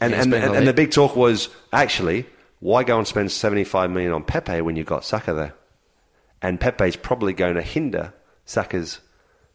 And 0.00 0.12
Yeah, 0.12 0.22
and, 0.22 0.34
and, 0.34 0.54
and 0.56 0.66
the 0.66 0.72
big 0.72 0.90
talk 0.92 1.16
was 1.16 1.48
actually 1.72 2.26
why 2.60 2.84
go 2.84 2.98
and 2.98 3.06
spend 3.06 3.32
seventy 3.32 3.64
five 3.64 3.90
million 3.90 4.12
on 4.12 4.22
Pepe 4.24 4.60
when 4.60 4.76
you've 4.76 4.86
got 4.86 5.04
Saka 5.04 5.32
there? 5.34 5.54
And 6.42 6.58
Pepe's 6.60 6.96
probably 6.96 7.32
going 7.34 7.54
to 7.56 7.62
hinder 7.62 8.14
Saka's 8.46 9.00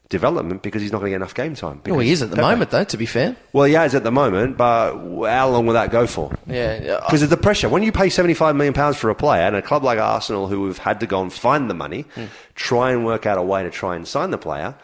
development 0.10 0.62
because 0.62 0.82
he's 0.82 0.92
not 0.92 1.00
going 1.00 1.10
to 1.10 1.12
get 1.12 1.16
enough 1.18 1.34
game 1.34 1.56
time. 1.56 1.82
Well, 1.86 2.00
he 2.00 2.12
is 2.12 2.22
at 2.22 2.30
the 2.32 2.38
moment, 2.42 2.70
though. 2.72 2.84
To 2.84 2.98
be 2.98 3.06
fair, 3.06 3.36
Well, 3.54 3.66
he 3.66 3.74
has 3.74 3.96
at 3.96 4.04
the 4.04 4.12
moment, 4.12 4.58
but 4.58 4.94
how 5.26 5.50
long 5.50 5.66
will 5.66 5.74
that 5.74 5.92
go 5.92 6.06
for? 6.08 6.32
yeah. 6.48 7.00
Because 7.06 7.24
of 7.24 7.30
the 7.30 7.38
pressure. 7.38 7.70
When 7.70 7.82
you 7.84 7.92
pay 7.92 8.08
£75 8.08 8.56
million 8.56 8.94
for 8.94 9.10
a 9.10 9.16
player, 9.16 9.42
and 9.44 9.56
a 9.56 9.62
club 9.62 9.84
like 9.84 9.98
Arsenal, 10.00 10.48
who 10.48 10.68
have 10.68 10.78
had 10.78 11.00
to 11.00 11.08
go 11.08 11.22
and 11.22 11.34
find 11.34 11.70
the 11.70 11.74
money, 11.74 12.06
Hmm. 12.16 12.26
try 12.54 12.92
and 12.92 13.06
work 13.06 13.26
out 13.26 13.38
a 13.38 13.42
way 13.44 13.64
to 13.64 13.72
try 13.72 13.96
and 13.96 14.08
sign 14.08 14.30
the 14.32 14.38
player, 14.38 14.76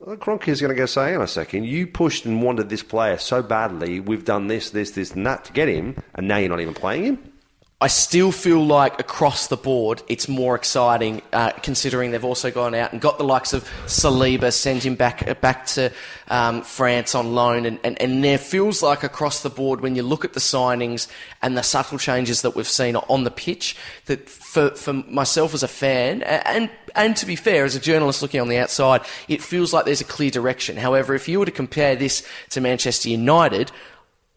well, 0.00 0.16
Kroenke 0.16 0.48
is 0.48 0.60
going 0.60 0.70
to 0.74 0.76
go 0.78 0.86
say, 0.86 1.14
in 1.14 1.20
a 1.20 1.26
second, 1.26 1.64
you 1.64 1.86
pushed 1.86 2.24
and 2.26 2.42
wanted 2.42 2.68
this 2.68 2.82
player 2.82 3.16
so 3.18 3.42
badly, 3.42 3.98
we've 4.00 4.24
done 4.24 4.46
this, 4.46 4.70
this, 4.70 4.90
this, 4.92 5.12
and 5.12 5.26
that 5.26 5.44
to 5.46 5.52
get 5.52 5.68
him, 5.68 5.96
and 6.14 6.28
now 6.28 6.36
you're 6.36 6.50
not 6.50 6.60
even 6.60 6.74
playing 6.74 7.04
him? 7.04 7.32
I 7.78 7.88
still 7.88 8.32
feel 8.32 8.64
like 8.64 8.98
across 8.98 9.48
the 9.48 9.56
board 9.58 10.02
it's 10.08 10.28
more 10.28 10.54
exciting, 10.54 11.20
uh, 11.34 11.50
considering 11.62 12.10
they've 12.10 12.24
also 12.24 12.50
gone 12.50 12.74
out 12.74 12.92
and 12.92 13.02
got 13.02 13.18
the 13.18 13.24
likes 13.24 13.52
of 13.52 13.64
Saliba, 13.84 14.50
sent 14.50 14.86
him 14.86 14.94
back 14.94 15.28
uh, 15.28 15.34
back 15.34 15.66
to 15.66 15.92
um, 16.28 16.62
France 16.62 17.14
on 17.14 17.34
loan, 17.34 17.66
and, 17.66 17.78
and, 17.84 18.00
and 18.00 18.24
there 18.24 18.38
feels 18.38 18.82
like 18.82 19.02
across 19.02 19.42
the 19.42 19.50
board 19.50 19.82
when 19.82 19.94
you 19.94 20.02
look 20.02 20.24
at 20.24 20.32
the 20.32 20.40
signings 20.40 21.06
and 21.42 21.54
the 21.54 21.62
subtle 21.62 21.98
changes 21.98 22.40
that 22.40 22.56
we've 22.56 22.66
seen 22.66 22.96
on 22.96 23.24
the 23.24 23.30
pitch, 23.30 23.76
that 24.06 24.26
for, 24.26 24.70
for 24.70 24.94
myself 24.94 25.52
as 25.52 25.62
a 25.62 25.68
fan, 25.68 26.22
and 26.22 26.70
and 26.94 27.14
to 27.18 27.26
be 27.26 27.36
fair, 27.36 27.66
as 27.66 27.76
a 27.76 27.80
journalist 27.80 28.22
looking 28.22 28.40
on 28.40 28.48
the 28.48 28.56
outside, 28.56 29.02
it 29.28 29.42
feels 29.42 29.74
like 29.74 29.84
there's 29.84 30.00
a 30.00 30.04
clear 30.04 30.30
direction. 30.30 30.78
However, 30.78 31.14
if 31.14 31.28
you 31.28 31.40
were 31.40 31.44
to 31.44 31.52
compare 31.52 31.94
this 31.94 32.26
to 32.50 32.62
Manchester 32.62 33.10
United, 33.10 33.70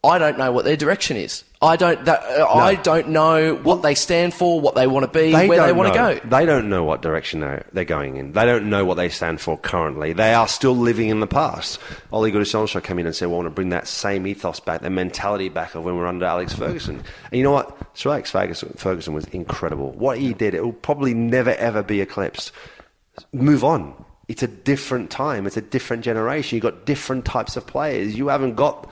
I 0.03 0.17
don't 0.17 0.37
know 0.37 0.51
what 0.53 0.63
their 0.63 0.77
direction 0.77 1.17
is. 1.17 1.43
I 1.61 1.75
don't. 1.75 2.05
That, 2.05 2.23
uh, 2.23 2.47
I 2.47 2.75
don't 2.75 3.09
know 3.09 3.55
what 3.55 3.81
they 3.81 3.95
stand 3.95 4.33
for, 4.33 4.61
what 4.61 4.75
they 4.75 4.87
want 4.87 5.03
to 5.03 5.11
be, 5.11 5.33
where 5.33 5.65
they 5.65 5.73
want 5.73 5.93
to 5.93 5.99
go. 5.99 6.29
They 6.29 6.45
don't 6.45 6.69
know 6.69 6.85
what 6.85 7.01
direction 7.01 7.41
they're, 7.41 7.65
they're 7.73 7.83
going 7.83 8.15
in. 8.15 8.31
They 8.31 8.45
don't 8.45 8.69
know 8.69 8.85
what 8.85 8.95
they 8.95 9.09
stand 9.09 9.41
for 9.41 9.57
currently. 9.57 10.13
They 10.13 10.33
are 10.33 10.47
still 10.47 10.75
living 10.75 11.09
in 11.09 11.19
the 11.19 11.27
past. 11.27 11.79
Ole 12.13 12.31
Gunnar 12.31 12.45
Solskjaer 12.45 12.81
came 12.81 12.99
in 12.99 13.07
and 13.07 13.15
said, 13.15 13.27
"We 13.27 13.33
want 13.33 13.47
to 13.47 13.51
bring 13.51 13.69
that 13.69 13.89
same 13.89 14.25
ethos 14.25 14.61
back, 14.61 14.81
that 14.81 14.89
mentality 14.89 15.49
back 15.49 15.75
of 15.75 15.83
when 15.83 15.95
we 15.95 15.99
were 15.99 16.07
under 16.07 16.25
Alex 16.25 16.53
Ferguson." 16.53 16.95
And 16.95 17.37
you 17.37 17.43
know 17.43 17.51
what? 17.51 17.77
Sir 17.93 18.11
Alex 18.11 18.31
Ferguson, 18.31 18.73
Ferguson 18.77 19.13
was 19.13 19.25
incredible. 19.25 19.91
What 19.91 20.17
he 20.17 20.33
did, 20.33 20.53
it 20.53 20.63
will 20.63 20.71
probably 20.71 21.13
never 21.13 21.51
ever 21.55 21.83
be 21.83 21.99
eclipsed. 21.99 22.53
Move 23.33 23.65
on. 23.65 23.93
It's 24.29 24.43
a 24.43 24.47
different 24.47 25.09
time. 25.09 25.45
It's 25.45 25.57
a 25.57 25.61
different 25.61 26.05
generation. 26.05 26.55
You've 26.55 26.63
got 26.63 26.85
different 26.85 27.25
types 27.25 27.57
of 27.57 27.67
players. 27.67 28.15
You 28.15 28.29
haven't 28.29 28.55
got 28.55 28.89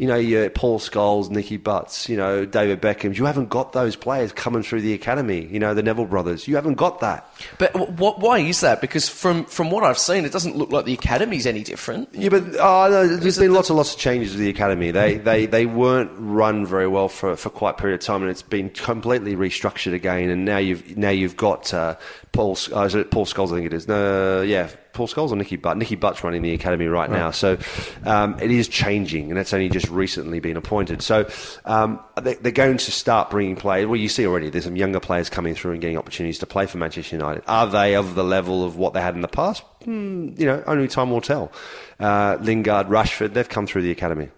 You 0.00 0.06
know, 0.06 0.16
your 0.16 0.48
Paul 0.50 0.78
Scholes, 0.78 1.30
Nicky 1.30 1.58
Butts, 1.58 2.08
you 2.08 2.16
know, 2.16 2.46
David 2.46 2.80
Beckham. 2.80 3.16
You 3.16 3.26
haven't 3.26 3.50
got 3.50 3.72
those 3.72 3.96
players 3.96 4.32
coming 4.32 4.62
through 4.62 4.80
the 4.80 4.94
academy. 4.94 5.46
You 5.46 5.58
know, 5.58 5.74
the 5.74 5.82
Neville 5.82 6.06
brothers. 6.06 6.48
You 6.48 6.56
haven't 6.56 6.74
got 6.74 7.00
that. 7.00 7.30
But 7.58 7.74
what, 7.98 8.18
why 8.18 8.38
is 8.38 8.60
that? 8.60 8.80
Because 8.80 9.08
from, 9.08 9.44
from 9.44 9.70
what 9.70 9.84
I've 9.84 9.98
seen, 9.98 10.24
it 10.24 10.32
doesn't 10.32 10.56
look 10.56 10.72
like 10.72 10.86
the 10.86 10.94
academy's 10.94 11.46
any 11.46 11.62
different. 11.62 12.08
Yeah, 12.12 12.30
but 12.30 12.44
oh, 12.58 12.88
no, 12.90 13.06
there's 13.06 13.38
been 13.38 13.52
lots 13.52 13.68
and 13.68 13.76
lots 13.76 13.92
of 13.92 14.00
changes 14.00 14.32
with 14.32 14.40
the 14.40 14.48
academy. 14.48 14.90
They 14.90 15.18
they, 15.18 15.46
they 15.46 15.66
weren't 15.66 16.10
run 16.14 16.64
very 16.66 16.88
well 16.88 17.08
for, 17.08 17.36
for 17.36 17.50
quite 17.50 17.72
a 17.72 17.74
period 17.74 18.00
of 18.00 18.06
time, 18.06 18.22
and 18.22 18.30
it's 18.30 18.42
been 18.42 18.70
completely 18.70 19.36
restructured 19.36 19.92
again. 19.92 20.30
And 20.30 20.44
now 20.44 20.58
you've 20.58 20.96
now 20.96 21.10
you've 21.10 21.36
got 21.36 21.72
uh, 21.74 21.96
Paul 22.32 22.56
uh, 22.74 22.82
is 22.82 22.94
it 22.94 23.10
Paul 23.10 23.26
Scholes, 23.26 23.52
I 23.52 23.56
think 23.56 23.66
it 23.66 23.74
is. 23.74 23.86
No, 23.86 24.42
yeah, 24.42 24.70
Paul 24.92 25.08
Scholes 25.08 25.30
or 25.30 25.36
Nicky 25.36 25.56
Butt. 25.56 25.76
Nicky 25.76 25.96
Butt's 25.96 26.22
running 26.24 26.42
the 26.42 26.52
academy 26.52 26.86
right, 26.86 27.10
now, 27.10 27.30
so 27.30 27.58
um, 28.04 28.38
it 28.40 28.50
is 28.50 28.68
changing, 28.68 29.30
and 29.30 29.38
it's 29.38 29.52
only 29.52 29.68
just 29.68 29.88
recently 29.88 30.40
been 30.40 30.56
appointed. 30.56 31.02
So 31.02 31.28
um, 31.64 32.00
they, 32.20 32.34
they're 32.34 32.52
going 32.52 32.78
to 32.78 32.90
start 32.90 33.30
bringing 33.30 33.56
players. 33.56 33.86
Well, 33.86 33.96
you 33.96 34.08
see 34.08 34.26
already, 34.26 34.50
there's 34.50 34.64
some 34.64 34.76
younger 34.76 35.00
players 35.00 35.30
coming 35.30 35.54
through 35.54 35.72
and 35.72 35.80
getting 35.80 35.98
opportunities 35.98 36.38
to 36.40 36.46
play 36.46 36.66
for 36.66 36.78
Manchester 36.78 37.16
United. 37.16 37.42
Are 37.46 37.66
they 37.66 37.96
of 37.96 38.14
the 38.14 38.24
level 38.24 38.64
of 38.64 38.76
what 38.76 38.94
they 38.94 39.00
had 39.00 39.14
in 39.14 39.20
the 39.20 39.28
past? 39.28 39.62
Hmm, 39.84 40.30
you 40.36 40.46
know, 40.46 40.62
only 40.66 40.88
time 40.88 41.10
will 41.10 41.20
tell. 41.20 41.52
Uh, 41.98 42.36
Lingard, 42.40 42.88
Rashford, 42.88 43.34
they've 43.34 43.48
come 43.48 43.66
through 43.66 43.82
the 43.82 43.90
academy. 43.90 44.28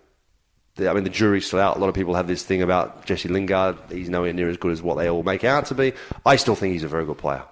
I 0.79 0.93
mean, 0.95 1.05
the 1.05 1.11
jury's 1.11 1.47
still 1.47 1.61
out. 1.61 1.77
A 1.77 1.81
lot 1.81 1.89
of 1.89 1.95
people 1.95 2.15
have 2.15 2.27
this 2.27 2.43
thing 2.45 2.63
about 2.63 3.05
Jesse 3.05 3.29
Lingard. 3.29 3.77
He's 3.91 4.09
nowhere 4.09 4.33
near 4.33 4.49
as 4.49 4.57
good 4.57 4.73
as 4.73 4.81
what 4.81 4.97
they 4.97 5.09
all 5.09 5.23
make 5.23 5.45
out 5.45 5.67
to 5.67 5.75
be. 5.75 5.93
I 6.25 6.37
still 6.37 6.55
think 6.55 6.73
he's 6.73 6.83
a 6.83 6.89
very 6.89 7.05
good 7.05 7.19
player. 7.19 7.43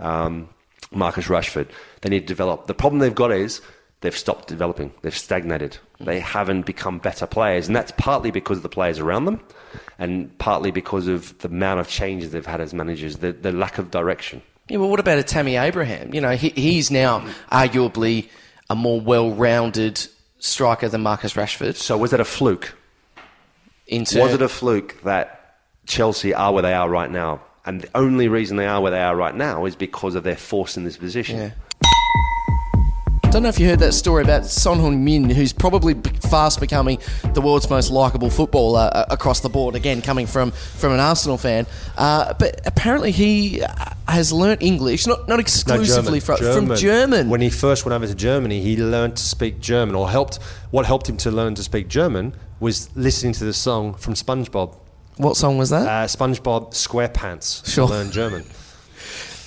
Um, 0.00 0.48
Marcus 0.94 1.26
Rashford. 1.26 1.68
They 2.02 2.10
need 2.10 2.20
to 2.20 2.26
develop. 2.26 2.66
The 2.66 2.74
problem 2.74 3.00
they've 3.00 3.14
got 3.14 3.32
is 3.32 3.60
they've 4.00 4.16
stopped 4.16 4.48
developing. 4.48 4.92
They've 5.02 5.16
stagnated. 5.16 5.78
Hmm. 5.98 6.04
They 6.04 6.20
haven't 6.20 6.66
become 6.66 6.98
better 6.98 7.26
players, 7.26 7.66
and 7.66 7.76
that's 7.76 7.92
partly 7.96 8.30
because 8.30 8.58
of 8.58 8.62
the 8.62 8.68
players 8.68 8.98
around 8.98 9.24
them, 9.24 9.40
and 9.98 10.36
partly 10.38 10.70
because 10.70 11.08
of 11.08 11.36
the 11.38 11.48
amount 11.48 11.80
of 11.80 11.88
changes 11.88 12.32
they've 12.32 12.44
had 12.44 12.60
as 12.60 12.74
managers. 12.74 13.18
The, 13.18 13.32
the 13.32 13.52
lack 13.52 13.78
of 13.78 13.90
direction. 13.90 14.42
Yeah, 14.68 14.78
well, 14.78 14.88
what 14.88 15.00
about 15.00 15.18
a 15.18 15.22
Tammy 15.22 15.56
Abraham? 15.56 16.14
You 16.14 16.20
know, 16.20 16.36
he, 16.36 16.48
he's 16.50 16.90
now 16.90 17.20
arguably 17.52 18.28
a 18.70 18.74
more 18.74 19.00
well-rounded 19.00 20.06
striker 20.38 20.88
than 20.88 21.02
Marcus 21.02 21.34
Rashford. 21.34 21.76
So 21.76 21.98
was 21.98 22.12
that 22.12 22.20
a 22.20 22.24
fluke? 22.24 22.74
Into 23.86 24.18
Was 24.20 24.32
it 24.32 24.40
a 24.40 24.48
fluke 24.48 25.02
that 25.02 25.58
Chelsea 25.86 26.32
are 26.32 26.52
where 26.52 26.62
they 26.62 26.72
are 26.72 26.88
right 26.88 27.10
now? 27.10 27.42
And 27.66 27.80
the 27.80 27.88
only 27.94 28.28
reason 28.28 28.58
they 28.58 28.66
are 28.66 28.80
where 28.80 28.90
they 28.90 29.00
are 29.00 29.16
right 29.16 29.34
now 29.34 29.64
is 29.64 29.74
because 29.74 30.14
of 30.14 30.22
their 30.22 30.36
force 30.36 30.76
in 30.76 30.84
this 30.84 30.98
position. 30.98 31.38
Yeah. 31.38 31.50
Don't 33.30 33.42
know 33.42 33.48
if 33.48 33.58
you 33.58 33.66
heard 33.66 33.80
that 33.80 33.94
story 33.94 34.22
about 34.22 34.46
Son 34.46 34.78
Heung-min, 34.78 35.28
who's 35.28 35.52
probably 35.52 35.94
fast 36.30 36.60
becoming 36.60 37.00
the 37.32 37.40
world's 37.40 37.68
most 37.68 37.90
likable 37.90 38.30
footballer 38.30 38.88
uh, 38.92 39.06
across 39.10 39.40
the 39.40 39.48
board. 39.48 39.74
Again, 39.74 40.02
coming 40.02 40.26
from, 40.26 40.52
from 40.52 40.92
an 40.92 41.00
Arsenal 41.00 41.36
fan, 41.36 41.66
uh, 41.96 42.34
but 42.34 42.60
apparently 42.64 43.10
he 43.10 43.60
uh, 43.62 43.74
has 44.06 44.32
learnt 44.32 44.62
English, 44.62 45.08
not 45.08 45.26
not 45.26 45.36
No, 45.36 45.40
exclusively 45.40 46.20
from 46.20 46.36
from 46.36 46.76
German. 46.76 47.28
When 47.28 47.40
he 47.40 47.50
first 47.50 47.84
went 47.84 47.94
over 47.94 48.06
to 48.06 48.14
Germany, 48.14 48.60
he 48.60 48.76
learned 48.76 49.16
to 49.16 49.24
speak 49.24 49.58
German, 49.58 49.96
or 49.96 50.08
helped. 50.08 50.38
What 50.70 50.86
helped 50.86 51.08
him 51.08 51.16
to 51.16 51.32
learn 51.32 51.56
to 51.56 51.64
speak 51.64 51.88
German 51.88 52.34
was 52.60 52.94
listening 52.94 53.32
to 53.32 53.44
the 53.44 53.54
song 53.54 53.94
from 53.94 54.14
SpongeBob. 54.14 54.76
What 55.16 55.36
song 55.36 55.58
was 55.58 55.70
that? 55.70 55.86
Uh, 55.86 56.06
SpongeBob 56.06 56.72
SquarePants. 56.72 57.66
Sure. 57.70 57.86
To 57.86 57.92
learn 57.94 58.10
German. 58.10 58.44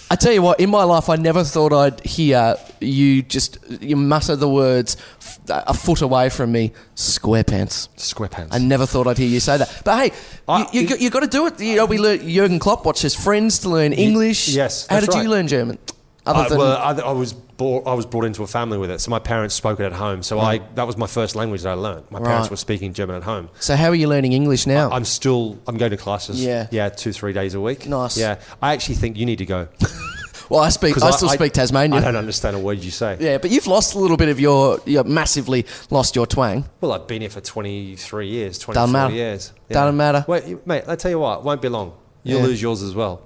I 0.09 0.15
tell 0.15 0.31
you 0.31 0.41
what, 0.41 0.61
in 0.61 0.69
my 0.69 0.83
life, 0.85 1.09
I 1.09 1.17
never 1.17 1.43
thought 1.43 1.73
I'd 1.73 1.99
hear 2.05 2.55
you 2.79 3.21
just 3.23 3.57
you 3.81 3.97
mutter 3.97 4.37
the 4.37 4.47
words 4.47 4.95
f- 5.19 5.39
a 5.49 5.73
foot 5.73 6.01
away 6.01 6.29
from 6.29 6.53
me, 6.53 6.71
SquarePants. 6.95 7.89
SquarePants. 7.97 8.49
I 8.51 8.57
never 8.59 8.85
thought 8.85 9.07
I'd 9.07 9.17
hear 9.17 9.27
you 9.27 9.41
say 9.41 9.57
that. 9.57 9.81
But 9.83 9.97
hey, 10.11 10.17
I- 10.47 10.69
you, 10.71 10.81
you, 10.81 10.87
got- 10.87 11.01
you 11.01 11.09
got 11.09 11.19
to 11.21 11.27
do 11.27 11.45
it. 11.47 11.59
You 11.59 11.75
know, 11.75 11.85
we 11.85 11.97
learned 11.97 12.21
Jurgen 12.21 12.57
Klopp 12.59 12.85
watches 12.85 13.01
his 13.01 13.15
Friends 13.15 13.59
to 13.59 13.69
learn 13.69 13.91
English. 13.91 14.47
yes, 14.49 14.87
How 14.87 15.01
did 15.01 15.09
right. 15.09 15.23
you 15.23 15.29
learn 15.29 15.47
German? 15.49 15.77
Other 16.25 16.39
I, 16.39 16.49
than 16.49 16.57
well, 16.57 16.77
I, 16.77 16.91
I 17.09 17.11
was 17.11 17.33
brought, 17.57 17.87
I 17.87 17.93
was 17.93 18.05
brought 18.05 18.25
into 18.25 18.43
a 18.43 18.47
family 18.47 18.77
with 18.77 18.91
it, 18.91 19.01
so 19.01 19.09
my 19.11 19.19
parents 19.19 19.55
spoke 19.55 19.79
it 19.79 19.83
at 19.85 19.93
home. 19.93 20.23
So 20.23 20.39
I 20.39 20.59
that 20.75 20.85
was 20.87 20.95
my 20.97 21.07
first 21.07 21.35
language 21.35 21.63
that 21.63 21.69
I 21.69 21.73
learned. 21.73 22.05
My 22.11 22.19
parents 22.19 22.45
Right. 22.45 22.51
were 22.51 22.57
speaking 22.57 22.93
German 22.93 23.15
at 23.17 23.23
home. 23.23 23.49
so, 23.59 23.75
how 23.75 23.87
are 23.89 23.95
you 23.95 24.07
learning 24.07 24.33
English 24.33 24.67
now? 24.67 24.89
I'm 24.91 25.05
still 25.05 25.57
I'm 25.67 25.77
going 25.77 25.91
to 25.91 25.97
classes. 25.97 26.43
Yeah. 26.43 26.67
yeah, 26.71 26.89
two 26.89 27.11
three 27.11 27.33
days 27.33 27.53
a 27.55 27.59
week. 27.61 27.87
Nice. 27.87 28.17
Yeah, 28.17 28.35
I 28.61 28.73
actually 28.73 28.95
think 28.95 29.17
you 29.17 29.25
need 29.25 29.39
to 29.39 29.45
go. 29.45 29.67
well, 30.49 30.61
I 30.61 30.69
speak. 30.69 30.93
'Cause 30.93 31.03
I 31.03 31.11
still 31.11 31.29
speak 31.29 31.53
Tasmanian. 31.53 31.93
I 32.01 32.05
don't 32.05 32.15
understand 32.15 32.55
a 32.55 32.59
word 32.59 32.83
you 32.83 32.91
say. 32.91 33.17
yeah, 33.19 33.37
but 33.39 33.49
you've 33.51 33.67
lost 33.67 33.95
a 33.95 33.99
little 33.99 34.17
bit 34.17 34.29
of 34.29 34.39
your. 34.39 34.79
You 34.85 35.03
massively 35.03 35.65
lost 35.89 36.15
your 36.15 36.25
twang. 36.27 36.65
Well, 36.81 36.91
I've 36.93 37.07
been 37.07 37.21
here 37.21 37.29
for 37.29 37.41
23 37.41 38.27
years, 38.27 38.59
24 38.59 38.73
Doesn't 38.81 38.93
matter. 38.93 39.13
years. 39.13 39.51
Doesn't 39.69 39.97
matter. 39.97 40.23
Wait, 40.27 40.65
mate, 40.67 40.83
I 40.87 40.95
tell 40.95 41.11
you 41.11 41.19
what, 41.19 41.39
it 41.39 41.43
won't 41.43 41.61
be 41.61 41.69
long. 41.69 41.93
You'll 42.23 42.39
Yeah. 42.41 42.45
Lose 42.47 42.61
yours 42.61 42.81
as 42.83 42.93
well. 42.93 43.21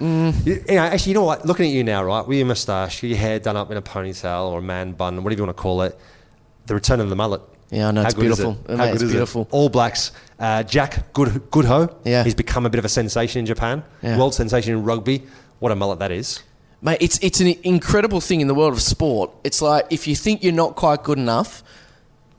You, 0.00 0.32
you 0.44 0.64
know, 0.68 0.78
actually, 0.82 1.10
you 1.10 1.14
know 1.14 1.24
what? 1.24 1.46
Looking 1.46 1.66
at 1.66 1.72
you 1.72 1.84
now, 1.84 2.04
right, 2.04 2.26
with 2.26 2.36
your 2.38 2.46
moustache, 2.46 3.02
your 3.02 3.16
hair 3.16 3.38
done 3.38 3.56
up 3.56 3.70
in 3.70 3.76
a 3.76 3.82
ponytail 3.82 4.50
or 4.50 4.58
a 4.58 4.62
man 4.62 4.92
bun, 4.92 5.22
whatever 5.22 5.40
you 5.40 5.46
want 5.46 5.56
to 5.56 5.62
call 5.62 5.82
it, 5.82 5.98
the 6.66 6.74
return 6.74 7.00
of 7.00 7.08
the 7.08 7.16
mullet. 7.16 7.40
Yeah, 7.70 7.88
I 7.88 7.90
know, 7.90 8.02
How 8.02 8.06
it's 8.08 8.14
beautiful. 8.14 8.58
it? 8.68 8.70
How 8.70 8.76
mate, 8.76 8.92
good 8.92 9.02
it's 9.02 9.14
is 9.14 9.36
it? 9.36 9.48
All 9.50 9.68
Blacks. 9.68 10.12
Uh, 10.38 10.62
Jack 10.62 11.12
Good 11.12 11.50
Goodhue. 11.50 11.88
Yeah. 12.04 12.24
He's 12.24 12.34
become 12.34 12.66
a 12.66 12.70
bit 12.70 12.78
of 12.78 12.84
a 12.84 12.88
sensation 12.88 13.40
in 13.40 13.46
Japan. 13.46 13.82
Yeah. 14.02 14.18
World 14.18 14.34
sensation 14.34 14.74
in 14.74 14.84
rugby. 14.84 15.22
What 15.60 15.72
a 15.72 15.76
mullet 15.76 15.98
that 16.00 16.10
is. 16.12 16.42
Mate, 16.82 16.98
it's 17.00 17.18
it's 17.20 17.40
an 17.40 17.54
incredible 17.62 18.20
thing 18.20 18.40
in 18.40 18.46
the 18.46 18.54
world 18.54 18.74
of 18.74 18.82
sport. 18.82 19.30
It's 19.42 19.62
like 19.62 19.86
if 19.90 20.06
you 20.06 20.14
think 20.14 20.42
you're 20.44 20.52
not 20.52 20.76
quite 20.76 21.02
good 21.02 21.18
enough, 21.18 21.64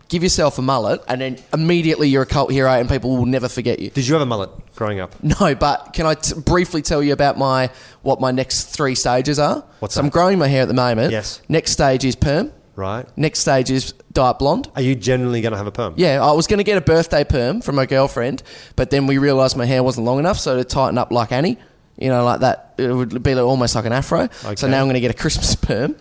give 0.09 0.23
yourself 0.23 0.57
a 0.59 0.61
mullet, 0.61 1.01
and 1.07 1.21
then 1.21 1.37
immediately 1.53 2.09
you're 2.09 2.23
a 2.23 2.27
cult 2.27 2.51
hero, 2.51 2.71
and 2.71 2.87
people 2.89 3.15
will 3.17 3.25
never 3.25 3.49
forget 3.49 3.79
you. 3.79 3.89
Did 3.89 4.07
you 4.07 4.13
have 4.13 4.21
a 4.21 4.25
mullet 4.25 4.49
growing 4.75 4.99
up? 4.99 5.15
No, 5.39 5.55
but 5.55 5.91
can 5.93 6.05
I 6.05 6.13
t- 6.15 6.39
briefly 6.39 6.81
tell 6.81 7.01
you 7.03 7.13
about 7.13 7.37
my 7.37 7.69
what 8.03 8.19
my 8.21 8.31
next 8.31 8.65
three 8.65 8.95
stages 8.95 9.39
are? 9.39 9.63
What's 9.79 9.95
so 9.95 10.01
I'm 10.01 10.09
growing 10.09 10.37
my 10.39 10.47
hair 10.47 10.61
at 10.61 10.67
the 10.67 10.73
moment. 10.73 11.11
Yes. 11.11 11.41
Next 11.49 11.71
stage 11.71 12.05
is 12.05 12.15
perm. 12.15 12.51
Right. 12.75 13.05
Next 13.17 13.39
stage 13.39 13.71
is 13.71 13.93
dark 14.11 14.39
blonde. 14.39 14.69
Are 14.75 14.81
you 14.81 14.95
generally 14.95 15.41
going 15.41 15.51
to 15.53 15.57
have 15.57 15.67
a 15.67 15.71
perm? 15.71 15.93
Yeah, 15.97 16.21
I 16.23 16.33
was 16.33 16.45
going 16.45 16.57
to 16.57 16.63
get 16.63 16.77
a 16.77 16.81
birthday 16.81 17.23
perm 17.23 17.61
from 17.61 17.75
my 17.75 17.85
girlfriend, 17.85 18.43
but 18.75 18.89
then 18.89 19.07
we 19.07 19.17
realised 19.17 19.55
my 19.55 19.65
hair 19.65 19.81
wasn't 19.81 20.05
long 20.05 20.19
enough, 20.19 20.37
so 20.39 20.57
to 20.57 20.63
tighten 20.65 20.97
up 20.97 21.09
like 21.11 21.31
Annie, 21.31 21.57
you 21.97 22.09
know, 22.09 22.25
like 22.25 22.41
that, 22.41 22.73
it 22.77 22.91
would 22.91 23.23
be 23.23 23.33
like, 23.33 23.45
almost 23.45 23.75
like 23.75 23.85
an 23.85 23.93
afro. 23.93 24.23
Okay. 24.23 24.55
So 24.57 24.67
now 24.67 24.79
I'm 24.81 24.85
going 24.87 24.95
to 24.95 24.99
get 24.99 25.11
a 25.11 25.17
Christmas 25.17 25.55
perm. 25.67 25.95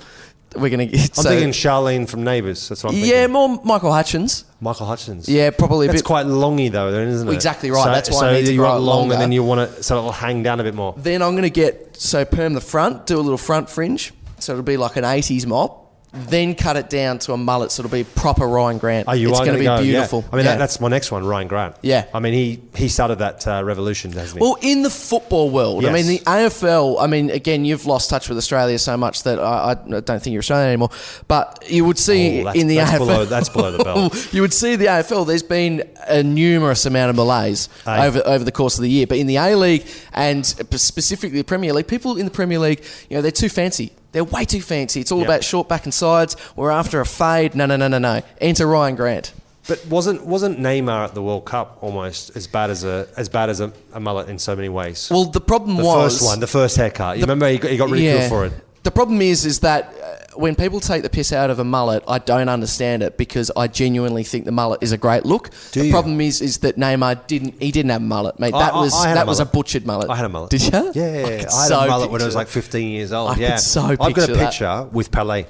We're 0.54 0.70
going 0.70 0.78
to 0.78 0.86
get. 0.86 1.10
I'm 1.18 1.24
so, 1.24 1.28
thinking 1.30 1.50
Charlene 1.50 2.08
from 2.08 2.24
Neighbours. 2.24 2.68
That's 2.68 2.84
what 2.84 2.90
I'm 2.90 2.94
thinking. 3.00 3.12
Yeah, 3.12 3.26
more 3.26 3.60
Michael 3.64 3.92
Hutchence. 3.92 4.44
Michael 4.60 4.86
Hutchence. 4.86 5.28
Yeah, 5.28 5.50
probably 5.50 5.86
a 5.86 5.90
That's 5.90 6.02
bit- 6.02 6.06
quite 6.06 6.26
longy 6.26 6.70
though, 6.70 6.90
then, 6.90 7.08
isn't 7.08 7.28
it? 7.28 7.34
Exactly 7.34 7.70
right. 7.70 7.84
So, 7.84 7.90
That's 7.90 8.10
why 8.10 8.28
I 8.30 8.32
need 8.34 8.46
to 8.46 8.52
you 8.52 8.62
want 8.62 8.76
it 8.76 8.80
long, 8.80 8.98
longer. 9.00 9.14
and 9.14 9.22
then 9.22 9.32
you 9.32 9.42
want 9.42 9.60
it 9.62 9.84
so 9.84 9.98
it'll 9.98 10.12
hang 10.12 10.42
down 10.42 10.60
a 10.60 10.62
bit 10.62 10.74
more. 10.74 10.94
Then 10.96 11.22
I'm 11.22 11.32
going 11.32 11.42
to 11.42 11.50
get 11.50 11.96
so 12.00 12.24
perm 12.24 12.54
the 12.54 12.60
front, 12.60 13.06
do 13.06 13.16
a 13.18 13.20
little 13.20 13.38
front 13.38 13.68
fringe, 13.68 14.12
so 14.38 14.52
it'll 14.52 14.62
be 14.64 14.76
like 14.76 14.96
an 14.96 15.04
80s 15.04 15.46
mop. 15.46 15.83
Then 16.14 16.54
cut 16.54 16.76
it 16.76 16.88
down 16.88 17.18
to 17.20 17.32
a 17.32 17.36
mullet, 17.36 17.72
so 17.72 17.82
it'll 17.82 17.92
be 17.92 18.04
proper 18.04 18.46
Ryan 18.46 18.78
Grant. 18.78 19.08
Are 19.08 19.16
you 19.16 19.30
it's 19.30 19.40
going 19.40 19.52
to 19.54 19.58
be 19.58 19.64
go? 19.64 19.76
Yeah. 19.78 19.82
beautiful. 19.82 20.24
I 20.32 20.36
mean, 20.36 20.44
Yeah. 20.44 20.52
that, 20.52 20.58
that's 20.58 20.80
my 20.80 20.88
next 20.88 21.10
one, 21.10 21.24
Ryan 21.26 21.48
Grant. 21.48 21.76
Yeah. 21.82 22.04
I 22.14 22.20
mean, 22.20 22.32
he 22.34 22.60
he 22.76 22.88
started 22.88 23.18
that 23.18 23.46
uh, 23.48 23.62
revolution, 23.64 24.12
hasn't 24.12 24.38
he? 24.38 24.42
Well, 24.42 24.56
in 24.62 24.82
the 24.82 24.90
football 24.90 25.50
world, 25.50 25.84
I 25.84 25.92
mean, 25.92 26.06
the 26.06 26.18
AFL, 26.20 26.96
I 27.00 27.06
mean, 27.08 27.30
again, 27.30 27.64
you've 27.64 27.84
lost 27.86 28.10
touch 28.10 28.28
with 28.28 28.38
Australia 28.38 28.78
so 28.78 28.96
much 28.96 29.24
that 29.24 29.38
I, 29.40 29.72
I 29.72 29.74
don't 29.74 30.04
think 30.22 30.32
you're 30.32 30.38
Australian 30.40 30.68
anymore. 30.68 30.90
But 31.26 31.64
you 31.68 31.84
would 31.84 31.98
see 31.98 32.44
Oh, 32.46 32.50
in 32.52 32.68
the 32.68 32.76
that's 32.76 32.92
AFL. 32.92 32.98
below- 32.98 33.24
that's 33.24 33.48
below 33.48 33.72
the 33.76 33.82
belt. 33.84 34.28
you 34.32 34.40
would 34.42 34.52
see 34.54 34.76
the 34.76 34.86
AFL, 34.86 35.26
there's 35.26 35.42
been 35.42 35.82
a 36.06 36.22
numerous 36.22 36.86
amount 36.86 37.10
of 37.10 37.16
malaise 37.16 37.68
Aye. 37.86 38.06
over, 38.06 38.22
over 38.24 38.44
the 38.44 38.52
course 38.52 38.76
of 38.78 38.82
the 38.82 38.90
year. 38.90 39.06
But 39.06 39.18
in 39.18 39.26
the 39.26 39.36
A 39.36 39.56
League 39.56 39.86
and 40.12 40.46
specifically 40.46 41.38
the 41.38 41.44
Premier 41.44 41.72
League, 41.72 41.88
people 41.88 42.16
in 42.16 42.24
the 42.24 42.30
Premier 42.30 42.58
League, 42.58 42.84
you 43.10 43.16
know, 43.16 43.22
they're 43.22 43.30
too 43.32 43.48
fancy. 43.48 43.92
They're 44.14 44.24
way 44.24 44.44
too 44.44 44.62
fancy. 44.62 45.00
It's 45.00 45.10
all 45.12 45.18
Yeah. 45.18 45.24
about 45.26 45.42
short 45.44 45.68
back 45.68 45.84
and 45.84 45.92
sides. 45.92 46.36
We're 46.56 46.70
after 46.70 47.00
a 47.00 47.06
fade. 47.06 47.54
No, 47.56 47.66
no, 47.66 47.76
no, 47.76 47.88
no, 47.88 47.98
no. 47.98 48.22
Enter 48.40 48.66
Ryan 48.66 48.94
Grant. 48.94 49.32
but 49.66 49.84
wasn't 49.86 50.24
wasn't 50.24 50.60
Neymar 50.60 51.04
at 51.08 51.14
the 51.14 51.22
World 51.22 51.44
Cup 51.46 51.78
almost 51.80 52.36
as 52.36 52.46
bad 52.46 52.70
as 52.70 52.84
a 52.84 53.08
as 53.16 53.28
bad 53.28 53.48
as 53.50 53.60
a, 53.60 53.72
a 53.92 53.98
mullet 54.00 54.28
in 54.28 54.38
so 54.38 54.54
many 54.54 54.68
ways? 54.68 55.08
Well, 55.10 55.24
the 55.24 55.40
problem 55.40 55.78
was 55.78 55.84
the 55.84 56.02
first 56.20 56.24
one, 56.24 56.40
the 56.40 56.46
first 56.46 56.76
haircut. 56.76 57.16
You 57.18 57.22
remember 57.22 57.48
he 57.48 57.58
got, 57.58 57.70
he 57.72 57.76
got 57.76 57.90
ridiculed 57.90 58.28
for 58.28 58.44
it. 58.46 58.52
The 58.84 58.90
problem 58.90 59.20
is, 59.20 59.44
is 59.46 59.60
that 59.60 59.82
uh, 60.02 60.23
when 60.36 60.54
people 60.54 60.80
take 60.80 61.02
the 61.02 61.10
piss 61.10 61.32
out 61.32 61.50
of 61.50 61.58
a 61.58 61.64
mullet, 61.64 62.02
I 62.08 62.18
don't 62.18 62.48
understand 62.48 63.02
it 63.02 63.16
because 63.16 63.50
I 63.56 63.66
genuinely 63.68 64.24
think 64.24 64.44
the 64.44 64.52
mullet 64.52 64.82
is 64.82 64.92
a 64.92 64.96
great 64.96 65.24
look. 65.24 65.50
Do 65.72 65.80
the 65.80 65.86
you? 65.86 65.92
problem 65.92 66.20
is, 66.20 66.40
is 66.40 66.58
that 66.58 66.76
Neymar 66.76 67.26
didn't. 67.26 67.60
He 67.62 67.70
didn't 67.72 67.90
have 67.90 68.00
a 68.02 68.04
mullet, 68.04 68.38
mate. 68.38 68.54
I- 68.54 68.58
That 68.58 68.74
I- 68.74 68.80
was 68.80 68.94
I 68.94 69.08
had 69.08 69.12
a 69.12 69.14
that 69.20 69.26
was 69.26 69.40
a 69.40 69.44
mullet. 69.44 69.52
butchered 69.54 69.86
mullet. 69.86 70.10
I 70.10 70.16
had 70.16 70.24
a 70.26 70.28
mullet. 70.28 70.50
Did 70.50 70.62
you? 70.62 70.70
Yeah, 70.94 71.04
I 71.04 71.22
I, 71.22 71.24
could 71.24 71.40
had 71.40 71.50
so 71.50 71.80
a 71.80 71.86
mullet 71.88 72.10
when 72.10 72.20
I 72.20 72.24
picture 72.24 72.26
was 72.26 72.34
like 72.36 72.48
15 72.48 72.88
years 72.88 73.12
old. 73.12 73.30
I 73.30 73.34
could 73.34 73.42
yeah, 73.42 73.56
so 73.56 73.82
I've 73.82 73.98
got 73.98 74.10
a 74.10 74.14
picture 74.14 74.34
that. 74.34 74.44
picture 74.50 74.88
with 74.92 75.10
Pelé, 75.10 75.46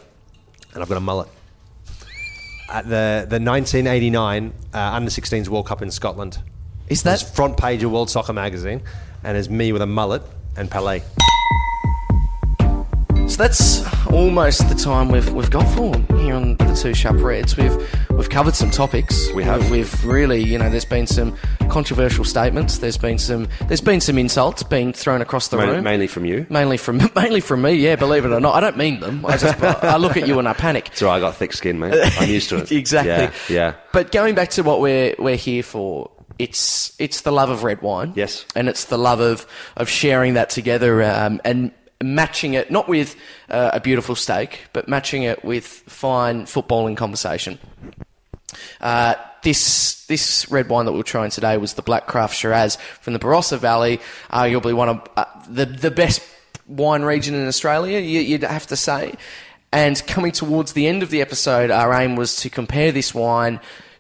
and 0.75 0.83
I've 0.83 0.89
got 0.89 0.99
a 0.99 1.01
mullet. 1.01 1.29
At 2.73 2.85
the 2.89 3.27
the 3.29 3.39
1989 3.41 4.53
uh, 4.73 4.79
Under 4.79 5.11
16s 5.11 5.49
World 5.49 5.67
Cup 5.67 5.83
in 5.83 5.91
Scotland, 5.91 6.39
Is 6.89 7.05
was 7.05 7.21
that 7.23 7.35
front 7.37 7.57
page 7.57 7.83
of 7.83 7.91
World 7.93 8.11
Soccer 8.11 8.33
Magazine, 8.33 8.83
and 9.23 9.37
it's 9.37 9.49
me 9.49 9.73
with 9.73 9.83
a 9.83 9.87
mullet 9.87 10.23
and 10.57 10.71
Pelé. 10.71 11.03
So 13.35 13.43
that's 13.43 14.07
almost 14.07 14.69
the 14.69 14.77
time 14.77 15.09
we've 15.09 15.29
we've 15.33 15.51
got 15.51 15.67
for 15.75 15.93
here 16.21 16.37
on 16.37 16.57
the 16.57 16.79
Two 16.81 16.95
Sharp 16.95 17.21
Reds. 17.21 17.57
We've 17.57 17.77
we've 18.11 18.31
covered 18.31 18.55
some 18.55 18.71
topics. 18.71 19.29
We 19.33 19.43
have. 19.43 19.73
We've 19.73 20.05
really, 20.05 20.41
you 20.41 20.57
know, 20.57 20.71
there's 20.71 20.85
been 20.85 21.09
some 21.09 21.37
controversial 21.69 22.25
statements. 22.25 22.79
There's 22.79 22.97
been 22.97 23.19
some 23.19 23.49
there's 23.67 23.81
been 23.81 24.01
some 24.01 24.19
insults 24.19 24.63
being 24.63 24.93
thrown 24.93 25.21
across 25.21 25.49
the 25.49 25.59
room. 25.59 25.83
mainly 25.83 26.07
from 26.07 26.25
you. 26.25 26.47
Mainly 26.49 26.77
from 26.77 27.11
mainly 27.17 27.41
from 27.41 27.63
me, 27.63 27.73
yeah. 27.73 27.97
Believe 27.97 28.25
it 28.25 28.31
or 28.31 28.39
not, 28.39 28.55
I 28.55 28.61
don't 28.61 28.77
mean 28.77 29.01
them. 29.01 29.27
I 29.27 29.37
just 29.37 29.61
I 29.61 29.97
look 29.97 30.17
at 30.17 30.29
you 30.29 30.39
and 30.39 30.47
I 30.47 30.53
panic. 30.53 30.91
So 30.95 31.11
I 31.11 31.19
got 31.19 31.35
thick 31.35 31.55
skin, 31.55 31.81
mate. 31.81 31.93
I'm 32.21 32.31
used 32.31 32.51
to 32.51 32.59
it. 32.63 32.71
exactly. 32.71 33.13
Yeah. 33.53 33.71
yeah. 33.71 33.75
But 33.93 34.13
going 34.13 34.37
back 34.37 34.51
to 34.51 34.63
what 34.63 34.81
we're 34.81 35.17
we're 35.19 35.35
here 35.35 35.65
for, 35.65 36.13
it's 36.39 36.95
it's 37.01 37.23
the 37.23 37.33
love 37.33 37.51
of 37.51 37.65
red 37.65 37.83
wine. 37.83 38.13
Yes. 38.15 38.47
And 38.55 38.69
it's 38.69 38.85
the 38.85 38.97
love 38.97 39.19
of 39.19 39.45
of 39.77 39.89
sharing 39.89 40.35
that 40.35 40.51
together 40.51 41.03
um, 41.03 41.41
and 41.45 41.73
matching 42.05 42.55
it 42.55 42.71
not 42.71 42.89
with 42.89 43.17
uh, 43.49 43.71
a 43.73 43.81
beautiful 43.81 44.15
steak, 44.15 44.67
but 44.73 44.89
matching 44.89 45.23
it 45.23 45.45
with 45.45 45.65
fine 45.65 46.45
footballing 46.45 46.97
conversation. 46.97 47.59
Uh, 48.81 49.15
this 49.43 50.07
this 50.07 50.51
red 50.51 50.69
wine 50.69 50.85
that 50.85 50.93
we 50.93 50.99
we're 50.99 51.03
trying 51.03 51.31
today 51.31 51.57
was 51.57 51.75
the 51.75 51.83
Black 51.83 52.07
Craft 52.07 52.37
Shiraz 52.37 52.77
from 53.01 53.13
the 53.13 53.19
Barossa 53.19 53.59
Valley, 53.59 54.01
arguably 54.31 54.75
one 54.75 54.89
of 54.89 55.09
uh, 55.17 55.25
the 55.49 55.67
the 55.67 55.91
best 55.91 56.23
wine 56.67 57.03
region 57.03 57.35
in 57.35 57.47
Australia. 57.47 57.99
You, 58.01 58.21
you'd 58.21 58.43
have 58.43 58.67
to 58.69 58.77
say. 58.77 59.15
And 59.73 60.01
coming 60.07 60.31
towards 60.31 60.73
the 60.75 60.87
end 60.87 61.03
of 61.03 61.11
the 61.11 61.21
episode, 61.21 61.73
our 61.73 61.93
aim 61.95 62.15
was 62.15 62.37
to 62.37 62.51
compare 62.51 62.93
this 62.93 63.13
wine 63.13 63.59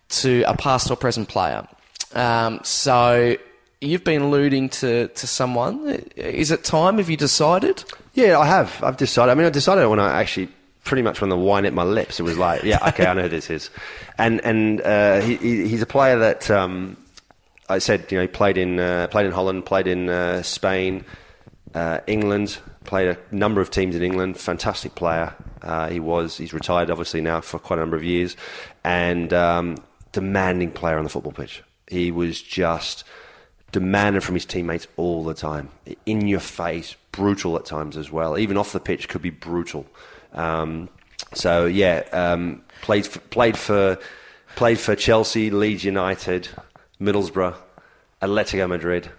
to 0.08 0.44
a 0.46 0.56
past 0.56 0.88
or 0.88 0.96
present 0.96 1.28
player. 1.28 1.66
Um, 2.12 2.60
so 2.62 3.36
you've 3.84 4.04
been 4.04 4.22
alluding 4.22 4.68
to, 4.70 5.08
to 5.08 5.26
someone. 5.26 5.88
Is 6.16 6.50
it 6.50 6.64
time? 6.64 6.98
Have 6.98 7.10
you 7.10 7.16
decided? 7.16 7.84
Yeah, 8.14 8.38
I 8.38 8.46
have. 8.46 8.82
I've 8.82 8.96
decided. 8.96 9.32
I 9.32 9.34
mean, 9.34 9.46
I 9.46 9.50
decided 9.50 9.86
when 9.88 10.00
I 10.00 10.20
actually 10.20 10.48
pretty 10.84 11.02
much 11.02 11.20
when 11.20 11.30
the 11.30 11.36
wine 11.36 11.64
hit 11.64 11.72
my 11.72 11.82
lips, 11.82 12.20
it 12.20 12.22
was 12.22 12.38
like, 12.38 12.62
yeah, 12.62 12.78
okay, 12.88 13.06
I 13.06 13.14
know 13.14 13.22
who 13.22 13.28
this 13.28 13.50
is. 13.50 13.70
And 14.18 14.40
and 14.44 14.80
uh, 14.82 15.20
he, 15.20 15.36
he, 15.36 15.68
he's 15.68 15.82
a 15.82 15.86
player 15.86 16.18
that 16.18 16.50
um, 16.50 16.96
I 17.68 17.78
said, 17.78 18.10
you 18.12 18.18
know, 18.18 18.22
he 18.22 18.28
played 18.28 18.58
in 18.58 18.78
uh, 18.78 19.08
played 19.08 19.26
in 19.26 19.32
Holland, 19.32 19.66
played 19.66 19.86
in 19.86 20.08
uh, 20.08 20.42
Spain, 20.42 21.04
uh, 21.74 22.00
England, 22.06 22.58
played 22.84 23.08
a 23.08 23.18
number 23.34 23.60
of 23.60 23.70
teams 23.70 23.96
in 23.96 24.02
England. 24.02 24.38
Fantastic 24.38 24.94
player. 24.94 25.34
Uh, 25.62 25.88
he 25.88 25.98
was. 25.98 26.36
He's 26.36 26.52
retired, 26.52 26.90
obviously 26.90 27.20
now 27.20 27.40
for 27.40 27.58
quite 27.58 27.78
a 27.78 27.82
number 27.82 27.96
of 27.96 28.04
years, 28.04 28.36
and 28.84 29.32
um, 29.32 29.76
demanding 30.12 30.70
player 30.70 30.98
on 30.98 31.04
the 31.04 31.10
football 31.10 31.32
pitch. 31.32 31.62
He 31.88 32.10
was 32.10 32.40
just 32.40 33.04
demanded 33.74 34.22
from 34.22 34.36
his 34.36 34.46
teammates 34.46 34.86
all 34.96 35.24
the 35.24 35.34
time, 35.34 35.68
in 36.06 36.28
your 36.28 36.38
face, 36.38 36.94
brutal 37.10 37.56
at 37.56 37.64
times 37.64 37.96
as 37.96 38.08
well. 38.08 38.38
Even 38.38 38.56
off 38.56 38.72
the 38.72 38.78
pitch, 38.78 39.08
could 39.08 39.20
be 39.20 39.30
brutal. 39.30 39.84
Um, 40.32 40.88
so 41.32 41.66
yeah, 41.66 42.04
um, 42.12 42.62
played 42.82 43.04
for, 43.04 43.18
played 43.18 43.58
for 43.58 43.98
played 44.54 44.78
for 44.78 44.94
Chelsea, 44.94 45.50
Leeds 45.50 45.82
United, 45.82 46.48
Middlesbrough, 47.00 47.56
Atletico 48.22 48.68
Madrid. 48.68 49.10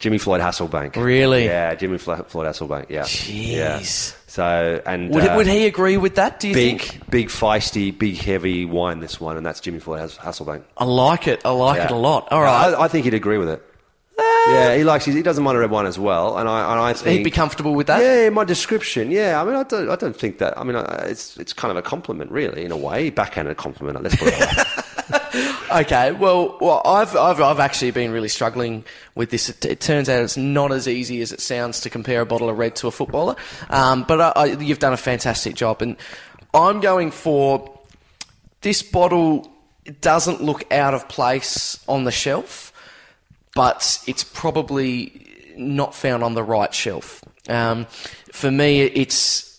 Jimmy 0.00 0.18
Floyd 0.18 0.40
Hasselbaink. 0.40 0.96
Really? 0.96 1.44
Yeah, 1.44 1.74
Jimmy 1.76 1.98
Floyd 1.98 2.26
Hasselbaink. 2.26 2.88
Yeah. 2.88 3.06
Yeah. 3.28 3.80
So 4.30 4.80
and 4.86 5.12
Would, 5.12 5.24
uh, 5.26 5.34
would 5.34 5.48
he 5.48 5.66
agree 5.66 5.96
with 5.96 6.14
that? 6.14 6.38
Do 6.38 6.46
you 6.46 6.54
big, 6.54 6.80
think? 6.82 7.10
big, 7.10 7.28
feisty, 7.30 7.90
big, 7.96 8.16
heavy 8.16 8.64
wine. 8.64 9.00
This 9.00 9.20
one, 9.20 9.36
and 9.36 9.44
that's 9.44 9.58
Jimmy 9.58 9.80
Floyd 9.80 9.98
Has- 9.98 10.18
Hasselbaink. 10.18 10.62
I 10.76 10.84
like 10.84 11.26
it. 11.26 11.40
I 11.44 11.50
like 11.50 11.78
Yeah. 11.78 11.86
it 11.86 11.90
a 11.90 11.96
lot. 11.96 12.28
All 12.30 12.40
Yeah. 12.40 12.48
I, 12.78 12.84
I 12.84 12.88
think 12.88 13.06
he'd 13.06 13.14
agree 13.14 13.38
with 13.38 13.48
it. 13.48 13.60
yeah, 14.50 14.76
he 14.76 14.84
likes. 14.84 15.04
He 15.04 15.20
doesn't 15.20 15.42
mind 15.42 15.56
a 15.56 15.60
red 15.60 15.70
wine 15.72 15.86
as 15.86 15.98
well, 15.98 16.38
and 16.38 16.48
I 16.48 16.70
and 16.72 16.80
I 16.80 16.92
think 16.92 17.16
He'd 17.18 17.24
be 17.24 17.30
comfortable 17.32 17.74
with 17.74 17.88
that. 17.88 18.00
Yeah, 18.02 18.28
my 18.30 18.44
description. 18.44 19.10
Yeah, 19.10 19.40
I 19.40 19.44
mean, 19.44 19.56
I 19.56 19.64
don't. 19.64 19.90
I 19.90 19.96
don't 19.96 20.14
think 20.16 20.38
that. 20.38 20.56
I 20.56 20.62
mean, 20.62 20.76
I- 20.76 21.06
it's 21.08 21.36
it's 21.38 21.52
kind 21.52 21.70
of 21.72 21.76
a 21.76 21.82
compliment, 21.82 22.30
really, 22.30 22.64
in 22.64 22.70
a 22.70 22.76
way, 22.76 23.10
backhanded 23.10 23.56
compliment. 23.56 24.00
Let's 24.02 24.14
put 24.16 24.28
it 24.28 24.38
that. 24.38 24.66
Okay, 25.34 26.12
well, 26.12 26.58
well, 26.60 26.82
I've, 26.84 27.16
I've, 27.16 27.40
I've 27.40 27.60
actually 27.60 27.92
been 27.92 28.10
really 28.10 28.28
struggling 28.28 28.84
with 29.14 29.30
this. 29.30 29.48
It, 29.48 29.64
it 29.64 29.80
turns 29.80 30.08
out 30.08 30.22
it's 30.22 30.36
not 30.36 30.72
as 30.72 30.88
easy 30.88 31.20
as 31.22 31.32
it 31.32 31.40
sounds 31.40 31.80
to 31.82 31.90
compare 31.90 32.20
a 32.20 32.26
bottle 32.26 32.48
of 32.48 32.58
red 32.58 32.76
to 32.76 32.88
a 32.88 32.90
footballer. 32.90 33.36
Um, 33.68 34.04
but 34.04 34.20
I, 34.20 34.32
I, 34.34 34.44
you've 34.46 34.80
done 34.80 34.92
a 34.92 34.98
fantastic 34.98 35.54
job, 35.54 35.82
and 35.82 35.96
I'm 36.52 36.80
going 36.80 37.10
for 37.10 37.78
this 38.60 38.82
bottle. 38.82 39.50
Doesn't 40.00 40.42
look 40.42 40.70
out 40.72 40.94
of 40.94 41.08
place 41.08 41.82
on 41.88 42.04
the 42.04 42.12
shelf, 42.12 42.72
but 43.54 44.02
it's 44.06 44.24
probably 44.24 45.26
not 45.56 45.94
found 45.94 46.22
on 46.22 46.34
the 46.34 46.42
right 46.42 46.72
shelf. 46.72 47.22
Um, 47.48 47.86
for 48.32 48.50
me, 48.50 48.82
it's 48.82 49.49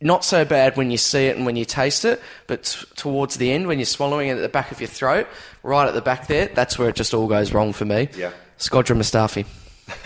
not 0.00 0.24
so 0.24 0.44
bad 0.44 0.76
when 0.76 0.90
you 0.90 0.96
see 0.98 1.26
it 1.26 1.36
and 1.36 1.44
when 1.46 1.56
you 1.56 1.64
taste 1.64 2.04
it, 2.04 2.20
but 2.46 2.64
t- 2.64 2.86
towards 2.96 3.36
the 3.36 3.52
end, 3.52 3.66
when 3.66 3.78
you're 3.78 3.86
swallowing 3.86 4.28
it 4.28 4.32
at 4.36 4.40
the 4.42 4.48
back 4.48 4.72
of 4.72 4.80
your 4.80 4.88
throat, 4.88 5.26
right 5.62 5.86
at 5.86 5.94
the 5.94 6.00
back 6.00 6.26
there, 6.26 6.46
that's 6.48 6.78
where 6.78 6.88
it 6.88 6.96
just 6.96 7.12
all 7.14 7.26
goes 7.26 7.52
wrong 7.52 7.72
for 7.72 7.84
me. 7.84 8.08
Yeah. 8.16 8.30
Shkodran 8.58 8.96
Mustafi. 8.98 9.46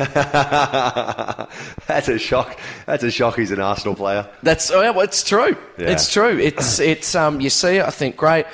That's 1.86 2.08
a 2.08 2.18
shock. 2.18 2.58
That's 2.86 3.02
a 3.04 3.10
shock. 3.10 3.36
He's 3.36 3.50
an 3.50 3.60
Arsenal 3.60 3.94
player. 3.94 4.26
That's 4.42 4.70
oh, 4.70 4.80
well, 4.92 5.00
it's 5.00 5.22
true. 5.22 5.56
Yeah. 5.78 5.90
It's 5.90 6.10
true. 6.10 6.38
It's 6.38 6.78
it's 6.80 7.14
um 7.14 7.40
you 7.42 7.50
see 7.50 7.76
it, 7.76 7.84
I 7.84 7.90
think 7.90 8.16
great. 8.16 8.46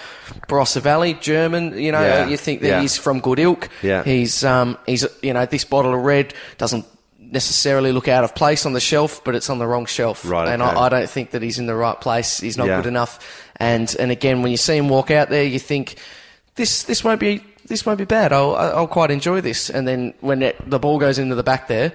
Barossa 0.48 0.80
Valley, 0.80 1.14
German, 1.14 1.78
you 1.78 1.92
know, 1.92 2.00
Yeah. 2.00 2.26
you 2.26 2.36
think 2.36 2.62
that 2.62 2.68
Yeah. 2.68 2.80
he's 2.80 2.96
from 2.96 3.20
good 3.20 3.38
ilk. 3.38 3.68
Yeah. 3.82 4.02
He's 4.02 4.42
um 4.44 4.76
he's 4.86 5.06
you 5.22 5.32
know, 5.32 5.46
this 5.46 5.64
bottle 5.64 5.94
of 5.94 6.00
red 6.00 6.34
doesn't 6.58 6.84
necessarily 7.30 7.92
look 7.92 8.08
out 8.08 8.24
of 8.24 8.34
place 8.34 8.66
on 8.66 8.72
the 8.72 8.80
shelf, 8.80 9.22
but 9.24 9.34
it's 9.34 9.48
on 9.50 9.58
the 9.58 9.66
wrong 9.66 9.86
shelf. 9.86 10.24
Right, 10.28 10.48
And 10.48 10.60
okay. 10.62 10.70
I, 10.76 10.86
I 10.86 10.88
don't 10.88 11.08
think 11.08 11.30
that 11.30 11.42
he's 11.42 11.58
in 11.58 11.66
the 11.66 11.74
right 11.76 11.98
place. 12.00 12.38
He's 12.40 12.56
not 12.58 12.66
Yeah. 12.66 12.76
good 12.76 12.86
enough. 12.88 13.18
And 13.56 13.94
and 13.98 14.10
again 14.10 14.42
when 14.42 14.50
you 14.50 14.56
see 14.56 14.76
him 14.76 14.88
walk 14.88 15.10
out 15.10 15.28
there 15.30 15.44
you 15.44 15.58
think 15.58 15.96
this 16.56 16.82
this 16.84 17.04
won't 17.04 17.20
be 17.20 17.42
this 17.66 17.86
won't 17.86 17.98
be 17.98 18.04
bad. 18.04 18.32
I'll 18.32 18.56
I'll 18.56 18.88
quite 18.88 19.10
enjoy 19.10 19.40
this. 19.42 19.70
And 19.70 19.86
then 19.86 20.14
when 20.20 20.42
it, 20.42 20.56
the 20.68 20.78
ball 20.78 20.98
goes 20.98 21.18
into 21.18 21.34
the 21.36 21.42
back 21.44 21.68
there, 21.68 21.92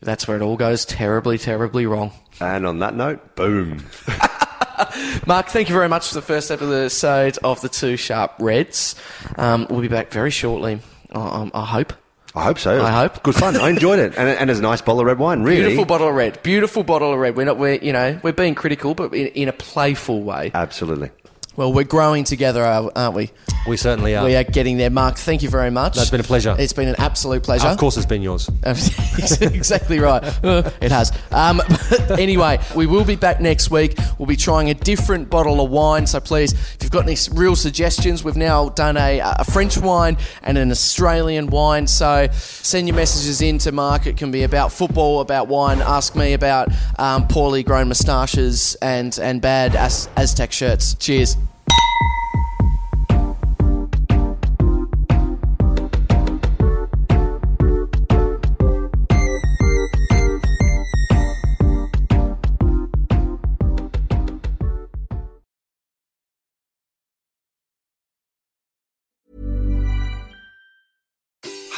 that's 0.00 0.28
where 0.28 0.36
it 0.36 0.42
all 0.42 0.56
goes 0.56 0.84
terribly, 0.84 1.36
terribly 1.38 1.84
wrong. 1.86 2.12
And 2.40 2.64
on 2.66 2.78
that 2.78 2.94
note, 2.94 3.34
boom. 3.34 3.84
Mark, 5.26 5.48
thank 5.48 5.68
you 5.68 5.74
very 5.74 5.88
much 5.88 6.08
for 6.08 6.14
the 6.14 6.22
first 6.22 6.50
episode 6.50 7.38
of 7.42 7.60
the 7.60 7.68
Two 7.68 7.96
Sharp 7.96 8.32
Reds. 8.38 8.94
Um, 9.36 9.66
we'll 9.68 9.80
be 9.82 9.88
back 9.88 10.10
very 10.10 10.30
shortly, 10.30 10.80
I, 11.12 11.18
I- 11.18 11.50
I 11.54 11.64
hope. 11.66 11.92
I 12.34 12.44
hope 12.44 12.58
so. 12.58 12.80
I 12.82 12.90
hope. 12.90 13.22
Good 13.22 13.34
fun. 13.34 13.56
I 13.56 13.70
enjoyed 13.70 13.98
it, 13.98 14.14
and, 14.16 14.28
and 14.28 14.50
it's 14.50 14.60
a 14.60 14.62
nice 14.62 14.80
bottle 14.80 15.00
of 15.00 15.06
red 15.06 15.18
wine. 15.18 15.42
Really 15.42 15.62
Beautiful 15.62 15.84
bottle 15.84 16.08
of 16.08 16.14
red. 16.14 16.40
Beautiful 16.42 16.84
bottle 16.84 17.12
of 17.12 17.18
red. 17.18 17.36
We're 17.36 17.44
not, 17.46 17.58
we're, 17.58 17.74
you 17.74 17.92
know, 17.92 18.20
we're 18.22 18.32
being 18.32 18.54
critical, 18.54 18.94
but 18.94 19.12
in, 19.12 19.26
in 19.28 19.48
a 19.48 19.52
playful 19.52 20.22
way. 20.22 20.52
Absolutely. 20.54 21.10
Well, 21.60 21.74
we're 21.74 21.84
growing 21.84 22.24
together, 22.24 22.64
aren't 22.64 23.14
we? 23.14 23.32
We 23.68 23.76
certainly 23.76 24.16
are. 24.16 24.24
We 24.24 24.34
are 24.34 24.44
getting 24.44 24.78
there. 24.78 24.88
Mark, 24.88 25.18
thank 25.18 25.42
you 25.42 25.50
very 25.50 25.70
much. 25.70 25.94
That's 25.94 26.08
been 26.08 26.20
a 26.20 26.24
pleasure. 26.24 26.56
It's 26.58 26.72
been 26.72 26.88
an 26.88 26.94
absolute 26.96 27.42
pleasure. 27.42 27.66
Of 27.66 27.76
course, 27.76 27.98
it's 27.98 28.06
been 28.06 28.22
yours. 28.22 28.48
exactly 28.64 29.98
right. 29.98 30.24
Uh, 30.42 30.70
it 30.80 30.90
has. 30.90 31.12
Um, 31.30 31.60
but 31.90 32.18
anyway, 32.18 32.60
we 32.74 32.86
will 32.86 33.04
be 33.04 33.14
back 33.14 33.42
next 33.42 33.70
week. 33.70 33.98
We'll 34.16 34.24
be 34.24 34.36
trying 34.36 34.70
a 34.70 34.74
different 34.74 35.28
bottle 35.28 35.62
of 35.62 35.70
wine. 35.70 36.06
So 36.06 36.18
please, 36.18 36.54
if 36.54 36.78
you've 36.80 36.90
got 36.90 37.06
any 37.06 37.18
real 37.32 37.54
suggestions, 37.54 38.24
we've 38.24 38.36
now 38.36 38.70
done 38.70 38.96
a, 38.96 39.18
a 39.20 39.44
French 39.44 39.76
wine 39.76 40.16
and 40.42 40.56
an 40.56 40.70
Australian 40.70 41.48
wine. 41.48 41.86
So 41.86 42.28
send 42.32 42.88
your 42.88 42.96
messages 42.96 43.42
in 43.42 43.58
to 43.58 43.72
Mark. 43.72 44.06
It 44.06 44.16
can 44.16 44.30
be 44.30 44.44
about 44.44 44.72
football, 44.72 45.20
about 45.20 45.48
wine. 45.48 45.82
Ask 45.82 46.16
me 46.16 46.32
about 46.32 46.70
um, 46.98 47.28
poorly 47.28 47.62
grown 47.64 47.88
moustaches 47.88 48.76
and, 48.76 49.18
and 49.18 49.42
bad 49.42 49.76
Az- 49.76 50.08
Aztec 50.16 50.52
shirts. 50.52 50.94
Cheers. 50.94 51.36